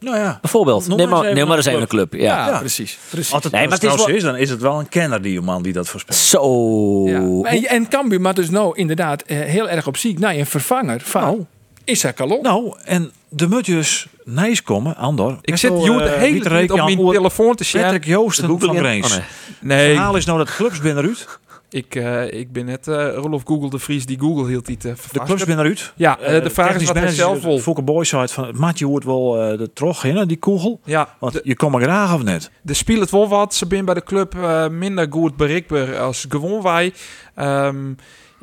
Nou 0.00 0.16
ja. 0.16 0.38
Bijvoorbeeld. 0.40 0.88
Noem 0.88 0.96
Neem 0.98 1.08
maar 1.08 1.22
neem 1.22 1.32
even 1.34 1.48
maar 1.48 1.56
eens 1.56 1.66
een 1.66 1.70
even 1.72 1.82
een 1.82 1.88
club. 1.88 2.12
Ja. 2.14 2.20
ja, 2.20 2.46
Ja. 2.48 2.58
precies. 2.58 2.98
precies. 3.10 3.32
Als 3.32 3.42
het 3.44 3.52
Nee, 3.52 3.60
nee, 3.60 3.70
maar 3.70 3.80
het 3.80 3.90
is 4.00 4.04
wel- 4.06 4.14
is, 4.16 4.22
dan 4.22 4.36
is 4.36 4.50
het 4.50 4.60
wel 4.60 4.78
een 4.78 4.88
kenner 4.88 5.22
die 5.22 5.40
man 5.40 5.62
die 5.62 5.72
dat 5.72 5.88
voorspelt. 5.88 6.18
Zo. 6.18 7.08
Ja. 7.08 7.50
En, 7.50 7.64
en 7.64 7.88
Cambuur 7.88 8.20
maar 8.20 8.34
dus 8.34 8.50
nou 8.50 8.76
inderdaad 8.78 9.22
eh, 9.22 9.38
heel 9.40 9.68
erg 9.68 9.86
op 9.86 9.96
ziek 9.96 10.18
naar 10.18 10.34
een 10.34 10.46
vervanger 10.46 11.00
van 11.00 11.22
Nou. 11.22 11.44
Issa 11.84 12.10
Kalon. 12.10 12.42
Nou, 12.42 12.74
en 12.84 13.12
de 13.28 13.48
mutjes 13.48 14.06
nijs 14.24 14.62
komen, 14.62 14.96
Andor. 14.96 15.38
Ik 15.40 15.56
zit 15.56 15.70
Joe 15.84 16.02
de 16.02 16.10
hele 16.10 16.40
tijd 16.40 16.70
op 16.70 16.76
mijn 16.78 16.96
telefoon 17.10 17.54
te 17.54 17.64
zien. 17.64 17.82
Patrick 17.82 18.04
Joosten 18.04 18.60
van. 18.60 18.76
Greens. 18.76 19.06
Oh, 19.06 19.12
nee. 19.12 19.20
Het 19.20 19.60
Nee, 19.60 19.94
verhaal 19.94 20.16
is 20.16 20.24
nou 20.24 20.38
dat 20.38 20.54
clubs 20.54 20.80
binnen 20.80 21.02
eruit. 21.04 21.38
ik, 21.70 21.94
eh, 21.94 22.32
ik 22.32 22.52
ben 22.52 22.64
net 22.64 22.88
eh 22.88 23.14
Rolof 23.14 23.42
Google 23.44 23.70
de 23.70 23.78
Vries 23.78 24.06
die 24.06 24.18
Google 24.18 24.46
hield 24.48 24.66
die 24.66 24.76
te 24.76 24.94
De 25.12 25.20
clubs 25.24 25.44
binnen 25.44 25.64
eruit. 25.64 25.92
Ja, 25.96 26.18
eh, 26.18 26.42
de 26.42 26.50
vraag 26.50 26.74
is 26.80 26.86
wat 26.86 26.96
hij 26.96 27.12
zelf 27.12 27.42
wil. 27.42 27.58
Fokke 27.58 27.82
Boy 27.82 28.04
zei 28.04 28.28
van 28.28 28.46
het 28.46 28.58
maatje 28.58 28.86
wordt 28.86 29.04
wel 29.04 29.40
eh, 29.42 29.58
de 29.58 29.72
trog 29.72 30.04
in, 30.04 30.26
die 30.26 30.36
kogel. 30.38 30.80
Ja, 30.84 31.16
Want 31.18 31.32
de, 31.32 31.40
je 31.44 31.56
komt 31.56 31.72
maar 31.72 31.82
graag 31.82 32.14
of 32.14 32.22
net. 32.22 32.50
de 32.62 32.74
speelt 32.74 33.00
het 33.00 33.10
wel 33.10 33.28
wat. 33.28 33.54
Ze 33.54 33.66
zijn 33.68 33.84
bij 33.84 33.94
de 33.94 34.02
club 34.04 34.34
eh, 34.34 34.68
minder 34.68 35.06
goed 35.10 35.36
bereikbaar 35.36 35.98
als 35.98 36.26
gewoon 36.28 36.62
wij. 36.62 36.92
Ehm, 37.34 37.92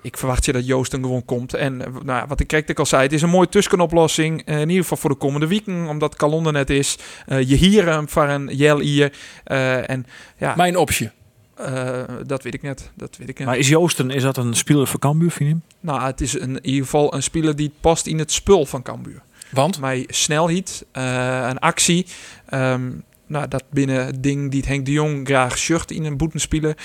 ik 0.02 0.18
verwacht 0.18 0.46
je 0.46 0.52
dat 0.52 0.66
Joost 0.66 0.92
dan 0.92 1.02
gewoon 1.02 1.26
komt. 1.26 1.54
En 1.54 1.82
eh, 1.86 1.92
nou 1.94 2.20
ja, 2.20 2.28
wat 2.28 2.40
ik 2.40 2.48
kijk, 2.48 2.70
ik 2.70 2.80
al 2.80 2.86
zei, 2.86 3.04
het 3.04 3.14
is 3.14 3.22
een 3.22 3.30
mooie 3.30 3.50
tussenoplossing. 3.50 4.46
eh, 4.46 4.54
in 4.60 4.68
ieder 4.70 4.82
geval 4.84 4.98
voor 4.98 5.10
de 5.10 5.16
komende 5.16 5.48
weken, 5.48 5.88
omdat 5.88 6.16
Kalonder 6.16 6.54
net 6.54 6.70
is. 6.70 6.98
Eh, 7.26 7.50
je 7.50 7.56
hier 7.56 7.86
hem 7.86 8.10
van 8.10 8.30
een 8.30 8.56
jel 8.56 8.80
hier. 8.80 9.14
Eh, 9.44 9.90
en 9.90 10.06
ja, 10.38 10.54
Mijn 10.56 10.78
optie. 10.78 11.10
eh, 11.56 12.04
dat 12.26 12.44
weet 12.44 12.54
ik 12.54 12.62
net. 12.62 12.92
Dat 12.96 13.18
weet 13.18 13.30
ik 13.30 13.38
net. 13.38 13.48
Maar 13.48 13.58
is 13.58 13.68
Joosten, 13.68 14.10
is 14.10 14.22
dat 14.24 14.38
een 14.38 14.54
speler 14.54 14.88
voor 14.88 15.00
Cambuur, 15.00 15.32
vind 15.32 15.50
je 15.50 15.56
hem? 15.56 15.64
Nou, 15.80 16.02
het 16.02 16.22
is 16.22 16.34
een, 16.34 16.56
in 16.56 16.66
ieder 16.66 16.84
geval 16.84 17.14
een 17.14 17.24
speler 17.24 17.56
die 17.56 17.72
past 17.82 18.06
in 18.08 18.20
het 18.20 18.32
spul 18.32 18.66
van 18.66 18.82
Cambuur. 18.82 19.22
Want? 19.50 19.80
Mij 19.80 20.04
snelheid, 20.08 20.86
eh 20.92 21.48
een 21.50 21.60
actie. 21.60 22.06
ehm, 22.50 22.92
nou, 23.28 23.48
dat 23.48 23.64
binnen 23.70 24.06
het 24.06 24.24
ding 24.24 24.52
die 24.52 24.60
het 24.60 24.70
Henk 24.70 24.86
de 24.86 24.92
Jong 24.92 25.28
graag 25.28 25.58
shirt 25.58 25.92
in 25.92 26.04
een 26.06 26.18
boeten 26.18 26.40
spelen. 26.40 26.76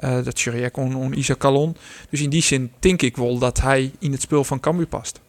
Eh, 0.00 0.24
dat 0.24 0.38
shirt 0.38 0.56
ik 0.56 0.76
on, 0.76 0.94
on 0.94 1.18
Isaac 1.18 1.38
Calon. 1.38 1.76
Dus 2.10 2.20
in 2.20 2.30
die 2.30 2.42
zin 2.42 2.72
denk 2.78 3.02
ik 3.02 3.16
wel 3.16 3.38
dat 3.38 3.60
hij 3.60 3.92
in 3.98 4.12
het 4.12 4.20
spul 4.20 4.44
van 4.44 4.60
Cambuur 4.60 4.86
past. 4.86 5.20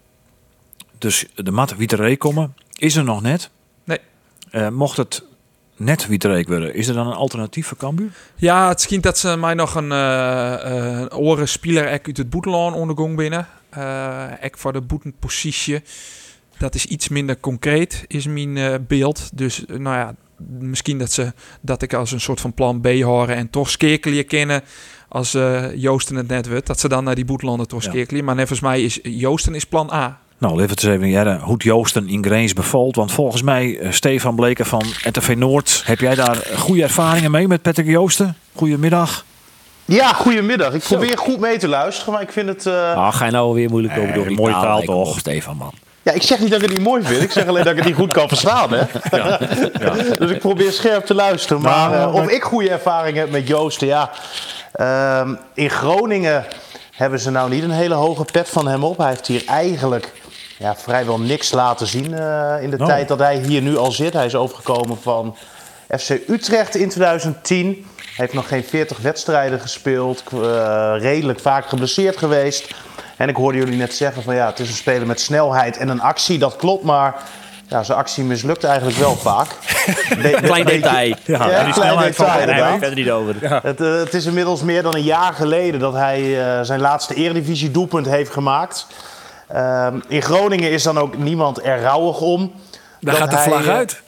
Dus 0.98 1.26
de 1.36 1.52
mat 1.52 1.76
Wieteree 1.76 2.18
komen, 2.18 2.56
is 2.78 2.96
er 2.96 3.04
nog 3.04 3.22
net. 3.22 3.50
Nee. 3.84 4.00
Eh, 4.52 4.70
mocht 4.70 4.98
het 4.98 5.24
net 5.76 6.08
Wieteree 6.08 6.46
worden, 6.48 6.74
is 6.74 6.88
er 6.88 6.94
dan 6.94 7.08
een 7.08 7.14
alternatief 7.14 7.68
voor 7.68 7.78
Cambuur? 7.78 8.12
Ja, 8.36 8.68
het 8.68 8.82
schijnt 8.82 9.04
dat 9.04 9.18
ze 9.18 9.38
mij 9.38 9.54
nog 9.54 9.76
een, 9.76 9.92
eh 9.92 10.56
een 10.62 11.14
oren 11.14 11.48
speler 11.48 11.88
uit 11.88 12.18
het 12.18 12.30
boetelaan 12.30 12.74
ondergong 12.74 13.16
binnen. 13.16 13.48
Eh 13.70 14.44
ek 14.44 14.58
voor 14.58 14.74
de 14.74 14.82
boetenpositie. 14.82 15.82
Dat 16.62 16.76
is 16.76 16.86
iets 16.86 17.08
minder 17.08 17.40
concreet, 17.40 18.04
is 18.08 18.26
mijn 18.26 18.58
eh, 18.58 18.76
beeld. 18.88 19.30
Dus 19.34 19.66
eh, 19.66 19.78
nou 19.78 19.96
ja, 19.98 20.16
misschien 20.60 20.98
dat 20.98 21.12
ze 21.12 21.34
dat 21.62 21.82
ik 21.82 21.94
als 21.94 22.12
een 22.12 22.22
soort 22.22 22.42
van 22.42 22.54
plan 22.54 22.82
B 22.82 22.88
horen 23.02 23.36
en 23.36 23.50
toch 23.50 23.70
skekelen 23.70 24.26
kennen 24.26 24.62
als 25.10 25.34
eh, 25.34 25.76
Joosten 25.76 26.16
het 26.16 26.28
net 26.28 26.48
wordt. 26.50 26.68
Dat 26.68 26.80
ze 26.80 26.88
dan 26.88 27.04
naar 27.04 27.16
die 27.16 27.26
boetelanden 27.26 27.68
toch 27.68 27.84
Ja. 27.84 27.90
skekelen. 27.90 28.24
Maar 28.26 28.36
volgens 28.36 28.60
mij 28.60 28.82
is 28.84 29.00
Joosten 29.04 29.56
is 29.56 29.66
plan 29.66 29.90
A. 29.94 30.20
Nou, 30.38 30.62
het 30.62 30.70
eens 30.70 30.84
even 30.96 31.10
jaren 31.10 31.40
hoe 31.40 31.54
het 31.54 31.64
Joosten 31.64 32.08
in 32.10 32.24
Greens 32.26 32.54
bevalt. 32.54 32.96
Want 32.96 33.12
volgens 33.12 33.42
mij, 33.42 33.80
eh, 33.80 33.92
Stefan 33.92 34.36
Bleken 34.36 34.66
van 34.66 34.84
RTV 35.04 35.34
Noord, 35.38 35.82
heb 35.86 36.00
jij 36.00 36.16
daar 36.16 36.36
goede 36.58 36.84
ervaringen 36.84 37.32
mee 37.32 37.48
met 37.48 37.62
Patrick 37.62 37.88
Joosten? 37.88 38.36
Goedemiddag. 38.56 39.26
Ja, 39.86 40.14
goedemiddag. 40.14 40.74
Ik 40.74 40.84
probeer 40.84 41.18
goed 41.18 41.40
mee 41.40 41.58
te 41.58 41.68
luisteren, 41.68 42.14
maar 42.14 42.22
ik 42.22 42.32
vind 42.32 42.48
het... 42.48 42.66
eh, 42.66 42.94
Ah, 42.96 43.14
ga 43.14 43.26
je 43.26 43.32
nou 43.32 43.54
weer 43.54 43.70
moeilijk 43.70 43.98
over 43.98 44.14
door 44.14 44.28
die 44.28 44.38
mooie 44.38 44.54
taal 44.54 44.82
toch? 44.82 45.20
Stefan, 45.20 45.58
man. 45.58 45.74
Ja, 46.04 46.12
ik 46.12 46.22
zeg 46.24 46.40
niet 46.40 46.50
dat 46.52 46.62
ik 46.62 46.68
het 46.70 46.78
niet 46.78 46.88
mooi 46.88 47.04
vind. 47.04 47.22
Ik 47.24 47.32
zeg 47.32 47.48
alleen 47.48 47.64
dat 47.64 47.72
ik 47.72 47.78
het 47.78 47.88
niet 47.88 47.96
goed 47.96 48.14
kan 48.14 48.28
verstaan, 48.28 48.70
hè. 48.74 48.84
dus 50.20 50.32
ik 50.32 50.40
probeer 50.40 50.72
scherp 50.72 51.06
te 51.06 51.14
luisteren. 51.14 51.62
Maar 51.62 51.90
Nou, 51.90 52.14
of 52.14 52.30
ik 52.30 52.44
goede 52.44 52.70
ervaring 52.70 53.18
heb 53.18 53.32
met 53.32 53.48
Joosten, 53.48 53.88
ja. 53.88 54.10
Ehm, 54.74 55.34
in 55.54 55.70
Groningen 55.70 56.46
hebben 56.92 57.20
ze 57.20 57.32
nou 57.32 57.50
niet 57.50 57.64
een 57.64 57.72
hele 57.72 57.94
hoge 57.94 58.26
pet 58.32 58.50
van 58.50 58.68
hem 58.68 58.84
op. 58.84 58.98
Hij 58.98 59.08
heeft 59.10 59.28
hier 59.28 59.44
eigenlijk 59.48 60.12
ja, 60.58 60.76
vrijwel 60.76 61.20
niks 61.20 61.52
laten 61.52 61.88
zien 61.88 62.14
eh, 62.14 62.56
in 62.62 62.70
de 62.70 62.78
Nou. 62.78 62.90
tijd 62.90 63.08
dat 63.08 63.20
hij 63.20 63.38
hier 63.38 63.62
nu 63.62 63.78
al 63.78 63.92
zit. 63.92 64.14
Hij 64.14 64.26
is 64.26 64.36
overgekomen 64.36 64.98
van 65.02 65.36
FC 66.00 66.10
Utrecht 66.28 66.76
in 66.76 66.90
2010. 66.90 67.86
Hij 67.98 68.06
heeft 68.16 68.34
nog 68.34 68.48
geen 68.48 68.64
40 68.64 68.98
wedstrijden 68.98 69.60
gespeeld. 69.60 70.24
eh, 70.34 70.94
redelijk 71.00 71.40
vaak 71.40 71.66
geblesseerd 71.66 72.18
geweest. 72.18 72.74
En 73.22 73.30
ik 73.30 73.36
hoorde 73.36 73.58
jullie 73.58 73.78
net 73.78 73.96
zeggen 73.96 74.24
van 74.24 74.36
ja, 74.36 74.46
het 74.46 74.60
is 74.60 74.70
een 74.70 74.76
speler 74.76 75.08
met 75.08 75.22
snelheid 75.22 75.78
en 75.78 75.90
een 75.90 76.02
actie. 76.02 76.40
Dat 76.40 76.56
klopt, 76.56 76.84
maar 76.84 77.16
ja, 77.68 77.84
zijn 77.84 77.98
actie 77.98 78.24
mislukt 78.24 78.64
eigenlijk 78.64 78.98
wel 78.98 79.16
vaak. 79.16 79.48
Be- 80.22 80.38
Klein 80.42 80.66
detail. 80.66 81.16
Ja, 81.26 81.38
die 81.44 81.48
klein 81.48 81.74
snelheid 81.74 82.16
van 82.16 82.26
detail, 82.26 82.48
Daar 82.48 82.78
verder 82.78 82.96
niet 82.96 83.12
over. 83.12 83.36
Het, 83.64 83.82
eh, 83.82 83.96
het 83.96 84.14
is 84.14 84.26
inmiddels 84.26 84.62
meer 84.62 84.84
dan 84.84 84.96
een 84.96 85.04
jaar 85.04 85.34
geleden 85.34 85.80
dat 85.80 85.94
hij 85.94 86.42
eh, 86.42 86.62
zijn 86.62 86.80
laatste 86.80 87.14
eredivisie 87.14 87.72
doelpunt 87.72 88.06
heeft 88.06 88.32
gemaakt. 88.32 88.88
Ehm, 89.48 90.00
in 90.08 90.22
Groningen 90.22 90.72
is 90.72 90.84
dan 90.84 90.98
ook 90.98 91.18
niemand 91.18 91.66
er 91.66 91.82
rouwig 91.82 92.20
om. 92.22 92.52
Daar 93.00 93.16
gaat 93.16 93.32
de 93.32 93.38
vlag 93.38 93.66
eh, 93.66 93.74
uit. 93.74 94.02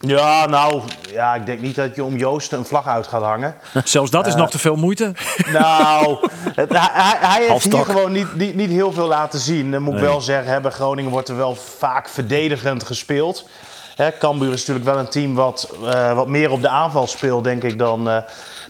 Ja, 0.00 0.46
nou, 0.46 0.82
ja, 1.10 1.34
ik 1.34 1.46
denk 1.46 1.60
niet 1.60 1.74
dat 1.74 1.94
je 1.94 2.04
om 2.04 2.16
Joosten 2.16 2.58
een 2.58 2.64
vlag 2.64 2.86
uit 2.86 3.06
gaat 3.06 3.22
hangen. 3.22 3.54
Zelfs 3.84 4.10
dat 4.10 4.26
is 4.26 4.34
nog 4.34 4.50
te 4.50 4.58
veel 4.58 4.76
moeite. 4.76 5.12
Nou, 5.52 6.28
het, 6.54 6.68
hij, 6.72 7.16
hij- 7.20 7.46
heeft 7.48 7.72
hier 7.72 7.84
gewoon 7.84 8.12
niet, 8.12 8.34
niet, 8.34 8.54
niet 8.54 8.70
heel 8.70 8.92
veel 8.92 9.06
laten 9.06 9.38
zien. 9.38 9.70
Dat 9.70 9.80
moet 9.80 9.94
ik 9.94 10.00
wel 10.00 10.20
zeggen, 10.20 10.62
bij 10.62 10.70
Groningen 10.70 11.10
wordt 11.10 11.28
er 11.28 11.36
wel 11.36 11.54
vaak 11.78 12.08
verdedigend 12.08 12.84
gespeeld. 12.84 13.48
Hè, 13.96 14.18
Cambuur 14.18 14.52
is 14.52 14.58
natuurlijk 14.58 14.84
wel 14.86 14.98
een 14.98 15.08
team 15.08 15.34
wat, 15.34 15.70
eh, 15.84 16.12
wat 16.14 16.26
meer 16.28 16.50
op 16.50 16.62
de 16.62 16.68
aanval 16.68 17.06
speelt, 17.06 17.44
denk 17.44 17.62
ik, 17.62 17.78
dan, 17.78 18.08
eh, 18.08 18.16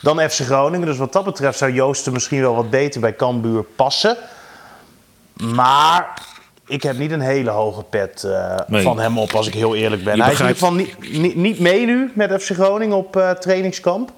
dan 0.00 0.20
FC 0.30 0.40
Groningen. 0.40 0.86
Dus 0.86 0.96
wat 0.98 1.12
dat 1.12 1.24
betreft 1.24 1.58
zou 1.58 1.72
Joosten 1.72 2.12
misschien 2.12 2.40
wel 2.40 2.54
wat 2.54 2.70
beter 2.70 3.00
bij 3.00 3.16
Cambuur 3.16 3.62
passen. 3.62 4.16
Maar 5.34 6.22
ik 6.68 6.82
heb 6.82 6.98
niet 6.98 7.10
een 7.10 7.20
hele 7.20 7.50
hoge 7.50 7.82
pet 7.82 8.24
eh, 8.24 8.56
Nee. 8.66 8.82
van 8.82 8.98
hem 8.98 9.18
op, 9.18 9.34
als 9.34 9.46
ik 9.46 9.54
heel 9.54 9.74
eerlijk 9.74 10.04
ben. 10.04 10.16
Je 10.16 10.22
Hij 10.22 10.32
is 10.32 10.40
in 10.40 10.46
ieder 10.46 10.58
geval 10.62 10.74
niet, 10.74 11.18
niet, 11.20 11.36
niet 11.36 11.58
mee 11.60 11.86
nu 11.86 12.10
met 12.14 12.42
FC 12.42 12.50
Groningen 12.54 12.96
op 12.96 13.16
eh, 13.16 13.30
trainingskamp. 13.30 14.12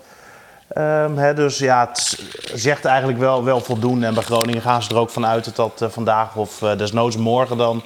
Ehm, 0.68 1.16
hè, 1.16 1.34
dus 1.34 1.59
ja, 1.59 1.88
het 1.88 2.18
zegt 2.55 2.84
eigenlijk 2.84 3.18
wel, 3.18 3.44
wel 3.44 3.61
voldoende. 3.61 4.07
En 4.07 4.14
bij 4.14 4.22
Groningen 4.22 4.62
gaan 4.62 4.82
ze 4.82 4.90
er 4.90 4.96
ook 4.96 5.11
vanuit 5.11 5.44
dat 5.44 5.57
dat 5.57 5.82
eh, 5.82 5.88
vandaag 5.88 6.36
of 6.36 6.62
eh, 6.62 6.76
desnoods 6.78 7.16
morgen 7.16 7.57
dan 7.57 7.82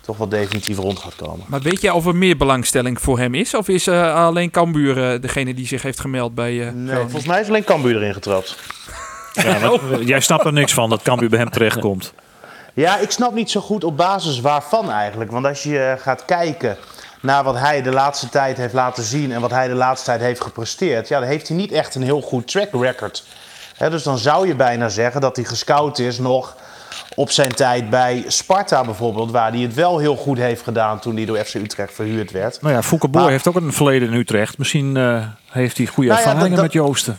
toch 0.00 0.16
wel 0.16 0.28
definitief 0.28 0.78
rond 0.78 0.98
gaat 0.98 1.14
komen. 1.16 1.44
Maar 1.48 1.60
weet 1.60 1.80
jij 1.80 1.90
of 1.90 2.06
er 2.06 2.16
meer 2.16 2.36
belangstelling 2.36 3.00
voor 3.00 3.18
hem 3.18 3.34
is? 3.34 3.54
Of 3.54 3.68
is 3.68 3.86
eh, 3.86 4.14
alleen 4.14 4.50
Cambuur 4.50 5.20
degene 5.20 5.54
die 5.54 5.66
zich 5.66 5.82
heeft 5.82 6.00
gemeld 6.00 6.34
bij 6.34 6.50
eh 6.52 6.56
Nee, 6.58 6.72
Groningen? 6.72 7.00
volgens 7.00 7.26
mij 7.26 7.40
is 7.40 7.48
alleen 7.48 7.64
Cambuur 7.64 7.96
erin 7.96 8.12
getrapt. 8.14 8.56
Ja, 9.32 9.60
eh, 9.60 9.72
jij 10.12 10.20
snapt 10.20 10.44
er 10.44 10.52
niks 10.52 10.72
van 10.74 10.90
dat 10.90 11.02
Cambuur 11.02 11.28
bij 11.28 11.38
hem 11.38 11.50
terechtkomt. 11.50 12.12
Ja, 12.76 12.98
ik 12.98 13.10
snap 13.10 13.34
niet 13.34 13.50
zo 13.50 13.60
goed 13.60 13.84
op 13.84 13.96
basis 13.96 14.40
waarvan 14.40 14.90
eigenlijk. 14.90 15.30
Want 15.30 15.46
als 15.46 15.62
je 15.62 15.78
eh, 15.78 16.02
gaat 16.02 16.24
kijken 16.24 16.76
naar 17.20 17.44
wat 17.44 17.58
hij 17.58 17.82
de 17.82 17.90
laatste 17.90 18.28
tijd 18.28 18.56
heeft 18.56 18.72
laten 18.72 19.02
zien 19.02 19.32
en 19.32 19.40
wat 19.40 19.50
hij 19.50 19.68
de 19.68 19.74
laatste 19.74 20.06
tijd 20.06 20.20
heeft 20.20 20.40
gepresteerd, 20.40 21.08
ja, 21.08 21.18
dan 21.18 21.28
heeft 21.28 21.48
hij 21.48 21.56
niet 21.56 21.72
echt 21.72 21.94
een 21.94 22.02
heel 22.02 22.20
goed 22.20 22.48
track 22.48 22.68
record. 22.72 23.24
Dus 23.78 24.02
dan 24.02 24.18
zou 24.18 24.46
je 24.46 24.54
bijna 24.54 24.88
zeggen 24.88 25.20
dat 25.20 25.36
hij 25.36 25.44
gescout 25.44 25.98
is 25.98 26.18
nog 26.18 26.56
op 27.16 27.30
zijn 27.30 27.54
tijd 27.54 27.90
bij 27.90 28.24
Sparta 28.26 28.84
bijvoorbeeld, 28.84 29.30
waar 29.30 29.50
hij 29.50 29.60
het 29.60 29.74
wel 29.74 29.98
heel 29.98 30.16
goed 30.16 30.38
heeft 30.38 30.62
gedaan 30.62 30.98
toen 30.98 31.16
hij 31.16 31.24
door 31.24 31.38
FC 31.38 31.54
Utrecht 31.54 31.94
verhuurd 31.94 32.30
werd. 32.30 32.62
Nou 32.62 32.74
ja, 32.74 32.82
Fouke 32.82 33.08
Boer 33.08 33.30
heeft 33.30 33.46
ook 33.46 33.54
een 33.54 33.72
verleden 33.72 34.08
in 34.08 34.14
Utrecht. 34.14 34.58
Misschien 34.58 34.96
eh, 34.96 35.24
heeft 35.50 35.76
hij 35.76 35.86
goede 35.86 36.10
Nou 36.10 36.22
ja, 36.22 36.28
ervaringen 36.28 36.62
met 36.62 36.72
Joosten. 36.72 37.18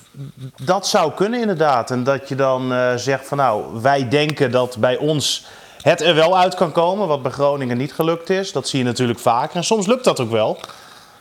Dat 0.64 0.88
zou 0.88 1.12
kunnen 1.12 1.42
inderdaad. 1.42 1.92
En 1.92 2.04
dat 2.04 2.30
je 2.30 2.36
dan 2.36 2.74
eh, 2.74 2.96
zegt 2.96 3.28
van 3.28 3.38
nou, 3.38 3.82
wij 3.82 4.10
denken 4.10 4.52
dat 4.52 4.78
bij 4.80 4.98
ons 4.98 5.46
het 5.82 6.02
er 6.02 6.16
wel 6.16 6.38
uit 6.38 6.56
kan 6.56 6.72
komen, 6.72 7.08
wat 7.08 7.22
bij 7.22 7.32
Groningen 7.32 7.78
niet 7.78 7.94
gelukt 7.94 8.30
is. 8.30 8.52
Dat 8.52 8.68
zie 8.68 8.80
je 8.80 8.86
natuurlijk 8.86 9.20
vaker. 9.20 9.56
En 9.56 9.64
soms 9.64 9.88
lukt 9.88 10.04
dat 10.04 10.20
ook 10.20 10.32
wel. 10.32 10.60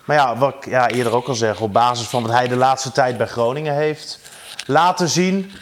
Maar 0.04 0.16
ja, 0.16 0.36
wat 0.36 0.54
ik 0.54 0.66
ja, 0.66 0.88
eerder 0.88 1.14
ook 1.14 1.28
al 1.28 1.34
zeg, 1.34 1.60
op 1.60 1.72
basis 1.72 2.06
van 2.06 2.22
wat 2.22 2.32
hij 2.32 2.48
de 2.48 2.56
laatste 2.56 2.92
tijd 2.92 3.16
bij 3.16 3.26
Groningen 3.26 3.74
heeft 3.74 4.18
laten 4.66 5.08
zien, 5.08 5.52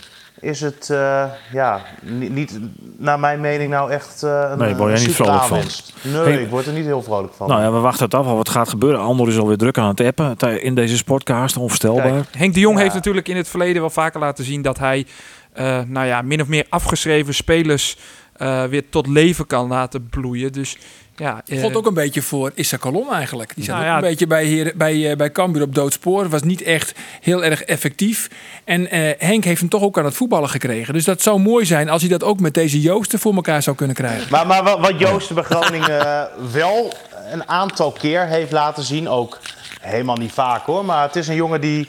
is 0.40 0.60
het 0.60 0.90
eh, 0.90 1.24
ja, 1.52 1.80
niet, 2.02 2.30
niet 2.30 2.58
naar 2.98 3.20
mijn 3.20 3.40
mening 3.40 3.70
nou 3.70 3.90
echt 3.90 4.22
eh 4.22 4.46
een, 4.50 4.58
Nee, 4.58 4.74
word 4.74 4.92
je 4.92 4.98
een 4.98 5.06
niet 5.06 5.16
vrolijk 5.16 5.42
van? 5.42 5.60
Nee, 6.02 6.22
Hey. 6.22 6.42
ik 6.42 6.48
word 6.50 6.66
er 6.66 6.72
niet 6.72 6.84
heel 6.84 7.02
vrolijk 7.02 7.34
van. 7.34 7.48
Nou 7.48 7.62
ja, 7.62 7.72
we 7.72 7.78
wachten 7.78 8.04
het 8.04 8.14
af 8.14 8.26
wat 8.26 8.48
gaat 8.48 8.68
gebeuren. 8.68 9.00
Andor 9.00 9.28
is 9.28 9.38
alweer 9.38 9.56
druk 9.56 9.78
aan 9.78 9.88
het 9.88 10.00
appen 10.00 10.62
in 10.62 10.74
deze 10.74 11.04
podcast. 11.04 11.56
Onvoorstelbaar. 11.56 12.12
Kijk. 12.12 12.24
Henk 12.36 12.54
de 12.54 12.60
Jong 12.60 12.76
Ja. 12.76 12.82
heeft 12.82 12.94
natuurlijk 12.94 13.28
in 13.28 13.36
het 13.36 13.48
verleden 13.48 13.80
wel 13.80 13.90
vaker 13.90 14.20
laten 14.20 14.44
zien 14.44 14.62
dat 14.62 14.78
hij, 14.78 15.06
eh, 15.52 15.80
nou 15.86 16.06
ja, 16.06 16.22
min 16.22 16.40
of 16.40 16.48
meer 16.48 16.66
afgeschreven 16.68 17.34
spelers 17.34 17.96
eh, 18.34 18.64
weer 18.64 18.88
tot 18.88 19.06
leven 19.06 19.46
kan 19.46 19.68
laten 19.68 20.08
bloeien. 20.08 20.52
Dus 20.52 20.78
ja, 21.16 21.42
eh, 21.46 21.60
God 21.62 21.74
ook 21.76 21.86
een 21.86 21.94
beetje 21.94 22.22
voor 22.22 22.50
Issa 22.54 22.78
Colom 22.78 23.12
eigenlijk. 23.12 23.52
Die 23.54 23.64
zat 23.64 23.76
Nou 23.76 23.88
ook 23.88 23.94
een 23.94 24.00
beetje 24.00 24.26
bij, 24.26 24.44
Heer, 24.44 24.72
bij, 24.76 25.10
eh, 25.10 25.16
bij 25.16 25.32
Cambuur 25.32 25.62
op 25.62 25.74
doodspoor. 25.74 26.28
Was 26.28 26.42
niet 26.42 26.62
echt 26.62 26.92
heel 27.20 27.44
erg 27.44 27.62
effectief. 27.62 28.28
En 28.64 28.90
eh, 28.90 29.10
Henk 29.18 29.44
heeft 29.44 29.60
hem 29.60 29.68
toch 29.68 29.82
ook 29.82 29.98
aan 29.98 30.04
het 30.04 30.14
voetballen 30.14 30.48
gekregen. 30.48 30.94
Dus 30.94 31.04
dat 31.04 31.22
zou 31.22 31.40
mooi 31.40 31.64
zijn 31.66 31.88
als 31.88 32.00
hij 32.02 32.10
dat 32.10 32.22
ook 32.24 32.40
met 32.40 32.54
deze 32.54 32.80
Joosten 32.80 33.18
voor 33.18 33.34
elkaar 33.34 33.62
zou 33.62 33.76
kunnen 33.76 33.96
krijgen. 33.96 34.26
Maar, 34.30 34.46
maar 34.46 34.62
wat- 34.62 34.92
Joosten 34.98 35.34
bij 35.34 35.44
Groningen 35.44 36.28
wel 36.52 36.92
een 37.32 37.48
aantal 37.48 37.92
keer 37.92 38.26
heeft 38.26 38.52
laten 38.52 38.82
zien, 38.82 39.08
ook 39.08 39.40
helemaal 39.80 40.16
niet 40.16 40.32
vaak 40.32 40.64
hoor, 40.64 40.84
maar 40.84 41.02
het 41.02 41.16
is 41.16 41.28
een 41.28 41.34
jongen 41.34 41.60
die 41.60 41.88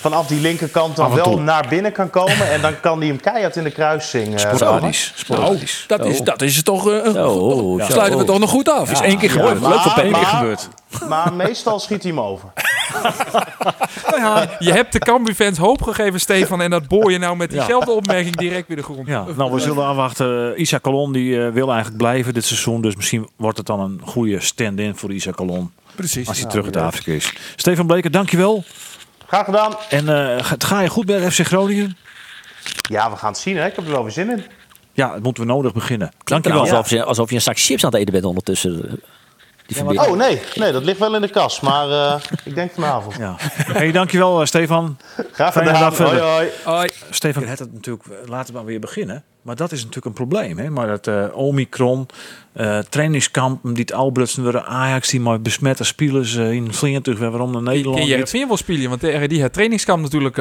vanaf 0.00 0.26
die 0.26 0.40
linkerkant 0.40 0.96
dan 0.96 1.14
wel 1.14 1.38
naar 1.38 1.66
binnen 1.68 1.92
kan 1.92 2.10
komen 2.10 2.50
en 2.52 2.60
dan 2.60 2.80
kan 2.80 2.98
hij 2.98 3.06
hem 3.08 3.20
keihard 3.20 3.56
in 3.56 3.64
de 3.64 3.70
kruising. 3.70 4.34
eh, 4.34 4.40
Sporadisch. 4.54 5.12
Nou, 5.26 5.40
Sporadisch. 5.40 5.84
dat 5.86 6.04
is, 6.04 6.20
dat 6.20 6.42
is 6.42 6.62
toch... 6.62 6.90
eh, 6.90 7.04
dat 7.04 7.14
zo. 7.14 7.78
sluiten 7.88 8.18
we 8.18 8.24
toch 8.24 8.38
nog 8.38 8.50
goed 8.50 8.68
af. 8.70 8.90
is 8.90 9.00
één 9.00 9.18
keer 9.18 9.30
gebeurd. 9.30 9.60
Ja, 9.60 9.68
Leuk 9.68 9.84
op 9.86 9.96
één 9.96 10.10
maar- 10.10 10.20
keer 10.20 10.28
gebeurd. 10.28 10.68
Maar 11.08 11.32
meestal 11.32 11.78
schiet 11.80 12.02
hij 12.02 12.12
hem 12.12 12.20
over. 12.20 12.48
je 14.58 14.72
hebt 14.72 14.92
de 14.92 14.98
Cambuur-fans 14.98 15.58
hoop 15.58 15.82
gegeven, 15.82 16.20
Stefan. 16.20 16.60
En 16.62 16.70
dat 16.70 16.88
boor 16.88 17.10
je 17.12 17.18
nou 17.18 17.36
met 17.36 17.50
diezelfde 17.50 17.90
opmerking 17.90 18.36
direct 18.36 18.68
weer 18.68 18.76
de 18.76 18.82
grond. 18.82 19.06
Ja, 19.06 19.24
nou, 19.36 19.52
we 19.52 19.60
zullen 19.60 19.86
afwachten. 19.86 20.60
Isa 20.60 20.80
Colon 20.80 21.12
die, 21.12 21.44
eh, 21.44 21.52
wil 21.52 21.68
eigenlijk 21.68 21.96
blijven 22.02 22.34
dit 22.34 22.44
seizoen. 22.44 22.80
Dus 22.80 22.96
misschien 22.96 23.28
wordt 23.36 23.58
het 23.58 23.66
dan 23.66 23.80
een 23.80 24.00
goede 24.04 24.40
stand-in 24.40 24.96
voor 24.96 25.12
Isa 25.12 25.30
Colon. 25.30 25.70
Precies. 25.94 26.28
Als 26.28 26.40
hij 26.40 26.48
terug 26.50 26.64
uit 26.64 26.76
Afrika 26.76 27.12
is. 27.12 27.32
Stefan 27.56 27.86
Bleker, 27.86 28.10
dankjewel. 28.10 28.64
Graag 29.30 29.44
gedaan. 29.44 29.74
En 29.90 30.08
eh, 30.08 30.44
ga- 30.44 30.54
ga 30.58 30.80
je 30.80 30.88
goed 30.88 31.06
bij 31.06 31.30
FC 31.30 31.40
Groningen? 31.46 31.96
Ja, 32.82 33.10
we 33.10 33.16
gaan 33.16 33.30
het 33.32 33.40
zien 33.40 33.56
hè. 33.56 33.66
Ik 33.66 33.76
heb 33.76 33.84
er 33.84 33.90
wel 33.90 34.02
weer 34.02 34.12
zin 34.12 34.30
in. 34.30 34.44
Ja, 34.92 35.14
het 35.14 35.22
moeten 35.22 35.42
we 35.46 35.48
nodig 35.52 35.72
beginnen. 35.72 36.12
Dankjewel. 36.24 36.60
Alsof, 36.60 36.90
je, 36.90 37.04
alsof 37.04 37.28
je 37.28 37.34
een 37.34 37.40
zak 37.42 37.58
chips 37.58 37.84
aan 37.84 37.90
het 37.90 37.98
eten 38.00 38.12
bent 38.12 38.24
ondertussen. 38.24 39.00
Oh 39.78 40.16
nee, 40.16 40.40
nee, 40.54 40.72
dat 40.72 40.84
ligt 40.84 40.98
wel 40.98 41.14
in 41.14 41.20
de 41.20 41.28
kast, 41.28 41.62
maar 41.62 41.90
eh, 41.90 42.20
ik 42.44 42.54
denk 42.54 42.72
vanavond. 42.72 43.16
Ja. 43.16 43.34
Hey, 43.38 43.92
dankjewel 43.92 44.40
eh, 44.40 44.46
Stefan. 44.46 44.96
Graag 45.32 45.52
Fijne 45.52 45.68
gedaan. 45.68 45.82
dag 45.82 45.96
verder. 45.96 46.20
Hoi 46.20 46.32
hoi. 46.32 46.48
Hoi. 46.64 46.88
Stefan, 47.10 47.44
het 47.44 47.58
het 47.58 47.72
natuurlijk, 47.72 48.04
laten 48.26 48.52
we 48.52 48.58
maar 48.58 48.68
weer 48.68 48.80
beginnen. 48.80 49.24
Maar 49.42 49.56
dat 49.56 49.72
is 49.72 49.78
natuurlijk 49.78 50.06
een 50.06 50.12
probleem. 50.12 50.58
Hè? 50.58 50.70
Maar 50.70 50.86
dat 50.86 51.06
eh, 51.06 51.24
Omicron, 51.32 52.06
eh 52.52 52.78
trainingskampen, 52.78 53.74
die 53.74 53.82
het 53.82 53.92
Albrutsen 53.92 54.44
weer 54.44 54.62
Ajax, 54.62 55.08
die 55.08 55.20
maar 55.20 55.40
besmette 55.40 55.84
spelers 55.84 56.36
eh, 56.36 56.52
in 56.52 56.70
weer 57.04 57.30
waarom 57.30 57.52
naar 57.52 57.62
Nederland. 57.62 57.98
Je 57.98 58.04
niet. 58.04 58.18
het 58.18 58.30
weer 58.30 58.46
wel 58.46 58.56
spelen? 58.56 58.88
Want 58.88 59.00
tegen 59.00 59.28
die 59.28 59.42
het 59.42 59.52
trainingskamp 59.52 60.02
natuurlijk 60.02 60.36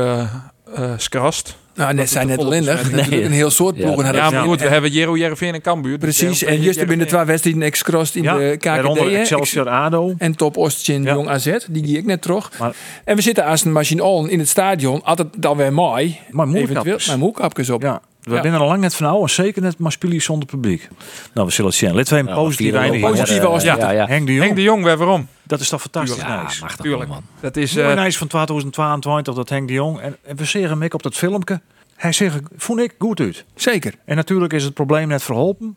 eh 0.76 0.92
skrast. 0.98 1.56
Nou, 1.76 1.94
net 1.94 2.10
zijn 2.10 2.28
net 2.28 2.38
besmet. 2.50 2.92
Natuurlijk 2.92 3.26
een 3.26 3.32
heel 3.32 3.50
soort 3.50 3.76
Ja. 3.78 3.82
ploegen. 3.84 4.14
Ja, 4.16 4.30
we. 4.30 4.36
maar 4.36 4.44
goed, 4.44 4.62
we 4.62 4.68
hebben 4.68 4.92
Jero 4.92 5.18
Jereveen 5.18 5.54
en 5.54 5.62
Cambuur. 5.62 6.00
dus 6.00 6.18
Precies. 6.20 6.44
En 6.44 6.62
juist 6.62 6.86
binnen 6.88 7.08
twee 7.08 7.24
wedstrijden 7.24 7.62
excrost 7.62 8.16
in 8.16 8.24
Ja, 8.24 8.38
de 8.38 8.56
KKD. 8.58 8.98
Excelsior 9.14 9.70
ADO. 9.70 10.14
En 10.18 10.36
top 10.36 10.58
Ostjen 10.58 11.04
Ja. 11.04 11.14
Jong 11.14 11.28
AZ, 11.30 11.58
die 11.70 11.84
gie 11.84 11.98
ik 11.98 12.06
net 12.06 12.22
terug. 12.22 12.52
Maar- 12.60 12.74
en 13.06 13.16
we 13.16 13.22
zitten 13.22 13.46
als 13.46 13.66
een 13.66 13.72
machine 13.72 14.04
on 14.04 14.30
in 14.30 14.40
het 14.40 14.48
stadion. 14.50 15.04
Altijd 15.04 15.28
dan 15.38 15.58
weer 15.58 15.74
mooi. 15.74 16.20
Maar. 16.30 16.48
Mijn 16.48 17.20
moekapjes 17.20 17.70
op. 17.70 17.82
Ja, 17.82 18.02
we 18.30 18.36
Ja. 18.36 18.42
zijn 18.42 18.54
er 18.54 18.60
al 18.60 18.68
lang 18.68 18.82
net 18.82 18.96
van 18.96 19.06
oude, 19.08 19.30
zeker 19.30 19.62
net 19.62 19.78
maar 19.78 19.92
spelen 19.92 20.22
zonder 20.22 20.48
publiek. 20.48 20.88
Nou, 21.34 21.48
we 21.48 21.54
zullen 21.54 21.70
het 21.70 21.80
zien. 21.80 21.96
Laten 21.96 22.26
we 22.26 22.32
een 22.32 22.52
vier 22.54 22.76
eindigen. 22.76 23.10
Positief 23.10 23.44
als 23.44 23.64
ja, 23.64 23.78
ja, 23.78 23.92
ja. 23.92 24.06
Henk 24.08 24.26
de 24.26 24.32
Jong, 24.34 24.44
Henk 24.46 24.56
de 24.56 24.62
Jong, 24.64 24.84
weer 24.84 24.98
waarom? 24.98 25.28
dat 25.44 25.60
is 25.60 25.70
toch 25.70 25.82
fantastisch 25.82 26.22
Ja, 26.22 26.44
nice. 26.44 26.62
machtig 26.62 26.86
Tuurlijk. 26.86 27.10
man. 27.10 27.24
Dat 27.40 27.56
is... 27.58 27.74
Mooi 27.74 27.88
eh, 27.88 28.04
nice 28.04 28.18
van 28.18 28.28
2022 28.28 29.34
dat 29.34 29.50
Henk 29.50 29.68
de 29.68 29.74
Jong. 29.74 30.00
En, 30.00 30.18
en 30.24 30.36
we 30.36 30.46
zeggen 30.46 30.72
hem 30.72 30.84
ook 30.84 30.94
op 30.94 31.04
dat 31.04 31.16
filmpje. 31.16 31.62
Hij 31.96 32.12
zegt, 32.12 32.40
vond 32.58 32.80
ik 32.80 32.96
goed 33.00 33.20
uit. 33.20 33.46
Zeker. 33.56 33.94
En 34.06 34.16
natuurlijk 34.16 34.54
is 34.54 34.64
het 34.64 34.74
probleem 34.74 35.08
net 35.08 35.24
verholpen. 35.24 35.76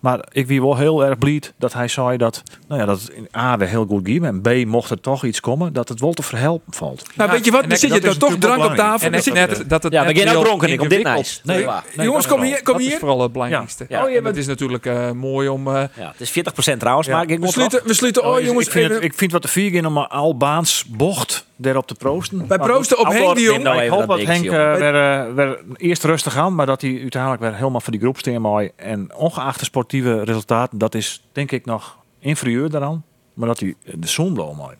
Maar 0.00 0.24
ik 0.32 0.46
wie 0.46 0.60
wel 0.62 0.76
heel 0.76 1.04
erg 1.04 1.18
blij 1.18 1.40
dat 1.56 1.72
hij 1.72 1.88
zei 1.88 2.16
dat, 2.16 2.42
nou 2.68 2.80
ja, 2.80 2.86
dat 2.86 3.00
het 3.00 3.08
in 3.10 3.28
A 3.36 3.56
weer 3.56 3.68
heel 3.68 3.86
goed 3.86 4.00
ging. 4.06 4.24
En 4.24 4.40
B 4.40 4.64
mocht 4.66 4.90
er 4.90 5.00
toch 5.00 5.24
iets 5.24 5.40
komen, 5.40 5.72
dat 5.72 5.88
het 5.88 6.00
wel 6.00 6.12
te 6.12 6.22
verhelpen 6.22 6.72
valt. 6.74 7.02
Nou, 7.16 7.28
Ja, 7.30 7.34
weet 7.36 7.44
je 7.44 7.50
wat? 7.50 7.62
en 7.62 7.68
Dan 7.68 7.78
zit 7.78 7.90
je 7.90 7.96
is 7.96 8.02
dan 8.02 8.16
toch 8.18 8.38
drank 8.38 8.64
op 8.64 8.74
tafel. 8.74 9.06
en 9.06 9.12
Dan 9.12 9.12
het 9.12 9.22
zit 9.24 9.34
je- 9.34 9.38
net, 9.40 9.68
dat 9.70 9.82
het 9.82 9.92
Ja, 9.92 10.06
we 10.06 10.14
gaan 10.14 10.22
ook 10.28 10.32
heel 10.32 10.42
dronken 10.42 10.68
ik 10.68 10.80
op 10.80 10.88
dit 10.88 11.02
nice. 11.02 11.40
Nee, 11.42 11.64
waar. 11.64 11.84
nee, 11.96 12.06
Jongens, 12.06 12.26
kom 12.26 12.42
is 12.42 12.48
hier. 12.48 12.62
Kom 12.62 12.72
Dat 12.72 12.82
is 12.82 12.88
hier. 12.88 12.98
vooral 12.98 13.20
het 13.22 13.32
belangrijkste. 13.32 13.86
Ja. 13.88 14.02
Oh, 14.04 14.10
je 14.10 14.16
En 14.16 14.22
bent- 14.22 14.34
het 14.34 14.44
is 14.44 14.48
natuurlijk 14.50 14.86
eh, 14.86 15.10
mooi 15.10 15.48
om... 15.48 15.66
eh, 15.68 15.72
Ja, 15.94 16.08
het 16.12 16.20
is 16.20 16.30
40% 16.30 16.78
trouwens, 16.80 17.06
Ja. 17.08 17.14
maar 17.16 17.30
ik 17.30 17.38
We 17.40 17.46
sluiten, 17.48 17.80
we 17.84 17.94
sluiten. 17.94 18.22
Oh, 18.24 18.30
Nou, 18.30 18.44
jongens. 18.44 18.66
ik, 18.66 18.72
vind 18.72 18.84
even- 18.84 18.96
het, 18.96 19.04
ik 19.04 19.14
vind 19.14 19.32
wat 19.32 19.42
de 19.42 19.48
vier 19.48 19.86
om 19.86 19.96
een 19.96 20.06
Albaans 20.06 20.84
bocht 20.88 21.46
daarop 21.58 21.86
te 21.86 21.94
proosten. 21.94 22.38
Wij 22.38 22.58
Maar 22.58 22.66
proosten 22.66 22.98
op 22.98 23.06
Henk 23.06 23.34
de 23.34 23.40
Jong. 23.40 23.62
Nou, 23.62 23.82
ik 23.82 23.90
hoop 23.90 24.06
dat 24.06 24.18
dat 24.18 24.26
Henk 24.26 24.44
eh, 24.44 24.50
weer, 24.74 24.94
eh, 24.94 25.34
weer 25.34 25.58
eerst 25.76 26.04
rustig 26.04 26.36
aan, 26.36 26.54
maar 26.54 26.66
dat 26.66 26.80
hij 26.80 26.98
uiteindelijk 27.00 27.42
weer 27.42 27.54
helemaal 27.54 27.80
voor 27.80 27.92
die 27.92 28.00
groep 28.00 28.18
steen 28.18 28.40
mooi. 28.40 28.70
En 28.76 29.14
ongeacht 29.14 29.58
de 29.58 29.64
sportieve 29.64 30.24
resultaten, 30.24 30.78
dat 30.78 30.94
is 30.94 31.22
denk 31.32 31.50
ik 31.52 31.64
nog 31.64 31.96
inferieur 32.20 32.70
daaraan. 32.70 33.04
Maar 33.34 33.48
dat 33.48 33.60
hij 33.60 33.74
de 33.94 34.08
zon 34.08 34.32
blow 34.34 34.56
mooi. 34.56 34.76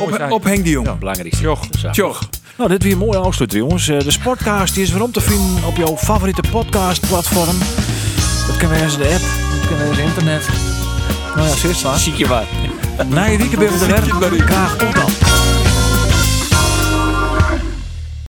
Op, 0.00 0.26
op 0.32 0.44
Henk 0.44 0.64
de 0.64 0.70
Jong. 0.70 0.98
Belangrijkste. 0.98 1.42
Joch. 1.42 1.66
Zo. 1.78 1.90
Tjoch. 1.90 2.28
Nou, 2.56 2.70
dit 2.70 2.82
weer 2.82 2.92
een 2.92 2.98
mooie 2.98 3.18
afsluiting, 3.18 3.62
jongens. 3.62 3.88
Eh, 3.88 3.98
De 3.98 4.10
Sportcast 4.10 4.74
die 4.74 4.82
is 4.82 4.92
weer 4.92 5.02
om 5.02 5.12
te 5.12 5.20
vinden 5.20 5.64
op 5.64 5.76
jouw 5.76 5.96
favoriete 5.96 6.42
podcastplatform. 6.50 7.58
Dat 8.46 8.56
kan 8.56 8.68
weer 8.68 8.82
eens 8.82 8.96
de 8.96 9.04
app, 9.04 9.60
dat 9.60 9.68
kan 9.68 9.78
weer 9.78 9.88
eens 9.88 9.98
internet. 9.98 10.48
Nou 11.34 11.48
ja, 11.48 11.54
zit 11.54 11.82
waar. 11.82 11.98
Ziek 11.98 12.14
je 12.14 12.26
maar. 12.26 12.46
Na 13.08 13.24
je 13.24 13.38
weekend 13.38 13.58
ben 13.58 13.78
we 13.78 14.24
er 14.24 14.30
weer. 14.30 14.40
Graag 14.40 14.76
tot 14.76 14.94
dan. 14.94 15.27